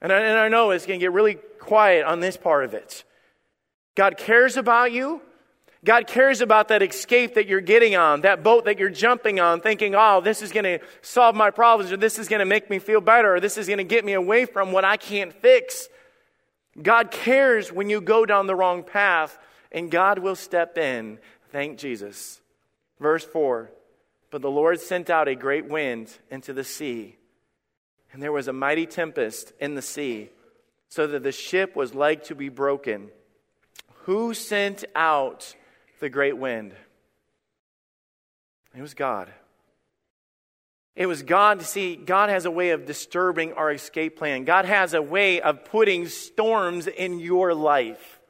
And 0.00 0.12
I, 0.12 0.20
and 0.20 0.38
I 0.38 0.48
know 0.48 0.70
it's 0.70 0.86
going 0.86 1.00
to 1.00 1.04
get 1.04 1.12
really 1.12 1.34
quiet 1.58 2.06
on 2.06 2.20
this 2.20 2.36
part 2.36 2.64
of 2.64 2.72
it. 2.72 3.04
God 3.94 4.16
cares 4.16 4.56
about 4.56 4.92
you. 4.92 5.20
God 5.84 6.08
cares 6.08 6.40
about 6.40 6.68
that 6.68 6.82
escape 6.82 7.34
that 7.34 7.46
you're 7.46 7.60
getting 7.60 7.94
on, 7.94 8.22
that 8.22 8.42
boat 8.42 8.64
that 8.64 8.78
you're 8.78 8.90
jumping 8.90 9.38
on, 9.38 9.60
thinking, 9.60 9.94
oh, 9.94 10.20
this 10.20 10.42
is 10.42 10.50
going 10.50 10.64
to 10.64 10.80
solve 11.02 11.36
my 11.36 11.50
problems, 11.50 11.92
or 11.92 11.96
this 11.96 12.18
is 12.18 12.28
going 12.28 12.40
to 12.40 12.46
make 12.46 12.68
me 12.68 12.80
feel 12.80 13.00
better, 13.00 13.36
or 13.36 13.40
this 13.40 13.56
is 13.56 13.66
going 13.66 13.78
to 13.78 13.84
get 13.84 14.04
me 14.04 14.14
away 14.14 14.44
from 14.44 14.72
what 14.72 14.84
I 14.84 14.96
can't 14.96 15.32
fix. 15.32 15.88
God 16.80 17.10
cares 17.10 17.72
when 17.72 17.90
you 17.90 18.00
go 18.00 18.26
down 18.26 18.46
the 18.46 18.56
wrong 18.56 18.82
path, 18.82 19.38
and 19.70 19.90
God 19.90 20.18
will 20.18 20.34
step 20.34 20.76
in. 20.78 21.18
Thank 21.52 21.78
Jesus. 21.78 22.40
Verse 22.98 23.24
4 23.24 23.70
But 24.30 24.42
the 24.42 24.50
Lord 24.50 24.80
sent 24.80 25.10
out 25.10 25.28
a 25.28 25.36
great 25.36 25.66
wind 25.66 26.10
into 26.28 26.52
the 26.52 26.64
sea, 26.64 27.16
and 28.12 28.20
there 28.20 28.32
was 28.32 28.48
a 28.48 28.52
mighty 28.52 28.86
tempest 28.86 29.52
in 29.60 29.76
the 29.76 29.82
sea, 29.82 30.30
so 30.88 31.06
that 31.06 31.22
the 31.22 31.32
ship 31.32 31.76
was 31.76 31.94
like 31.94 32.24
to 32.24 32.34
be 32.34 32.48
broken. 32.48 33.10
Who 34.04 34.34
sent 34.34 34.84
out 34.96 35.54
the 36.00 36.08
great 36.08 36.36
wind? 36.36 36.74
It 38.76 38.82
was 38.82 38.94
God. 38.94 39.28
It 40.94 41.06
was 41.06 41.22
God 41.22 41.62
see, 41.62 41.94
God 41.94 42.28
has 42.28 42.44
a 42.44 42.50
way 42.50 42.70
of 42.70 42.84
disturbing 42.84 43.52
our 43.52 43.70
escape 43.70 44.18
plan. 44.18 44.44
God 44.44 44.64
has 44.64 44.94
a 44.94 45.02
way 45.02 45.40
of 45.40 45.64
putting 45.64 46.08
storms 46.08 46.88
in 46.88 47.20
your 47.20 47.54
life. 47.54 48.20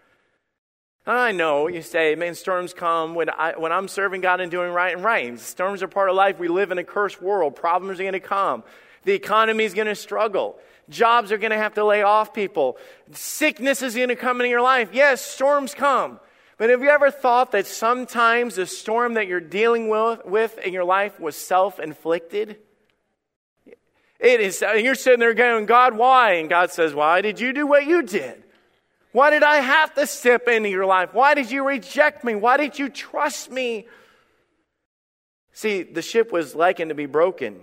I 1.06 1.32
know 1.32 1.68
you 1.68 1.80
say, 1.80 2.14
man, 2.14 2.34
storms 2.34 2.74
come 2.74 3.14
when, 3.14 3.30
I, 3.30 3.54
when 3.56 3.72
I'm 3.72 3.88
serving 3.88 4.20
God 4.20 4.40
and 4.40 4.50
doing 4.50 4.70
right 4.70 4.94
and 4.94 5.02
right. 5.02 5.40
Storms 5.40 5.82
are 5.82 5.88
part 5.88 6.10
of 6.10 6.16
life. 6.16 6.38
We 6.38 6.48
live 6.48 6.70
in 6.70 6.76
a 6.76 6.84
cursed 6.84 7.22
world. 7.22 7.56
Problems 7.56 7.98
are 7.98 8.02
going 8.02 8.12
to 8.12 8.20
come. 8.20 8.62
The 9.04 9.14
economy 9.14 9.64
is 9.64 9.72
going 9.72 9.86
to 9.86 9.94
struggle. 9.94 10.58
Jobs 10.90 11.32
are 11.32 11.38
going 11.38 11.52
to 11.52 11.56
have 11.56 11.72
to 11.74 11.84
lay 11.84 12.02
off 12.02 12.34
people. 12.34 12.76
Sickness 13.12 13.80
is 13.80 13.94
going 13.94 14.08
to 14.08 14.16
come 14.16 14.42
into 14.42 14.50
your 14.50 14.60
life. 14.60 14.90
Yes, 14.92 15.24
storms 15.24 15.72
come. 15.72 16.20
But 16.58 16.70
have 16.70 16.82
you 16.82 16.90
ever 16.90 17.12
thought 17.12 17.52
that 17.52 17.66
sometimes 17.66 18.56
the 18.56 18.66
storm 18.66 19.14
that 19.14 19.28
you're 19.28 19.40
dealing 19.40 19.88
with, 19.88 20.24
with 20.26 20.58
in 20.58 20.72
your 20.72 20.84
life 20.84 21.18
was 21.20 21.36
self 21.36 21.78
inflicted? 21.78 22.58
It 24.18 24.40
is, 24.40 24.60
and 24.62 24.84
you're 24.84 24.96
sitting 24.96 25.20
there 25.20 25.34
going, 25.34 25.66
God, 25.66 25.96
why? 25.96 26.34
And 26.34 26.48
God 26.48 26.72
says, 26.72 26.92
Why 26.92 27.20
did 27.20 27.38
you 27.38 27.52
do 27.52 27.66
what 27.66 27.86
you 27.86 28.02
did? 28.02 28.42
Why 29.12 29.30
did 29.30 29.44
I 29.44 29.56
have 29.58 29.94
to 29.94 30.06
step 30.06 30.48
into 30.48 30.68
your 30.68 30.84
life? 30.84 31.14
Why 31.14 31.34
did 31.34 31.50
you 31.50 31.64
reject 31.64 32.24
me? 32.24 32.34
Why 32.34 32.56
did 32.56 32.78
you 32.78 32.88
trust 32.88 33.50
me? 33.50 33.86
See, 35.52 35.84
the 35.84 36.02
ship 36.02 36.32
was 36.32 36.54
likened 36.54 36.90
to 36.90 36.94
be 36.94 37.06
broken. 37.06 37.60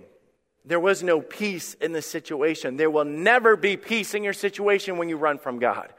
There 0.64 0.80
was 0.80 1.02
no 1.02 1.20
peace 1.20 1.74
in 1.74 1.92
the 1.92 2.02
situation. 2.02 2.76
There 2.76 2.90
will 2.90 3.04
never 3.04 3.56
be 3.56 3.76
peace 3.76 4.14
in 4.14 4.24
your 4.24 4.32
situation 4.32 4.96
when 4.96 5.08
you 5.08 5.16
run 5.16 5.38
from 5.38 5.58
God. 5.58 5.92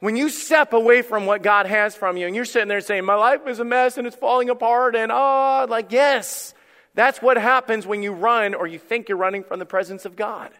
When 0.00 0.16
you 0.16 0.28
step 0.28 0.72
away 0.72 1.02
from 1.02 1.26
what 1.26 1.42
God 1.42 1.66
has 1.66 1.96
from 1.96 2.16
you 2.16 2.26
and 2.26 2.36
you're 2.36 2.44
sitting 2.44 2.68
there 2.68 2.80
saying, 2.80 3.04
My 3.04 3.16
life 3.16 3.46
is 3.46 3.58
a 3.58 3.64
mess 3.64 3.98
and 3.98 4.06
it's 4.06 4.16
falling 4.16 4.48
apart, 4.48 4.94
and 4.94 5.10
oh, 5.10 5.66
like, 5.68 5.90
yes, 5.90 6.54
that's 6.94 7.20
what 7.20 7.36
happens 7.36 7.86
when 7.86 8.02
you 8.02 8.12
run 8.12 8.54
or 8.54 8.66
you 8.66 8.78
think 8.78 9.08
you're 9.08 9.18
running 9.18 9.44
from 9.44 9.58
the 9.58 9.66
presence 9.66 10.04
of 10.04 10.16
God. 10.16 10.50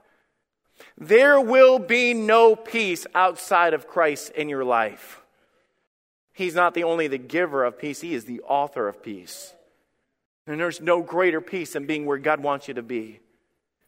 There 0.97 1.41
will 1.41 1.79
be 1.79 2.15
no 2.15 2.57
peace 2.57 3.07
outside 3.15 3.75
of 3.75 3.89
Christ 3.89 4.33
in 4.33 4.49
your 4.49 4.65
life. 4.65 5.21
He's 6.33 6.55
not 6.55 6.75
the 6.75 6.85
only 6.85 7.09
the 7.09 7.19
giver 7.19 7.65
of 7.65 7.79
peace, 7.79 8.01
He 8.01 8.15
is 8.15 8.25
the 8.25 8.41
author 8.43 8.89
of 8.89 9.03
peace. 9.03 9.53
And 10.47 10.59
there's 10.59 10.81
no 10.81 11.03
greater 11.03 11.41
peace 11.41 11.75
than 11.75 11.87
being 11.87 12.07
where 12.07 12.19
God 12.19 12.41
wants 12.41 12.69
you 12.69 12.75
to 12.75 12.83
be. 12.83 13.21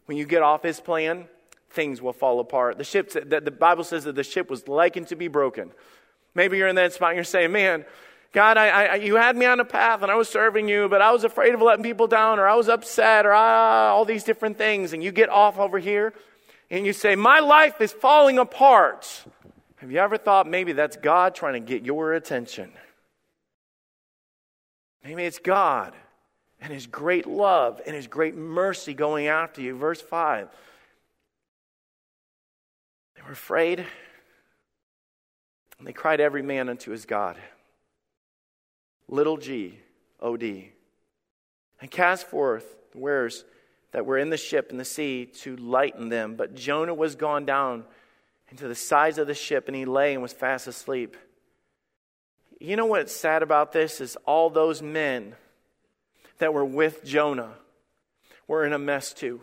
When 0.06 0.16
you 0.16 0.26
get 0.26 0.42
off 0.42 0.62
His 0.62 0.80
plan, 0.80 1.26
things 1.70 2.02
will 2.02 2.12
fall 2.12 2.40
apart. 2.40 2.78
The 2.78 2.85
ship, 2.85 3.11
the, 3.11 3.40
the 3.40 3.50
Bible 3.50 3.85
says 3.85 4.04
that 4.04 4.14
the 4.14 4.24
ship 4.24 4.50
was 4.50 4.68
likened 4.68 5.09
to 5.09 5.16
be 5.16 5.28
broken. 5.28 5.70
Maybe 6.35 6.59
you're 6.59 6.68
in 6.68 6.76
that 6.76 6.92
spot 6.92 7.11
and 7.11 7.16
you're 7.16 7.24
saying, 7.24 7.52
man, 7.52 7.85
God, 8.33 8.56
I, 8.56 8.68
I, 8.68 8.94
you 8.96 9.16
had 9.16 9.37
me 9.37 9.46
on 9.46 9.59
a 9.59 9.64
path 9.64 10.02
and 10.02 10.11
I 10.11 10.14
was 10.14 10.28
serving 10.28 10.68
you, 10.68 10.88
but 10.88 11.02
I 11.02 11.11
was 11.11 11.24
afraid 11.24 11.54
of 11.54 11.62
letting 11.62 11.83
people 11.83 12.06
down 12.06 12.38
or 12.38 12.46
I 12.46 12.54
was 12.54 12.68
upset 12.68 13.26
or 13.26 13.33
ah, 13.33 13.88
all 13.90 14.04
these 14.04 14.22
different 14.22 14.59
things. 14.59 14.92
And 14.92 15.02
you 15.02 15.11
get 15.11 15.28
off 15.28 15.59
over 15.59 15.78
here 15.78 16.12
and 16.70 16.87
you 16.87 16.92
say, 16.92 17.16
my 17.16 17.40
life 17.40 17.80
is 17.80 17.92
falling 17.92 18.38
apart. 18.38 19.24
Have 19.76 19.90
you 19.90 19.98
ever 19.98 20.18
thought 20.18 20.46
maybe 20.46 20.72
that's 20.72 20.96
God 20.96 21.35
trying 21.35 21.54
to 21.54 21.61
get 21.61 21.85
your 21.85 22.12
attention? 22.12 22.70
Maybe 25.02 25.24
it's 25.24 25.38
God 25.38 25.94
and 26.61 26.72
His 26.72 26.87
great 26.87 27.26
love 27.26 27.80
and 27.87 27.96
His 27.96 28.06
great 28.06 28.37
mercy 28.37 28.94
going 28.94 29.26
after 29.26 29.61
you. 29.61 29.74
Verse 29.76 30.00
5 30.00 30.48
they 30.48 30.69
were 33.30 33.34
afraid, 33.34 33.86
and 35.78 35.86
they 35.86 35.92
cried 35.92 36.18
every 36.18 36.42
man 36.42 36.68
unto 36.68 36.90
his 36.90 37.04
God. 37.04 37.36
Little 39.06 39.36
g, 39.36 39.78
O 40.18 40.36
D. 40.36 40.72
And 41.80 41.88
cast 41.88 42.26
forth 42.26 42.64
the 42.90 42.98
wares 42.98 43.44
that 43.92 44.04
were 44.04 44.18
in 44.18 44.30
the 44.30 44.36
ship 44.36 44.72
in 44.72 44.78
the 44.78 44.84
sea 44.84 45.26
to 45.42 45.54
lighten 45.54 46.08
them. 46.08 46.34
But 46.34 46.56
Jonah 46.56 46.92
was 46.92 47.14
gone 47.14 47.44
down 47.44 47.84
into 48.50 48.66
the 48.66 48.74
sides 48.74 49.16
of 49.16 49.28
the 49.28 49.34
ship, 49.34 49.68
and 49.68 49.76
he 49.76 49.84
lay 49.84 50.12
and 50.12 50.22
was 50.22 50.32
fast 50.32 50.66
asleep. 50.66 51.16
You 52.58 52.74
know 52.74 52.86
what's 52.86 53.14
sad 53.14 53.44
about 53.44 53.70
this 53.70 54.00
is 54.00 54.16
all 54.26 54.50
those 54.50 54.82
men 54.82 55.36
that 56.38 56.52
were 56.52 56.64
with 56.64 57.04
Jonah 57.04 57.54
were 58.48 58.64
in 58.64 58.72
a 58.72 58.78
mess 58.78 59.12
too. 59.12 59.40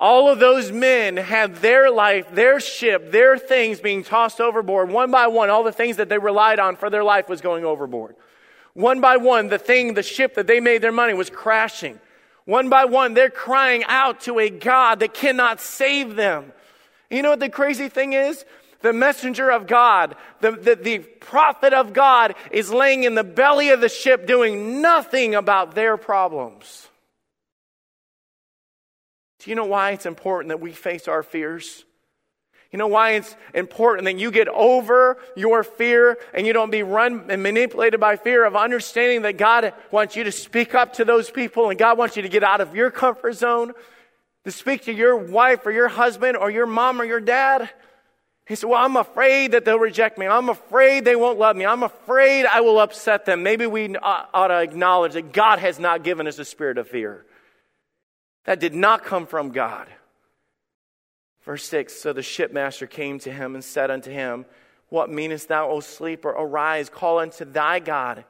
All 0.00 0.30
of 0.30 0.38
those 0.38 0.72
men 0.72 1.18
had 1.18 1.56
their 1.56 1.90
life, 1.90 2.34
their 2.34 2.58
ship, 2.58 3.12
their 3.12 3.36
things 3.36 3.80
being 3.80 4.02
tossed 4.02 4.40
overboard 4.40 4.90
one 4.90 5.10
by 5.10 5.26
one. 5.26 5.50
All 5.50 5.62
the 5.62 5.72
things 5.72 5.98
that 5.98 6.08
they 6.08 6.16
relied 6.16 6.58
on 6.58 6.76
for 6.76 6.88
their 6.88 7.04
life 7.04 7.28
was 7.28 7.42
going 7.42 7.66
overboard. 7.66 8.16
One 8.72 9.02
by 9.02 9.18
one, 9.18 9.48
the 9.48 9.58
thing, 9.58 9.92
the 9.92 10.02
ship 10.02 10.36
that 10.36 10.46
they 10.46 10.58
made 10.58 10.80
their 10.80 10.90
money 10.90 11.12
was 11.12 11.28
crashing. 11.28 12.00
One 12.46 12.70
by 12.70 12.86
one, 12.86 13.12
they're 13.12 13.28
crying 13.28 13.84
out 13.84 14.20
to 14.22 14.38
a 14.38 14.48
God 14.48 15.00
that 15.00 15.12
cannot 15.12 15.60
save 15.60 16.16
them. 16.16 16.52
You 17.10 17.20
know 17.20 17.30
what 17.30 17.40
the 17.40 17.50
crazy 17.50 17.90
thing 17.90 18.14
is? 18.14 18.44
The 18.80 18.94
messenger 18.94 19.50
of 19.50 19.66
God, 19.66 20.16
the, 20.40 20.52
the, 20.52 20.76
the 20.76 20.98
prophet 21.00 21.74
of 21.74 21.92
God, 21.92 22.34
is 22.50 22.70
laying 22.70 23.04
in 23.04 23.14
the 23.14 23.24
belly 23.24 23.68
of 23.68 23.82
the 23.82 23.90
ship 23.90 24.26
doing 24.26 24.80
nothing 24.80 25.34
about 25.34 25.74
their 25.74 25.98
problems. 25.98 26.88
Do 29.40 29.50
you 29.50 29.56
know 29.56 29.64
why 29.64 29.92
it's 29.92 30.06
important 30.06 30.50
that 30.50 30.60
we 30.60 30.72
face 30.72 31.08
our 31.08 31.22
fears? 31.22 31.84
You 32.70 32.78
know 32.78 32.86
why 32.86 33.12
it's 33.12 33.34
important 33.52 34.04
that 34.04 34.18
you 34.18 34.30
get 34.30 34.46
over 34.46 35.18
your 35.34 35.64
fear 35.64 36.18
and 36.32 36.46
you 36.46 36.52
don't 36.52 36.70
be 36.70 36.84
run 36.84 37.24
and 37.28 37.42
manipulated 37.42 37.98
by 37.98 38.16
fear 38.16 38.44
of 38.44 38.54
understanding 38.54 39.22
that 39.22 39.38
God 39.38 39.72
wants 39.90 40.14
you 40.14 40.24
to 40.24 40.32
speak 40.32 40.74
up 40.74 40.92
to 40.94 41.04
those 41.04 41.30
people 41.30 41.70
and 41.70 41.78
God 41.78 41.98
wants 41.98 42.16
you 42.16 42.22
to 42.22 42.28
get 42.28 42.44
out 42.44 42.60
of 42.60 42.76
your 42.76 42.90
comfort 42.92 43.32
zone, 43.32 43.72
to 44.44 44.52
speak 44.52 44.84
to 44.84 44.92
your 44.92 45.16
wife 45.16 45.66
or 45.66 45.72
your 45.72 45.88
husband 45.88 46.36
or 46.36 46.48
your 46.50 46.66
mom 46.66 47.00
or 47.00 47.04
your 47.04 47.20
dad. 47.20 47.68
He 48.46 48.54
said, 48.54 48.68
Well, 48.68 48.84
I'm 48.84 48.96
afraid 48.96 49.52
that 49.52 49.64
they'll 49.64 49.78
reject 49.78 50.16
me. 50.16 50.26
I'm 50.26 50.48
afraid 50.48 51.04
they 51.04 51.16
won't 51.16 51.38
love 51.38 51.56
me. 51.56 51.66
I'm 51.66 51.82
afraid 51.82 52.46
I 52.46 52.60
will 52.60 52.78
upset 52.78 53.24
them. 53.24 53.42
Maybe 53.42 53.66
we 53.66 53.96
ought 53.96 54.48
to 54.48 54.60
acknowledge 54.60 55.14
that 55.14 55.32
God 55.32 55.58
has 55.60 55.80
not 55.80 56.04
given 56.04 56.28
us 56.28 56.38
a 56.38 56.44
spirit 56.44 56.78
of 56.78 56.88
fear. 56.88 57.24
That 58.44 58.60
did 58.60 58.74
not 58.74 59.04
come 59.04 59.26
from 59.26 59.50
God. 59.50 59.88
Verse 61.42 61.64
6 61.64 61.94
So 61.94 62.12
the 62.12 62.22
shipmaster 62.22 62.86
came 62.86 63.18
to 63.20 63.32
him 63.32 63.54
and 63.54 63.64
said 63.64 63.90
unto 63.90 64.10
him, 64.10 64.46
What 64.88 65.10
meanest 65.10 65.48
thou, 65.48 65.68
O 65.68 65.80
sleeper? 65.80 66.30
Arise, 66.30 66.88
call 66.88 67.18
unto 67.18 67.44
thy 67.44 67.78
God. 67.78 68.24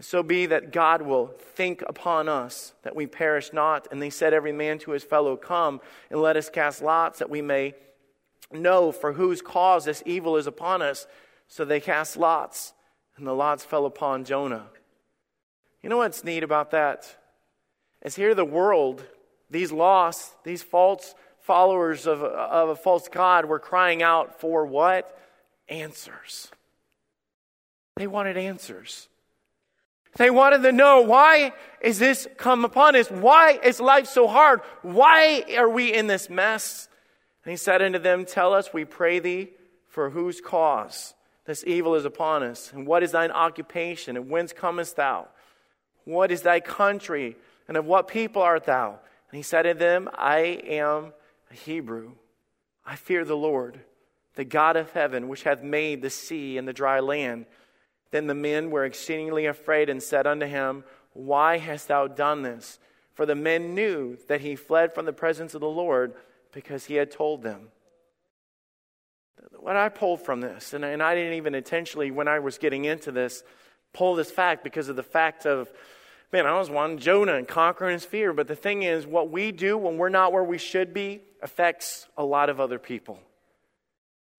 So 0.00 0.22
be 0.22 0.46
that 0.46 0.72
God 0.72 1.00
will 1.00 1.28
think 1.54 1.82
upon 1.86 2.28
us, 2.28 2.74
that 2.82 2.94
we 2.94 3.06
perish 3.06 3.52
not. 3.54 3.88
And 3.90 4.00
they 4.00 4.10
said, 4.10 4.34
Every 4.34 4.52
man 4.52 4.78
to 4.80 4.90
his 4.90 5.04
fellow, 5.04 5.36
Come, 5.36 5.80
and 6.10 6.20
let 6.20 6.36
us 6.36 6.50
cast 6.50 6.82
lots, 6.82 7.18
that 7.20 7.30
we 7.30 7.40
may 7.40 7.74
know 8.52 8.92
for 8.92 9.14
whose 9.14 9.40
cause 9.42 9.86
this 9.86 10.02
evil 10.06 10.36
is 10.36 10.46
upon 10.46 10.82
us. 10.82 11.06
So 11.48 11.64
they 11.64 11.80
cast 11.80 12.16
lots, 12.16 12.74
and 13.16 13.26
the 13.26 13.32
lots 13.32 13.64
fell 13.64 13.86
upon 13.86 14.24
Jonah. 14.24 14.66
You 15.82 15.88
know 15.88 15.98
what's 15.98 16.24
neat 16.24 16.42
about 16.42 16.72
that? 16.72 17.16
Is 18.02 18.16
here 18.16 18.34
the 18.34 18.44
world, 18.44 19.04
these 19.50 19.72
lost, 19.72 20.32
these 20.44 20.62
false 20.62 21.14
followers 21.40 22.06
of, 22.06 22.22
of 22.22 22.68
a 22.70 22.76
false 22.76 23.08
God 23.08 23.44
were 23.44 23.58
crying 23.58 24.02
out 24.02 24.40
for 24.40 24.66
what? 24.66 25.16
Answers. 25.68 26.50
They 27.96 28.06
wanted 28.06 28.36
answers. 28.36 29.08
They 30.16 30.30
wanted 30.30 30.62
to 30.62 30.72
know 30.72 31.02
why 31.02 31.52
is 31.80 31.98
this 31.98 32.26
come 32.36 32.64
upon 32.64 32.96
us? 32.96 33.10
Why 33.10 33.58
is 33.62 33.80
life 33.80 34.06
so 34.06 34.26
hard? 34.26 34.60
Why 34.82 35.44
are 35.56 35.68
we 35.68 35.92
in 35.92 36.06
this 36.06 36.30
mess? 36.30 36.88
And 37.44 37.50
he 37.50 37.56
said 37.56 37.82
unto 37.82 37.98
them, 37.98 38.24
Tell 38.24 38.54
us, 38.54 38.72
we 38.72 38.84
pray 38.84 39.18
thee, 39.18 39.50
for 39.88 40.10
whose 40.10 40.40
cause 40.40 41.14
this 41.46 41.62
evil 41.64 41.94
is 41.94 42.04
upon 42.04 42.42
us, 42.42 42.72
and 42.72 42.86
what 42.86 43.02
is 43.02 43.12
thine 43.12 43.30
occupation, 43.30 44.16
and 44.16 44.28
whence 44.28 44.52
comest 44.52 44.96
thou? 44.96 45.28
What 46.04 46.32
is 46.32 46.42
thy 46.42 46.60
country, 46.60 47.36
and 47.68 47.76
of 47.76 47.86
what 47.86 48.08
people 48.08 48.42
art 48.42 48.64
thou? 48.64 48.98
And 49.36 49.44
he 49.44 49.46
said 49.46 49.64
to 49.64 49.74
them, 49.74 50.08
I 50.14 50.38
am 50.38 51.12
a 51.50 51.54
Hebrew. 51.54 52.12
I 52.86 52.96
fear 52.96 53.22
the 53.22 53.36
Lord, 53.36 53.78
the 54.34 54.46
God 54.46 54.76
of 54.76 54.92
heaven, 54.92 55.28
which 55.28 55.42
hath 55.42 55.62
made 55.62 56.00
the 56.00 56.08
sea 56.08 56.56
and 56.56 56.66
the 56.66 56.72
dry 56.72 57.00
land. 57.00 57.44
Then 58.12 58.28
the 58.28 58.34
men 58.34 58.70
were 58.70 58.86
exceedingly 58.86 59.44
afraid 59.44 59.90
and 59.90 60.02
said 60.02 60.26
unto 60.26 60.46
him, 60.46 60.84
Why 61.12 61.58
hast 61.58 61.88
thou 61.88 62.06
done 62.06 62.44
this? 62.44 62.78
For 63.12 63.26
the 63.26 63.34
men 63.34 63.74
knew 63.74 64.16
that 64.28 64.40
he 64.40 64.56
fled 64.56 64.94
from 64.94 65.04
the 65.04 65.12
presence 65.12 65.54
of 65.54 65.60
the 65.60 65.68
Lord 65.68 66.14
because 66.50 66.86
he 66.86 66.94
had 66.94 67.10
told 67.10 67.42
them. 67.42 67.68
What 69.58 69.76
I 69.76 69.90
pulled 69.90 70.22
from 70.22 70.40
this, 70.40 70.72
and, 70.72 70.82
and 70.82 71.02
I 71.02 71.14
didn't 71.14 71.34
even 71.34 71.54
intentionally, 71.54 72.10
when 72.10 72.26
I 72.26 72.38
was 72.38 72.56
getting 72.56 72.86
into 72.86 73.12
this, 73.12 73.42
pull 73.92 74.14
this 74.14 74.30
fact 74.30 74.64
because 74.64 74.88
of 74.88 74.96
the 74.96 75.02
fact 75.02 75.44
of 75.44 75.70
man, 76.32 76.46
I 76.46 76.58
was 76.58 76.70
wanting 76.70 76.98
Jonah 76.98 77.34
and 77.34 77.46
conquering 77.46 77.94
his 77.94 78.04
fear. 78.04 78.32
But 78.32 78.48
the 78.48 78.56
thing 78.56 78.82
is, 78.82 79.06
what 79.06 79.30
we 79.30 79.52
do 79.52 79.78
when 79.78 79.96
we're 79.96 80.08
not 80.08 80.32
where 80.32 80.44
we 80.44 80.58
should 80.58 80.92
be 80.92 81.20
affects 81.42 82.08
a 82.16 82.24
lot 82.24 82.48
of 82.48 82.60
other 82.60 82.78
people. 82.78 83.18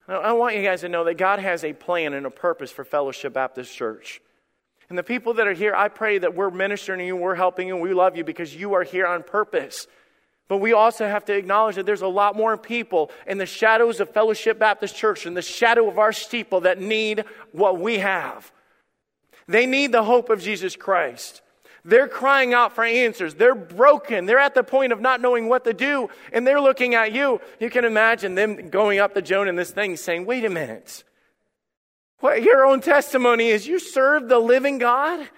I 0.08 0.32
want 0.34 0.56
you 0.56 0.64
guys 0.64 0.82
to 0.82 0.90
know 0.90 1.04
that 1.04 1.16
God 1.16 1.40
has 1.40 1.66
a 1.66 1.74
plan 1.74 2.14
and 2.14 2.26
a 2.26 2.32
purpose 2.32 2.72
for 2.72 2.86
Fellowship 2.86 3.34
Baptist 3.34 3.76
Church. 3.76 4.22
And 4.90 4.98
the 4.98 5.04
people 5.04 5.34
that 5.34 5.48
are 5.48 5.54
here, 5.54 5.76
I 5.76 5.90
pray 5.90 6.18
that 6.18 6.34
we're 6.34 6.50
ministering 6.50 7.00
to 7.00 7.06
you, 7.06 7.16
we're 7.18 7.36
helping 7.36 7.68
you, 7.68 7.76
we 7.76 7.94
love 7.94 8.16
you 8.16 8.24
because 8.24 8.56
you 8.56 8.74
are 8.74 8.84
here 8.84 9.06
on 9.06 9.24
purpose. 9.24 9.86
But 10.48 10.58
we 10.58 10.72
also 10.72 11.06
have 11.06 11.26
to 11.26 11.34
acknowledge 11.34 11.76
that 11.76 11.86
there's 11.86 12.04
a 12.04 12.08
lot 12.08 12.38
more 12.38 12.56
people 12.56 13.12
in 13.26 13.38
the 13.38 13.46
shadows 13.46 14.00
of 14.00 14.10
Fellowship 14.10 14.58
Baptist 14.58 14.96
Church, 14.96 15.26
in 15.26 15.34
the 15.34 15.42
shadow 15.42 15.90
of 15.90 16.00
our 16.00 16.14
steeple, 16.14 16.62
that 16.62 16.80
need 16.80 17.26
what 17.52 17.78
we 17.78 17.98
have. 17.98 18.50
They 19.50 19.66
need 19.66 19.92
the 19.92 20.04
hope 20.04 20.30
of 20.30 20.42
Jesus 20.42 20.78
Christ. 20.78 21.42
They're 21.88 22.10
crying 22.10 22.54
out 22.54 22.76
for 22.76 22.84
answers. 22.84 23.36
They're 23.36 23.56
broken. 23.56 24.26
They're 24.26 24.40
at 24.40 24.54
the 24.54 24.64
point 24.64 24.92
of 24.92 25.00
not 25.00 25.22
knowing 25.22 25.48
what 25.48 25.64
to 25.64 25.74
do, 25.74 26.10
and 26.34 26.46
they're 26.46 26.60
looking 26.60 26.96
at 26.96 27.14
you. 27.14 27.40
You 27.62 27.70
can 27.70 27.86
imagine 27.86 28.36
them 28.36 28.70
going 28.70 29.00
up 29.00 29.14
to 29.14 29.22
Jonah 29.22 29.52
in 29.52 29.56
this 29.56 29.72
thing 29.72 29.96
saying, 29.96 30.26
Wait 30.26 30.44
a 30.44 30.50
minute. 30.50 31.06
What 32.20 32.44
your 32.44 32.66
own 32.66 32.82
testimony 32.82 33.48
is 33.48 33.68
you 33.68 33.80
serve 33.80 34.28
the 34.28 34.38
living 34.38 34.80
God? 34.80 35.30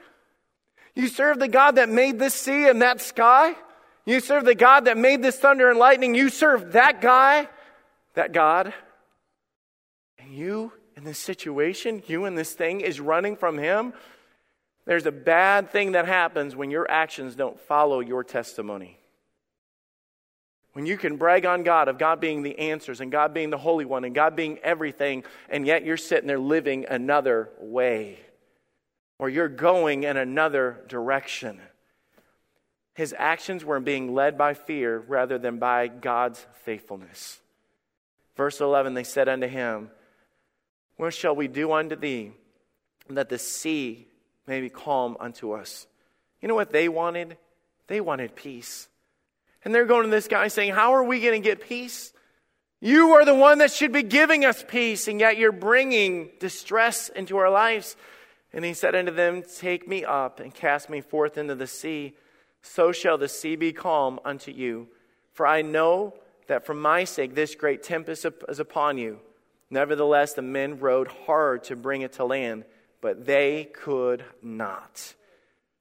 You 0.95 1.07
serve 1.07 1.38
the 1.38 1.47
God 1.47 1.75
that 1.75 1.88
made 1.88 2.17
this 2.17 2.33
sea 2.33 2.67
and 2.67 2.81
that 2.81 2.99
sky? 2.99 3.53
You 4.05 4.19
serve 4.19 4.43
the 4.43 4.55
God 4.55 4.85
that 4.85 4.97
made 4.97 5.21
this 5.21 5.38
thunder 5.38 5.69
and 5.69 5.77
lightning? 5.77 6.15
You 6.15 6.29
serve 6.29 6.71
that 6.71 6.99
guy, 6.99 7.47
that 8.15 8.31
God? 8.31 8.73
And 10.17 10.33
you 10.33 10.71
in 10.97 11.03
this 11.03 11.19
situation, 11.19 12.01
you 12.07 12.25
in 12.25 12.33
this 12.33 12.53
thing 12.53 12.81
is 12.81 12.99
running 12.99 13.35
from 13.35 13.59
Him? 13.59 13.93
There's 14.89 15.06
a 15.06 15.12
bad 15.12 15.69
thing 15.69 15.91
that 15.91 16.08
happens 16.08 16.56
when 16.56 16.71
your 16.71 16.89
actions 16.89 17.36
don't 17.36 17.60
follow 17.60 17.99
your 17.99 18.23
testimony. 18.23 18.97
When 20.73 20.88
you 20.88 20.97
can 20.97 21.17
brag 21.17 21.45
on 21.45 21.62
God 21.62 21.89
of 21.89 21.99
God 21.99 22.19
being 22.19 22.41
the 22.41 22.58
answers 22.58 22.99
and 22.99 23.12
God 23.12 23.32
being 23.32 23.52
the 23.52 23.58
Holy 23.60 23.86
One 23.86 24.04
and 24.04 24.15
God 24.15 24.36
being 24.36 24.58
everything, 24.63 25.25
and 25.47 25.67
yet 25.67 25.86
you're 25.86 25.95
sitting 25.95 26.25
there 26.25 26.39
living 26.39 26.88
another 26.89 27.52
way, 27.60 28.17
or 29.19 29.30
you're 29.30 29.47
going 29.47 30.06
in 30.06 30.17
another 30.17 30.84
direction. 30.88 31.62
His 32.95 33.13
actions 33.15 33.63
were 33.63 33.80
being 33.80 34.15
led 34.15 34.39
by 34.39 34.56
fear 34.56 34.97
rather 35.08 35.38
than 35.38 35.60
by 35.60 35.88
God's 35.88 36.43
faithfulness. 36.63 37.39
Verse 38.36 38.60
11 38.60 38.95
they 38.95 39.04
said 39.04 39.30
unto 39.30 39.45
him, 39.45 39.91
What 40.97 41.13
shall 41.13 41.36
we 41.36 41.47
do 41.47 41.73
unto 41.73 41.95
thee 41.95 42.32
that 43.08 43.30
the 43.30 43.38
sea 43.38 44.08
may 44.49 44.59
be 44.59 44.69
calm 44.69 45.15
unto 45.19 45.53
us. 45.53 45.88
You 46.41 46.47
know 46.49 46.55
what 46.55 46.71
they 46.71 46.89
wanted? 46.89 47.38
They 47.88 48.01
wanted 48.01 48.35
peace. 48.35 48.89
And 49.63 49.73
they're 49.73 49.85
going 49.85 50.03
to 50.03 50.09
this 50.09 50.27
guy 50.27 50.47
saying, 50.47 50.73
How 50.73 50.95
are 50.95 51.03
we 51.03 51.21
going 51.21 51.41
to 51.41 51.47
get 51.47 51.62
peace? 51.62 52.12
You 52.81 53.12
are 53.12 53.25
the 53.25 53.35
one 53.35 53.59
that 53.59 53.71
should 53.71 53.91
be 53.91 54.03
giving 54.03 54.45
us 54.45 54.63
peace, 54.67 55.07
and 55.07 55.19
yet 55.19 55.38
you're 55.38 55.51
bringing 55.51 56.29
distress 56.39 57.09
into 57.09 57.38
our 57.38 57.49
lives. 57.49 57.95
And 58.51 58.65
he 58.65 58.73
said 58.73 58.95
unto 58.95 59.12
them, 59.12 59.43
Take 59.57 59.88
me 59.88 60.03
up 60.03 60.39
and 60.39 60.53
cast 60.53 60.89
me 60.89 61.01
forth 61.01 61.38
into 61.38 61.55
the 61.55 61.67
sea. 61.67 62.15
So 62.62 62.91
shall 62.91 63.17
the 63.17 63.29
sea 63.29 63.55
be 63.55 63.71
calm 63.71 64.19
unto 64.25 64.51
you. 64.51 64.88
For 65.33 65.45
I 65.45 65.62
know 65.62 66.15
that 66.47 66.65
for 66.65 66.73
my 66.73 67.03
sake 67.03 67.35
this 67.35 67.53
great 67.53 67.83
tempest 67.83 68.25
is 68.47 68.59
upon 68.59 68.97
you. 68.97 69.19
Nevertheless, 69.69 70.33
the 70.33 70.41
men 70.41 70.79
rowed 70.79 71.07
hard 71.07 71.65
to 71.65 71.75
bring 71.75 72.01
it 72.01 72.13
to 72.13 72.25
land 72.25 72.65
but 73.01 73.25
they 73.25 73.69
could 73.73 74.23
not. 74.41 75.13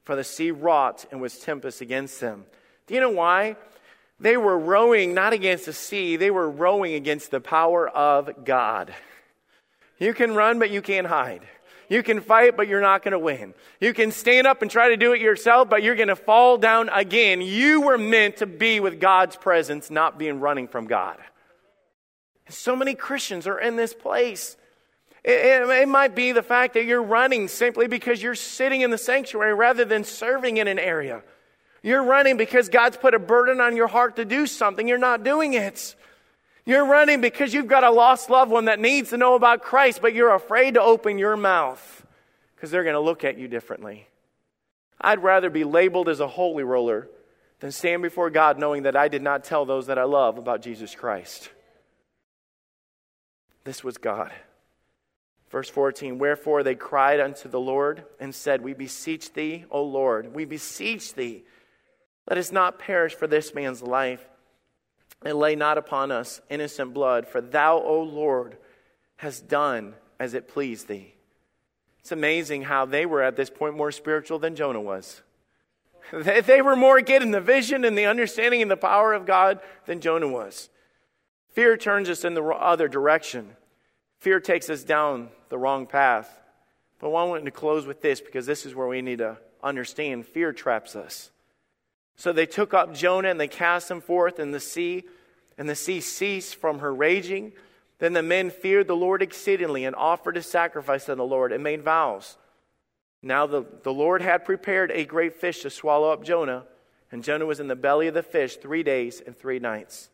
For 0.05 0.17
the 0.17 0.25
sea 0.25 0.51
wrought 0.51 1.05
and 1.11 1.21
was 1.21 1.39
tempest 1.39 1.81
against 1.81 2.21
them. 2.21 2.45
Do 2.87 2.95
you 2.95 3.01
know 3.01 3.11
why? 3.11 3.57
They 4.21 4.37
were 4.37 4.59
rowing 4.59 5.15
not 5.15 5.33
against 5.33 5.67
the 5.67 5.73
sea, 5.73 6.17
they 6.17 6.31
were 6.31 6.51
rowing 6.51 6.95
against 6.95 7.31
the 7.31 7.41
power 7.41 7.89
of 7.89 8.45
God. 8.45 8.95
You 9.99 10.15
can 10.15 10.35
run, 10.35 10.59
but 10.59 10.71
you 10.71 10.81
can't 10.81 11.07
hide. 11.07 11.47
You 11.89 12.03
can 12.03 12.21
fight, 12.21 12.57
but 12.57 12.69
you're 12.69 12.83
not 12.83 13.03
going 13.03 13.13
to 13.13 13.19
win. 13.19 13.55
You 13.81 13.95
can 13.95 14.13
stand 14.13 14.47
up 14.47 14.61
and 14.61 14.71
try 14.71 14.91
to 14.91 14.97
do 14.97 15.13
it 15.13 15.21
yourself, 15.21 15.71
but 15.71 15.83
you're 15.83 15.97
going 15.97 16.09
to 16.09 16.17
fall 16.17 16.59
down 16.59 16.91
again. 16.91 17.41
You 17.41 17.81
were 17.81 17.97
meant 17.97 18.39
to 18.39 18.47
be 18.47 18.79
with 18.79 19.01
God's 19.01 19.37
presence, 19.37 19.91
not 19.91 20.19
being 20.19 20.41
running 20.41 20.69
from 20.69 20.87
God. 20.87 21.19
so 22.51 22.77
many 22.77 22.95
Christians 22.95 23.47
are 23.47 23.59
in 23.59 23.77
this 23.77 23.95
place. 23.95 24.58
It, 25.25 25.69
it, 25.69 25.89
might 25.89 26.15
be 26.15 26.33
the 26.33 26.43
fact 26.43 26.75
that 26.75 26.85
you're 26.85 27.03
running 27.03 27.49
simply 27.49 27.89
because 27.89 28.23
you're 28.23 28.35
sitting 28.35 28.83
in 28.83 28.91
the 28.91 28.99
sanctuary 28.99 29.53
rather 29.53 29.85
than 29.85 30.05
serving 30.05 30.59
in 30.59 30.69
an 30.69 30.79
area. 30.79 31.23
You're 31.83 32.05
running 32.05 32.37
because 32.37 32.69
God's 32.69 32.97
put 32.97 33.15
a 33.15 33.19
burden 33.19 33.61
on 33.61 33.77
your 33.77 33.89
heart 33.89 34.17
to 34.17 34.25
do 34.25 34.47
something. 34.47 34.87
You're 34.87 34.99
not 34.99 35.25
doing 35.25 35.55
it. 35.55 35.95
You're 36.65 36.87
running 36.87 37.21
because 37.21 37.55
you've 37.55 37.67
got 37.67 37.85
a 37.85 37.91
lost 37.91 38.31
loved 38.31 38.51
one 38.51 38.67
that 38.67 38.79
needs 38.79 39.11
to 39.11 39.17
know 39.17 39.35
about 39.35 39.63
Christ, 39.63 40.03
but 40.03 40.15
you're 40.15 40.35
afraid 40.35 40.75
to 40.75 40.83
open 40.83 41.19
your 41.19 41.37
mouth 41.37 42.07
because 42.55 42.71
they're 42.71 42.85
going 42.85 42.95
to 42.95 43.01
look 43.01 43.25
at 43.25 43.39
you 43.39 43.49
differently. 43.49 44.07
I'd 45.01 45.23
rather 45.23 45.49
be 45.51 45.65
labeled 45.65 46.09
as 46.09 46.21
a 46.21 46.29
holy 46.29 46.65
roller 46.65 47.09
than 47.61 47.73
stand 47.73 48.03
before 48.03 48.31
God 48.31 48.59
knowing 48.59 48.83
that 48.83 48.97
I 48.97 49.09
did 49.09 49.23
not 49.23 49.45
tell 49.45 49.65
those 49.65 49.87
that 49.87 49.99
I 49.99 50.05
love 50.05 50.39
about 50.39 50.63
Jesus 50.63 50.95
Christ. 50.95 51.51
This 53.65 53.83
was 53.83 53.97
God. 53.99 54.33
Verse 55.51 55.69
14 55.69 56.19
Wherefore 56.19 56.63
they 56.63 56.75
cried 56.75 57.21
unto 57.21 57.49
the 57.49 57.61
Lord 57.61 58.05
and 58.21 58.35
said, 58.35 58.63
We 58.63 58.75
beseech 58.75 59.33
thee, 59.33 59.65
O 59.71 59.83
Lord, 59.83 60.35
we 60.35 60.45
beseech 60.45 61.15
thee, 61.15 61.45
let 62.29 62.39
us 62.39 62.53
not 62.53 62.79
perish 62.79 63.15
for 63.15 63.27
this 63.27 63.55
man's 63.55 63.83
life, 63.83 64.27
and 65.25 65.39
lay 65.39 65.57
not 65.57 65.79
upon 65.79 66.11
us 66.13 66.41
innocent 66.51 66.93
blood, 66.93 67.27
for 67.27 67.41
thou, 67.41 67.79
O 67.79 68.03
Lord, 68.03 68.59
hast 69.17 69.49
done 69.49 69.95
as 70.21 70.35
it 70.35 70.49
pleased 70.49 70.89
thee. 70.89 71.15
It's 72.01 72.13
amazing 72.13 72.63
how 72.63 72.87
they 72.87 73.07
were 73.07 73.23
at 73.23 73.37
this 73.37 73.51
point 73.51 73.77
more 73.77 73.93
spiritual 73.93 74.39
than 74.39 74.57
Jonah 74.57 74.81
was. 74.81 75.23
They, 76.11 76.41
they 76.41 76.63
were 76.63 76.75
more 76.75 77.03
getting 77.03 77.33
the 77.33 77.41
vision 77.41 77.85
and 77.85 77.99
the 77.99 78.07
understanding 78.07 78.63
and 78.63 78.71
the 78.71 78.79
power 78.79 79.13
of 79.13 79.27
God 79.27 79.61
than 79.85 80.01
Jonah 80.01 80.29
was. 80.29 80.71
Fear 81.51 81.77
turns 81.77 82.09
us 82.09 82.25
in 82.25 82.33
the 82.33 82.43
other 82.43 82.89
direction. 82.89 83.58
Fear 84.19 84.41
takes 84.41 84.69
us 84.69 84.83
down 84.83 85.29
the 85.49 85.59
wrong 85.59 85.87
path. 85.87 86.41
But 86.99 87.09
I 87.11 87.25
want 87.25 87.45
to 87.45 87.51
close 87.51 87.87
with 87.87 88.01
this 88.03 88.21
because 88.21 88.47
this 88.47 88.67
is 88.67 88.75
where 88.75 88.89
we 88.89 89.03
need 89.03 89.19
to 89.19 89.39
understand 89.63 90.27
fear 90.27 90.53
traps 90.53 90.97
us. 90.97 91.31
So 92.17 92.33
they 92.33 92.47
took 92.47 92.75
up 92.75 92.95
Jonah 92.95 93.31
and 93.31 93.39
they 93.39 93.49
cast 93.49 93.91
him 93.91 94.01
forth 94.01 94.41
in 94.41 94.51
the 94.51 94.61
sea, 94.61 95.05
and 95.57 95.69
the 95.69 95.77
sea 95.77 96.01
ceased 96.01 96.57
from 96.57 96.81
her 96.81 96.93
raging. 96.93 97.53
Then 98.01 98.13
the 98.13 98.23
men 98.23 98.51
feared 98.51 98.89
the 98.89 98.97
Lord 98.97 99.23
exceedingly 99.23 99.85
and 99.85 99.95
offered 99.95 100.37
a 100.37 100.43
sacrifice 100.43 101.05
to 101.05 101.15
the 101.15 101.25
Lord 101.25 101.53
and 101.53 101.63
made 101.63 101.83
vows. 101.83 102.37
Now 103.23 103.47
the, 103.47 103.65
the 103.83 103.93
Lord 103.93 104.23
had 104.23 104.45
prepared 104.45 104.91
a 104.93 105.05
great 105.05 105.35
fish 105.35 105.63
to 105.63 105.71
swallow 105.71 106.11
up 106.11 106.25
Jonah, 106.25 106.65
and 107.11 107.25
Jonah 107.25 107.47
was 107.47 107.61
in 107.61 107.69
the 107.69 107.77
belly 107.77 108.09
of 108.09 108.15
the 108.15 108.23
fish 108.23 108.57
three 108.57 108.83
days 108.83 109.21
and 109.25 109.37
three 109.37 109.59
nights. 109.59 110.11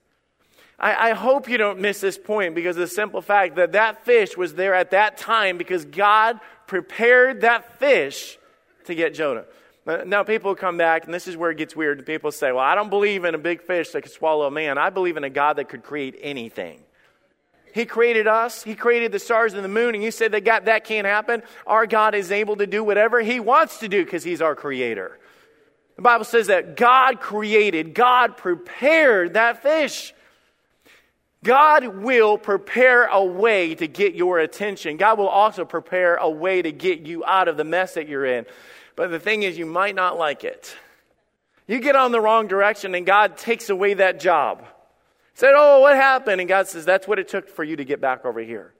I, 0.78 1.10
I 1.10 1.12
hope 1.12 1.48
you 1.48 1.58
don't 1.58 1.80
miss 1.80 2.00
this 2.00 2.18
point 2.18 2.54
because 2.54 2.76
of 2.76 2.80
the 2.80 2.88
simple 2.88 3.22
fact 3.22 3.56
that 3.56 3.72
that 3.72 4.04
fish 4.04 4.37
was 4.37 4.54
there 4.54 4.74
at 4.74 4.90
that 4.90 5.16
time 5.16 5.58
because 5.58 5.84
God 5.84 6.40
prepared 6.66 7.42
that 7.42 7.78
fish 7.78 8.38
to 8.84 8.94
get 8.94 9.14
Jonah. 9.14 9.44
Now, 10.06 10.22
people 10.22 10.54
come 10.54 10.78
back, 10.78 11.04
and 11.04 11.12
this 11.12 11.28
is 11.28 11.37
where 11.37 11.50
it 11.50 11.58
gets 11.58 11.76
weird. 11.76 12.06
People 12.06 12.32
say, 12.32 12.52
Well, 12.52 12.64
I 12.64 12.74
don't 12.74 12.88
believe 12.88 13.24
in 13.24 13.34
a 13.34 13.38
big 13.38 13.60
fish 13.60 13.90
that 13.90 14.02
could 14.02 14.12
swallow 14.12 14.46
a 14.46 14.50
man. 14.50 14.78
I 14.78 14.88
believe 14.88 15.18
in 15.18 15.24
a 15.24 15.30
God 15.30 15.56
that 15.56 15.68
could 15.68 15.82
create 15.82 16.18
anything. 16.22 16.80
He 17.74 17.84
created 17.84 18.26
us, 18.26 18.62
He 18.62 18.74
created 18.76 19.12
the 19.12 19.18
stars 19.18 19.52
and 19.52 19.62
the 19.62 19.68
moon, 19.68 19.94
and 19.94 20.02
you 20.02 20.10
say 20.10 20.28
that 20.28 20.44
God, 20.44 20.64
that 20.66 20.84
can't 20.84 21.06
happen. 21.06 21.42
Our 21.66 21.87
God 21.87 22.14
is 22.14 22.32
able 22.32 22.56
to 22.56 22.66
do 22.66 22.82
whatever 22.82 23.20
He 23.20 23.40
wants 23.40 23.80
to 23.80 23.88
do 23.88 24.02
because 24.04 24.24
He's 24.24 24.40
our 24.40 24.54
creator. 24.54 25.18
The 25.96 26.02
Bible 26.02 26.24
says 26.24 26.46
that 26.46 26.76
God 26.76 27.20
created, 27.20 27.94
God 27.94 28.38
prepared 28.38 29.34
that 29.34 29.62
fish. 29.62 30.14
God 31.44 31.87
will 31.87 32.38
prepare 32.38 33.04
a 33.04 33.22
way 33.22 33.74
to 33.74 33.87
get 33.87 34.14
your 34.14 34.38
attention. 34.38 34.96
God 34.96 35.18
will 35.18 35.28
also 35.28 35.66
prepare 35.66 36.16
a 36.16 36.28
way 36.28 36.62
to 36.62 36.72
get 36.72 37.00
you 37.00 37.22
out 37.22 37.48
of 37.48 37.59
the 37.59 37.64
mess 37.64 37.94
that 37.94 38.09
you're 38.09 38.24
in. 38.24 38.46
But 38.96 39.11
the 39.11 39.20
thing 39.20 39.42
is, 39.42 39.59
you 39.59 39.66
might 39.66 39.94
not 39.94 40.16
like 40.16 40.42
it. 40.42 40.74
You 41.66 41.80
get 41.80 41.96
on 41.96 42.12
the 42.12 42.20
wrong 42.20 42.46
direction, 42.46 42.94
and 42.94 43.04
God 43.04 43.37
takes 43.37 43.68
away 43.68 43.94
that 43.94 44.20
job. 44.20 44.64
Said, 45.35 45.52
Oh, 45.54 45.80
what 45.80 45.96
happened? 45.96 46.40
And 46.40 46.48
God 46.48 46.66
says, 46.66 46.87
That's 46.87 47.07
what 47.07 47.18
it 47.18 47.28
took 47.28 47.50
for 47.50 47.62
you 47.62 47.76
to 47.76 47.85
get 47.85 48.00
back 48.00 48.24
over 48.24 48.40
here. 48.40 48.72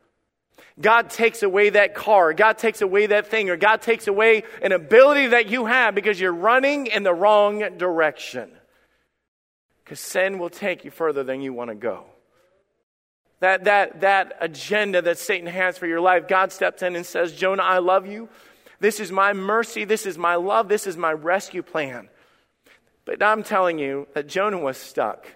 God 0.81 1.11
takes 1.11 1.43
away 1.43 1.71
that 1.71 1.95
car. 1.95 2.33
God 2.33 2.57
takes 2.57 2.81
away 2.81 3.07
that 3.07 3.27
thing, 3.27 3.51
or 3.51 3.59
God 3.59 3.83
takes 3.83 4.09
away 4.09 4.45
an 4.63 4.73
ability 4.73 5.29
that 5.29 5.49
you 5.49 5.67
have 5.67 5.95
because 5.95 6.19
you're 6.19 6.33
running 6.33 6.87
in 6.87 7.03
the 7.03 7.13
wrong 7.13 7.77
direction. 7.77 8.51
Because 9.85 10.01
sin 10.01 10.39
will 10.39 10.49
take 10.49 10.87
you 10.87 10.91
further 10.91 11.23
than 11.25 11.43
you 11.43 11.53
want 11.53 11.69
to 11.69 11.75
go 11.75 12.07
that, 13.45 13.65
that, 13.65 14.01
that 14.01 14.39
agenda 14.41 15.03
that 15.03 15.19
Satan 15.19 15.47
has 15.47 15.77
for 15.77 15.87
your 15.87 16.01
life, 16.01 16.27
God 16.27 16.51
steps 16.51 16.83
in 16.83 16.97
and 16.97 17.05
says, 17.05 17.35
Jonah, 17.35 17.63
I 17.63 17.77
love 17.77 18.07
you. 18.07 18.31
This 18.81 19.01
is 19.01 19.13
my 19.13 19.35
mercy. 19.35 19.85
This 19.85 20.07
is 20.07 20.17
my 20.17 20.37
love. 20.37 20.71
This 20.71 20.87
is 20.87 20.97
my 20.97 21.13
rescue 21.13 21.63
plan. 21.63 22.09
But 23.05 23.23
I'm 23.23 23.43
telling 23.43 23.79
you 23.79 24.09
that 24.15 24.29
Jonah 24.29 24.57
was 24.57 24.79
stuck. 24.79 25.27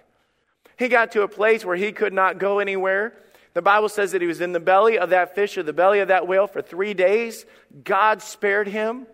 He 0.75 0.87
got 0.87 1.11
to 1.11 1.21
a 1.21 1.27
place 1.27 1.63
where 1.63 1.75
he 1.75 1.91
could 1.91 2.11
not 2.11 2.39
go 2.39 2.57
anywhere. 2.57 3.13
The 3.53 3.61
Bible 3.61 3.89
says 3.89 4.13
that 4.13 4.21
he 4.23 4.27
was 4.27 4.41
in 4.41 4.53
the 4.53 4.59
belly 4.59 4.97
of 4.97 5.11
that 5.11 5.35
fish 5.35 5.55
or 5.55 5.61
the 5.61 5.71
belly 5.71 5.99
of 5.99 6.07
that 6.07 6.27
whale 6.27 6.47
for 6.47 6.63
three 6.63 6.95
days. 6.95 7.45
God 7.83 8.23
spared 8.23 8.67
him. 8.67 9.05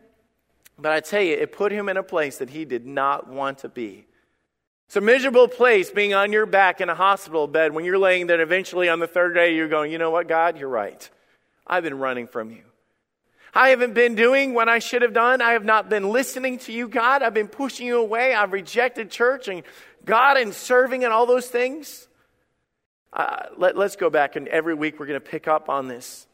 But 0.80 0.94
I 0.94 1.02
tell 1.02 1.22
you, 1.22 1.34
it 1.34 1.52
put 1.52 1.74
him 1.74 1.90
in 1.90 1.98
a 1.98 2.04
place 2.04 2.38
that 2.38 2.50
he 2.50 2.64
did 2.64 2.86
not 2.86 3.28
want 3.28 3.58
to 3.58 3.68
be. 3.68 4.08
It's 4.88 4.96
a 4.96 5.02
miserable 5.02 5.48
place 5.48 5.90
being 5.90 6.14
on 6.14 6.32
your 6.32 6.46
back 6.46 6.80
in 6.80 6.90
a 6.90 6.96
hospital 6.96 7.48
bed 7.48 7.74
when 7.74 7.86
you're 7.86 7.98
laying 7.98 8.28
there. 8.28 8.40
Eventually, 8.40 8.88
on 8.88 9.00
the 9.00 9.08
third 9.08 9.34
day, 9.34 9.56
you're 9.56 9.68
going, 9.68 9.92
You 9.92 9.98
know 9.98 10.12
what, 10.12 10.28
God? 10.28 10.58
You're 10.58 10.70
right. 10.70 11.10
I've 11.66 11.84
been 11.84 11.98
running 11.98 12.28
from 12.28 12.52
you. 12.52 12.64
I 13.54 13.70
haven't 13.70 13.94
been 13.94 14.16
doing 14.16 14.54
what 14.54 14.68
I 14.68 14.80
should 14.80 15.02
have 15.02 15.14
done. 15.14 15.42
I 15.42 15.54
have 15.54 15.64
not 15.64 15.90
been 15.90 16.10
listening 16.10 16.60
to 16.60 16.74
you, 16.74 16.90
God. 16.90 17.24
I've 17.24 17.34
been 17.34 17.48
pushing 17.48 17.88
you 17.88 17.98
away. 17.98 18.36
I've 18.36 18.52
rejected 18.52 19.10
church 19.10 19.48
and 19.48 19.64
God 20.04 20.38
and 20.38 20.54
serving 20.54 21.06
and 21.06 21.14
all 21.14 21.26
those 21.26 21.48
things. 21.48 22.08
Uh, 23.14 23.44
let, 23.58 23.78
us 23.78 23.96
go 23.96 24.10
back, 24.10 24.36
and 24.36 24.50
every 24.50 24.74
week 24.74 25.00
we're 25.00 25.06
going 25.06 25.20
to 25.20 25.26
pick 25.26 25.48
up 25.48 25.70
on 25.70 25.88
this. 25.88 26.28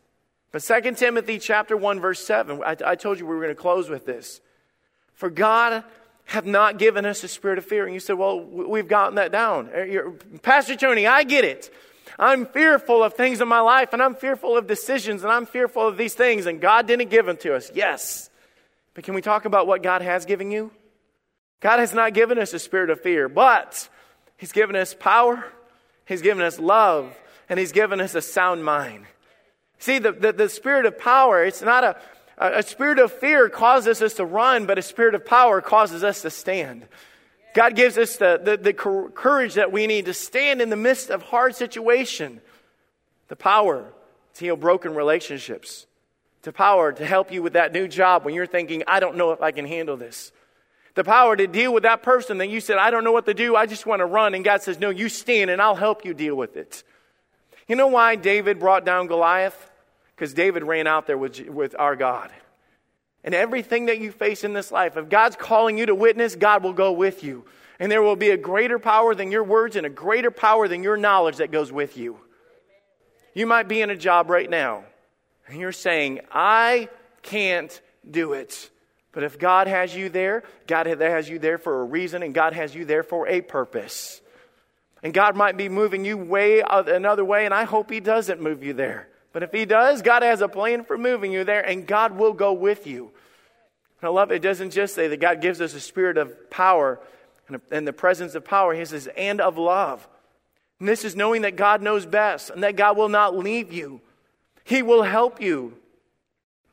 But 0.51 0.63
2 0.63 0.93
Timothy 0.95 1.37
chapter 1.37 1.77
1, 1.77 1.99
verse 1.99 2.25
7, 2.25 2.63
I, 2.63 2.75
I 2.83 2.95
told 2.95 3.19
you 3.19 3.27
we 3.27 3.35
were 3.35 3.41
going 3.41 3.55
to 3.55 3.61
close 3.61 3.87
with 3.87 4.05
this. 4.05 4.41
For 5.13 5.29
God 5.29 5.83
have 6.31 6.45
not 6.45 6.77
given 6.77 7.05
us 7.05 7.25
a 7.25 7.27
spirit 7.27 7.57
of 7.57 7.65
fear. 7.65 7.83
And 7.83 7.93
you 7.93 7.99
said, 7.99 8.17
well, 8.17 8.39
we've 8.39 8.87
gotten 8.87 9.15
that 9.15 9.33
down. 9.33 9.69
Uh, 9.69 10.11
Pastor 10.41 10.77
Tony, 10.77 11.05
I 11.05 11.23
get 11.23 11.43
it. 11.43 11.69
I'm 12.17 12.45
fearful 12.45 13.03
of 13.03 13.15
things 13.15 13.41
in 13.41 13.49
my 13.49 13.59
life, 13.59 13.91
and 13.91 14.01
I'm 14.01 14.15
fearful 14.15 14.55
of 14.55 14.65
decisions, 14.65 15.23
and 15.23 15.31
I'm 15.31 15.45
fearful 15.45 15.85
of 15.85 15.97
these 15.97 16.13
things, 16.13 16.45
and 16.45 16.61
God 16.61 16.87
didn't 16.87 17.09
give 17.09 17.25
them 17.25 17.35
to 17.37 17.53
us. 17.53 17.69
Yes. 17.75 18.29
But 18.93 19.03
can 19.03 19.13
we 19.13 19.21
talk 19.21 19.43
about 19.43 19.67
what 19.67 19.83
God 19.83 20.01
has 20.01 20.25
given 20.25 20.51
you? 20.51 20.71
God 21.59 21.79
has 21.79 21.93
not 21.93 22.13
given 22.13 22.39
us 22.39 22.53
a 22.53 22.59
spirit 22.59 22.89
of 22.89 23.01
fear, 23.01 23.27
but 23.27 23.89
He's 24.37 24.53
given 24.53 24.77
us 24.77 24.93
power, 24.93 25.45
He's 26.05 26.21
given 26.21 26.43
us 26.43 26.59
love, 26.59 27.13
and 27.49 27.59
He's 27.59 27.73
given 27.73 27.99
us 27.99 28.15
a 28.15 28.21
sound 28.21 28.63
mind. 28.63 29.05
See, 29.79 29.99
the, 29.99 30.13
the, 30.13 30.31
the 30.31 30.49
spirit 30.49 30.85
of 30.85 30.97
power, 30.97 31.43
it's 31.43 31.61
not 31.61 31.83
a, 31.83 31.97
a 32.41 32.63
spirit 32.63 32.99
of 32.99 33.11
fear 33.11 33.49
causes 33.49 34.01
us 34.01 34.15
to 34.15 34.25
run, 34.25 34.65
but 34.65 34.77
a 34.77 34.81
spirit 34.81 35.15
of 35.15 35.25
power 35.25 35.61
causes 35.61 36.03
us 36.03 36.23
to 36.23 36.29
stand. 36.29 36.87
God 37.53 37.75
gives 37.75 37.97
us 37.97 38.15
the, 38.17 38.39
the, 38.43 38.57
the 38.57 38.73
courage 38.73 39.55
that 39.55 39.71
we 39.71 39.85
need 39.87 40.05
to 40.05 40.13
stand 40.13 40.61
in 40.61 40.69
the 40.69 40.75
midst 40.75 41.09
of 41.09 41.21
hard 41.21 41.55
situation. 41.55 42.41
The 43.27 43.35
power 43.35 43.91
to 44.35 44.45
heal 44.45 44.55
broken 44.55 44.95
relationships. 44.95 45.85
The 46.43 46.51
power 46.51 46.91
to 46.91 47.05
help 47.05 47.31
you 47.31 47.43
with 47.43 47.53
that 47.53 47.73
new 47.73 47.87
job 47.87 48.25
when 48.25 48.33
you're 48.33 48.47
thinking, 48.47 48.83
I 48.87 48.99
don't 48.99 49.17
know 49.17 49.31
if 49.31 49.41
I 49.41 49.51
can 49.51 49.65
handle 49.65 49.97
this. 49.97 50.31
The 50.95 51.03
power 51.03 51.35
to 51.35 51.47
deal 51.47 51.73
with 51.73 51.83
that 51.83 52.03
person 52.03 52.39
that 52.39 52.49
you 52.49 52.59
said, 52.59 52.77
I 52.77 52.91
don't 52.91 53.03
know 53.03 53.11
what 53.11 53.25
to 53.25 53.33
do, 53.33 53.55
I 53.55 53.65
just 53.65 53.85
want 53.85 53.99
to 53.99 54.05
run. 54.05 54.33
And 54.33 54.43
God 54.43 54.61
says, 54.61 54.79
No, 54.79 54.89
you 54.89 55.07
stand 55.07 55.49
and 55.49 55.61
I'll 55.61 55.75
help 55.75 56.03
you 56.03 56.13
deal 56.13 56.35
with 56.35 56.57
it. 56.57 56.83
You 57.67 57.75
know 57.75 57.87
why 57.87 58.15
David 58.15 58.59
brought 58.59 58.83
down 58.83 59.07
Goliath? 59.07 59.70
Because 60.21 60.35
David 60.35 60.61
ran 60.61 60.85
out 60.85 61.07
there 61.07 61.17
with, 61.17 61.39
with 61.49 61.75
our 61.79 61.95
God. 61.95 62.29
And 63.23 63.33
everything 63.33 63.87
that 63.87 63.97
you 63.97 64.11
face 64.11 64.43
in 64.43 64.53
this 64.53 64.71
life, 64.71 64.95
if 64.95 65.09
God's 65.09 65.35
calling 65.35 65.79
you 65.79 65.87
to 65.87 65.95
witness, 65.95 66.35
God 66.35 66.61
will 66.61 66.73
go 66.73 66.91
with 66.91 67.23
you. 67.23 67.43
And 67.79 67.91
there 67.91 68.03
will 68.03 68.15
be 68.15 68.29
a 68.29 68.37
greater 68.37 68.77
power 68.77 69.15
than 69.15 69.31
your 69.31 69.43
words 69.43 69.77
and 69.77 69.83
a 69.83 69.89
greater 69.89 70.29
power 70.29 70.67
than 70.67 70.83
your 70.83 70.95
knowledge 70.95 71.37
that 71.37 71.49
goes 71.49 71.71
with 71.71 71.97
you. 71.97 72.19
You 73.33 73.47
might 73.47 73.67
be 73.67 73.81
in 73.81 73.89
a 73.89 73.97
job 73.97 74.29
right 74.29 74.47
now, 74.47 74.83
and 75.47 75.59
you're 75.59 75.71
saying, 75.71 76.19
I 76.31 76.89
can't 77.23 77.81
do 78.07 78.33
it. 78.33 78.69
But 79.13 79.23
if 79.23 79.39
God 79.39 79.65
has 79.65 79.95
you 79.95 80.09
there, 80.09 80.43
God 80.67 80.85
has 80.85 81.27
you 81.27 81.39
there 81.39 81.57
for 81.57 81.81
a 81.81 81.83
reason, 81.83 82.21
and 82.21 82.31
God 82.31 82.53
has 82.53 82.75
you 82.75 82.85
there 82.85 83.01
for 83.01 83.27
a 83.27 83.41
purpose. 83.41 84.21
And 85.01 85.15
God 85.15 85.35
might 85.35 85.57
be 85.57 85.67
moving 85.67 86.05
you 86.05 86.15
way 86.15 86.61
another 86.61 87.25
way, 87.25 87.45
and 87.45 87.55
I 87.55 87.63
hope 87.63 87.89
He 87.89 87.99
doesn't 87.99 88.39
move 88.39 88.61
you 88.61 88.73
there. 88.73 89.07
But 89.33 89.43
if 89.43 89.51
He 89.51 89.65
does, 89.65 90.01
God 90.01 90.23
has 90.23 90.41
a 90.41 90.47
plan 90.47 90.83
for 90.83 90.97
moving 90.97 91.31
you 91.31 91.43
there, 91.43 91.61
and 91.61 91.87
God 91.87 92.17
will 92.17 92.33
go 92.33 92.53
with 92.53 92.87
you. 92.87 93.11
And 94.01 94.07
I 94.07 94.11
love 94.11 94.31
it. 94.31 94.35
It 94.35 94.41
doesn't 94.41 94.71
just 94.71 94.95
say 94.95 95.07
that 95.07 95.19
God 95.19 95.41
gives 95.41 95.61
us 95.61 95.73
a 95.73 95.79
spirit 95.79 96.17
of 96.17 96.49
power 96.49 96.99
and 97.71 97.87
the 97.87 97.93
presence 97.93 98.35
of 98.35 98.45
power. 98.45 98.73
He 98.73 98.85
says, 98.85 99.07
and 99.15 99.39
of 99.41 99.57
love. 99.57 100.07
And 100.79 100.87
this 100.87 101.05
is 101.05 101.15
knowing 101.15 101.43
that 101.43 101.55
God 101.55 101.81
knows 101.81 102.05
best 102.05 102.49
and 102.49 102.63
that 102.63 102.75
God 102.75 102.97
will 102.97 103.09
not 103.09 103.37
leave 103.37 103.71
you. 103.71 104.01
He 104.63 104.81
will 104.81 105.03
help 105.03 105.41
you. 105.41 105.77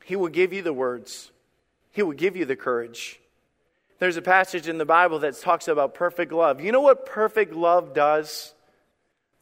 He 0.05 0.15
will 0.15 0.29
give 0.29 0.53
you 0.53 0.63
the 0.63 0.73
words, 0.73 1.31
He 1.91 2.01
will 2.01 2.13
give 2.13 2.35
you 2.35 2.45
the 2.45 2.55
courage. 2.55 3.19
There's 3.99 4.17
a 4.17 4.21
passage 4.21 4.67
in 4.67 4.77
the 4.77 4.85
Bible 4.85 5.19
that 5.19 5.39
talks 5.39 5.67
about 5.67 5.93
perfect 5.93 6.31
love. 6.31 6.61
You 6.61 6.71
know 6.71 6.81
what 6.81 7.05
perfect 7.05 7.53
love 7.53 7.93
does? 7.93 8.53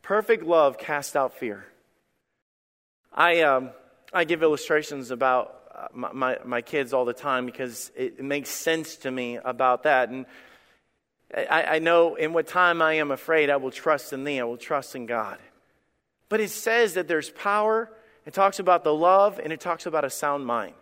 Perfect 0.02 0.44
love 0.44 0.80
casts 0.80 1.16
out 1.16 1.36
fear. 1.36 1.66
I, 3.18 3.42
um, 3.42 3.72
I 4.14 4.26
give 4.26 4.44
illustrations 4.44 5.10
about 5.10 5.60
uh, 5.76 5.88
my, 5.92 6.12
my, 6.14 6.38
my, 6.46 6.62
kids 6.62 6.94
all 6.94 7.04
the 7.04 7.14
time 7.14 7.48
because 7.48 7.92
it, 7.96 8.24
makes 8.24 8.52
sense 8.52 8.98
to 8.98 9.10
me 9.10 9.40
about 9.44 9.84
that. 9.84 10.10
And 10.10 10.28
I, 11.36 11.64
I 11.64 11.80
know 11.80 12.14
in 12.14 12.32
what 12.32 12.46
time 12.46 12.80
I 12.80 12.94
am 12.94 13.10
afraid, 13.10 13.50
I 13.50 13.56
will 13.56 13.72
trust 13.72 14.14
in 14.14 14.24
thee, 14.24 14.40
I 14.40 14.44
will 14.44 14.56
trust 14.56 14.96
in 14.96 15.08
God. 15.08 15.40
But 16.30 16.42
it 16.42 16.52
says 16.52 16.94
that 16.94 17.08
there's 17.08 17.32
power, 17.32 17.92
it 18.28 18.36
talks 18.36 18.60
about 18.60 18.84
the 18.84 18.94
love, 18.94 19.40
and 19.44 19.52
it 19.52 19.62
talks 19.62 19.88
about 19.88 20.06
a 20.06 20.12
sound 20.12 20.46
mind. 20.46 20.76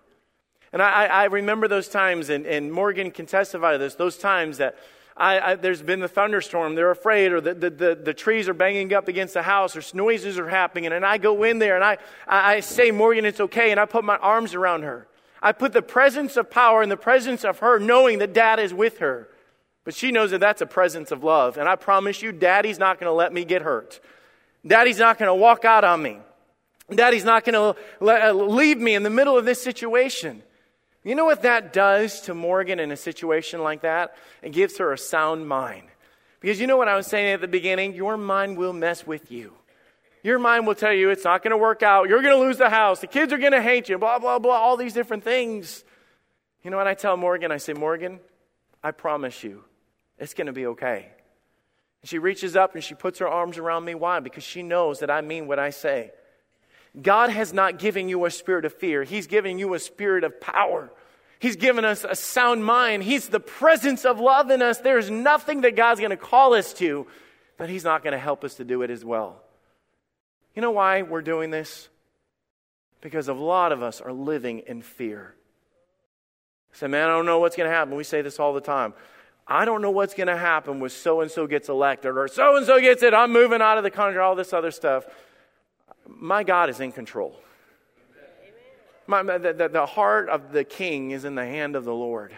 And 0.73 0.81
I, 0.81 1.05
I 1.05 1.23
remember 1.25 1.69
those 1.69 1.87
times, 1.87 2.29
and, 2.29 2.45
and 2.45 2.69
Morgan 2.69 3.11
can 3.11 3.27
testify 3.27 3.71
to 3.71 3.77
this, 3.77 3.95
those 3.95 4.17
times 4.17 4.57
that 4.57 4.75
I, 5.17 5.39
I, 5.39 5.55
there's 5.55 5.81
been 5.81 6.01
the 6.01 6.09
thunderstorm, 6.09 6.75
they're 6.75 6.91
afraid, 6.91 7.31
or 7.31 7.39
the, 7.39 7.53
the, 7.53 7.69
the, 7.69 7.95
the, 7.95 8.13
trees 8.13 8.49
are 8.49 8.53
banging 8.53 8.93
up 8.93 9.07
against 9.07 9.33
the 9.33 9.43
house, 9.43 9.77
or 9.77 9.95
noises 9.95 10.37
are 10.37 10.49
happening, 10.49 10.87
and 10.87 11.05
I 11.05 11.17
go 11.17 11.43
in 11.43 11.59
there 11.59 11.75
and 11.75 11.85
I, 11.85 11.97
I 12.27 12.59
say, 12.59 12.91
Morgan, 12.91 13.23
it's 13.23 13.39
okay, 13.39 13.71
and 13.71 13.79
I 13.79 13.85
put 13.85 14.03
my 14.03 14.17
arms 14.17 14.53
around 14.53 14.83
her. 14.83 15.07
I 15.41 15.53
put 15.53 15.71
the 15.71 15.81
presence 15.81 16.35
of 16.35 16.49
power 16.49 16.83
in 16.83 16.89
the 16.89 16.97
presence 16.97 17.45
of 17.45 17.59
her, 17.59 17.79
knowing 17.79 18.19
that 18.19 18.33
dad 18.33 18.59
is 18.59 18.73
with 18.73 18.97
her. 18.97 19.29
But 19.85 19.93
she 19.93 20.11
knows 20.11 20.31
that 20.31 20.39
that's 20.39 20.61
a 20.61 20.65
presence 20.65 21.11
of 21.11 21.23
love. 21.23 21.57
And 21.57 21.69
I 21.69 21.75
promise 21.75 22.21
you, 22.21 22.31
daddy's 22.31 22.79
not 22.79 22.99
going 22.99 23.07
to 23.07 23.13
let 23.13 23.31
me 23.31 23.45
get 23.45 23.61
hurt. 23.61 23.99
Daddy's 24.65 24.97
not 24.97 25.19
going 25.19 25.27
to 25.27 25.35
walk 25.35 25.63
out 25.63 25.83
on 25.83 26.01
me. 26.01 26.17
Daddy's 26.93 27.23
not 27.23 27.45
going 27.45 27.53
to 27.53 27.79
uh, 28.01 28.33
leave 28.33 28.79
me 28.79 28.95
in 28.95 29.03
the 29.03 29.09
middle 29.09 29.37
of 29.37 29.45
this 29.45 29.61
situation. 29.61 30.41
You 31.05 31.13
know 31.13 31.25
what 31.25 31.43
that 31.43 31.71
does 31.71 32.21
to 32.21 32.33
Morgan 32.33 32.79
in 32.79 32.91
a 32.91 32.97
situation 32.97 33.61
like 33.61 33.81
that? 33.81 34.17
It 34.41 34.51
gives 34.51 34.79
her 34.79 34.91
a 34.91 34.97
sound 34.97 35.47
mind. 35.47 35.87
Because 36.41 36.59
you 36.59 36.65
know 36.65 36.77
what 36.77 36.87
I 36.87 36.95
was 36.95 37.05
saying 37.05 37.31
at 37.31 37.41
the 37.41 37.47
beginning? 37.47 37.93
Your 37.93 38.17
mind 38.17 38.57
will 38.57 38.73
mess 38.73 39.05
with 39.05 39.31
you. 39.31 39.53
Your 40.23 40.39
mind 40.39 40.65
will 40.65 40.73
tell 40.73 40.91
you 40.91 41.11
it's 41.11 41.23
not 41.23 41.43
going 41.43 41.51
to 41.51 41.57
work 41.57 41.83
out. 41.83 42.09
You're 42.09 42.23
going 42.23 42.35
to 42.35 42.43
lose 42.43 42.57
the 42.57 42.71
house. 42.71 43.01
The 43.01 43.07
kids 43.07 43.31
are 43.31 43.37
going 43.37 43.51
to 43.51 43.61
hate 43.61 43.87
you, 43.87 43.99
blah, 43.99 44.17
blah, 44.17 44.39
blah, 44.39 44.55
all 44.55 44.77
these 44.77 44.93
different 44.93 45.23
things. 45.23 45.83
You 46.63 46.71
know 46.71 46.77
what 46.77 46.87
I 46.87 46.95
tell 46.95 47.15
Morgan? 47.15 47.51
I 47.51 47.57
say, 47.57 47.73
Morgan, 47.73 48.19
I 48.83 48.89
promise 48.89 49.43
you, 49.43 49.63
it's 50.17 50.33
going 50.33 50.47
to 50.47 50.53
be 50.53 50.65
okay. 50.65 51.09
And 52.01 52.09
she 52.09 52.17
reaches 52.17 52.55
up 52.55 52.73
and 52.73 52.83
she 52.83 52.95
puts 52.95 53.19
her 53.19 53.27
arms 53.27 53.59
around 53.59 53.85
me. 53.85 53.93
Why? 53.93 54.19
Because 54.19 54.43
she 54.43 54.63
knows 54.63 55.01
that 55.01 55.11
I 55.11 55.21
mean 55.21 55.45
what 55.45 55.59
I 55.59 55.69
say. 55.69 56.09
God 57.01 57.29
has 57.29 57.53
not 57.53 57.79
given 57.79 58.09
you 58.09 58.25
a 58.25 58.31
spirit 58.31 58.65
of 58.65 58.73
fear, 58.73 59.03
He's 59.03 59.27
given 59.27 59.59
you 59.59 59.73
a 59.73 59.79
spirit 59.79 60.23
of 60.23 60.39
power. 60.39 60.91
He's 61.37 61.57
given 61.57 61.83
us 61.83 62.05
a 62.07 62.15
sound 62.15 62.63
mind. 62.63 63.03
He's 63.03 63.27
the 63.27 63.41
presence 63.41 64.05
of 64.05 64.19
love 64.19 64.49
in 64.49 64.61
us. 64.61 64.79
There's 64.79 65.11
nothing 65.11 65.61
that 65.61 65.75
God's 65.75 65.99
going 65.99 66.11
to 66.11 66.17
call 66.17 66.53
us 66.53 66.73
to 66.75 67.05
that 67.57 67.69
He's 67.69 67.83
not 67.83 68.03
going 68.03 68.13
to 68.13 68.19
help 68.19 68.43
us 68.43 68.55
to 68.55 68.63
do 68.63 68.81
it 68.81 68.89
as 68.89 69.03
well. 69.03 69.41
You 70.55 70.61
know 70.61 70.71
why 70.71 71.01
we're 71.01 71.21
doing 71.21 71.51
this? 71.51 71.89
Because 73.01 73.27
a 73.27 73.33
lot 73.33 73.71
of 73.71 73.83
us 73.83 74.01
are 74.01 74.13
living 74.13 74.59
in 74.59 74.81
fear. 74.81 75.35
Say, 76.71 76.87
man, 76.87 77.07
I 77.07 77.11
don't 77.11 77.25
know 77.25 77.39
what's 77.39 77.55
going 77.55 77.69
to 77.69 77.75
happen. 77.75 77.95
We 77.95 78.03
say 78.03 78.21
this 78.21 78.39
all 78.39 78.53
the 78.53 78.61
time. 78.61 78.93
I 79.47 79.65
don't 79.65 79.81
know 79.81 79.91
what's 79.91 80.13
going 80.13 80.27
to 80.27 80.37
happen 80.37 80.79
when 80.79 80.89
so 80.89 81.21
and 81.21 81.29
so 81.29 81.45
gets 81.45 81.69
elected 81.69 82.17
or 82.17 82.27
so 82.27 82.57
and 82.57 82.65
so 82.65 82.81
gets 82.81 83.03
it. 83.03 83.13
I'm 83.13 83.31
moving 83.31 83.61
out 83.61 83.77
of 83.77 83.83
the 83.83 83.91
country, 83.91 84.19
all 84.19 84.35
this 84.35 84.53
other 84.53 84.71
stuff. 84.71 85.05
My 86.07 86.43
God 86.43 86.69
is 86.69 86.79
in 86.79 86.91
control. 86.91 87.39
My, 89.07 89.21
the, 89.21 89.53
the, 89.53 89.69
the 89.69 89.85
heart 89.85 90.29
of 90.29 90.51
the 90.51 90.63
king 90.63 91.11
is 91.11 91.25
in 91.25 91.35
the 91.35 91.45
hand 91.45 91.75
of 91.75 91.85
the 91.85 91.93
Lord. 91.93 92.35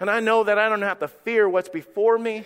And 0.00 0.08
I 0.08 0.20
know 0.20 0.44
that 0.44 0.58
I 0.58 0.68
don't 0.68 0.82
have 0.82 1.00
to 1.00 1.08
fear 1.08 1.48
what's 1.48 1.68
before 1.68 2.18
me. 2.18 2.44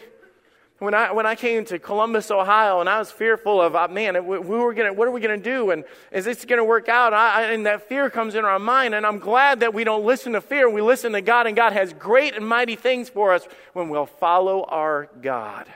When 0.79 0.95
I, 0.95 1.13
when 1.13 1.27
I 1.27 1.37
came 1.37 1.65
to 1.67 1.79
Columbus, 1.79 2.31
Ohio, 2.31 2.81
and 2.81 2.89
I 2.89 2.99
was 2.99 3.11
fearful 3.11 3.61
of, 3.61 3.77
uh, 3.77 3.87
man, 3.87 4.27
we 4.27 4.39
were 4.39 4.75
gonna, 4.75 4.93
what 4.93 5.07
are 5.07 5.13
we 5.13 5.21
going 5.21 5.41
to 5.41 5.51
do? 5.51 5.71
And 5.71 5.85
is 6.11 6.25
this 6.25 6.45
going 6.45 6.59
to 6.59 6.65
work 6.65 6.89
out? 6.89 7.15
I, 7.15 7.53
and 7.53 7.67
that 7.67 7.89
fear 7.89 8.11
comes 8.11 8.35
in 8.35 8.45
our 8.45 8.59
mind. 8.59 8.95
And 8.95 9.07
I'm 9.07 9.19
glad 9.21 9.61
that 9.61 9.75
we 9.75 9.85
don't 9.85 10.05
listen 10.05 10.33
to 10.33 10.41
fear. 10.41 10.69
We 10.69 10.83
listen 10.83 11.13
to 11.13 11.21
God, 11.21 11.47
and 11.47 11.55
God 11.55 11.73
has 11.73 11.93
great 11.93 12.35
and 12.35 12.45
mighty 12.45 12.75
things 12.75 13.09
for 13.09 13.33
us 13.33 13.47
when 13.75 13.91
we'll 13.91 14.07
follow 14.07 14.65
our 14.65 15.09
God. 15.21 15.69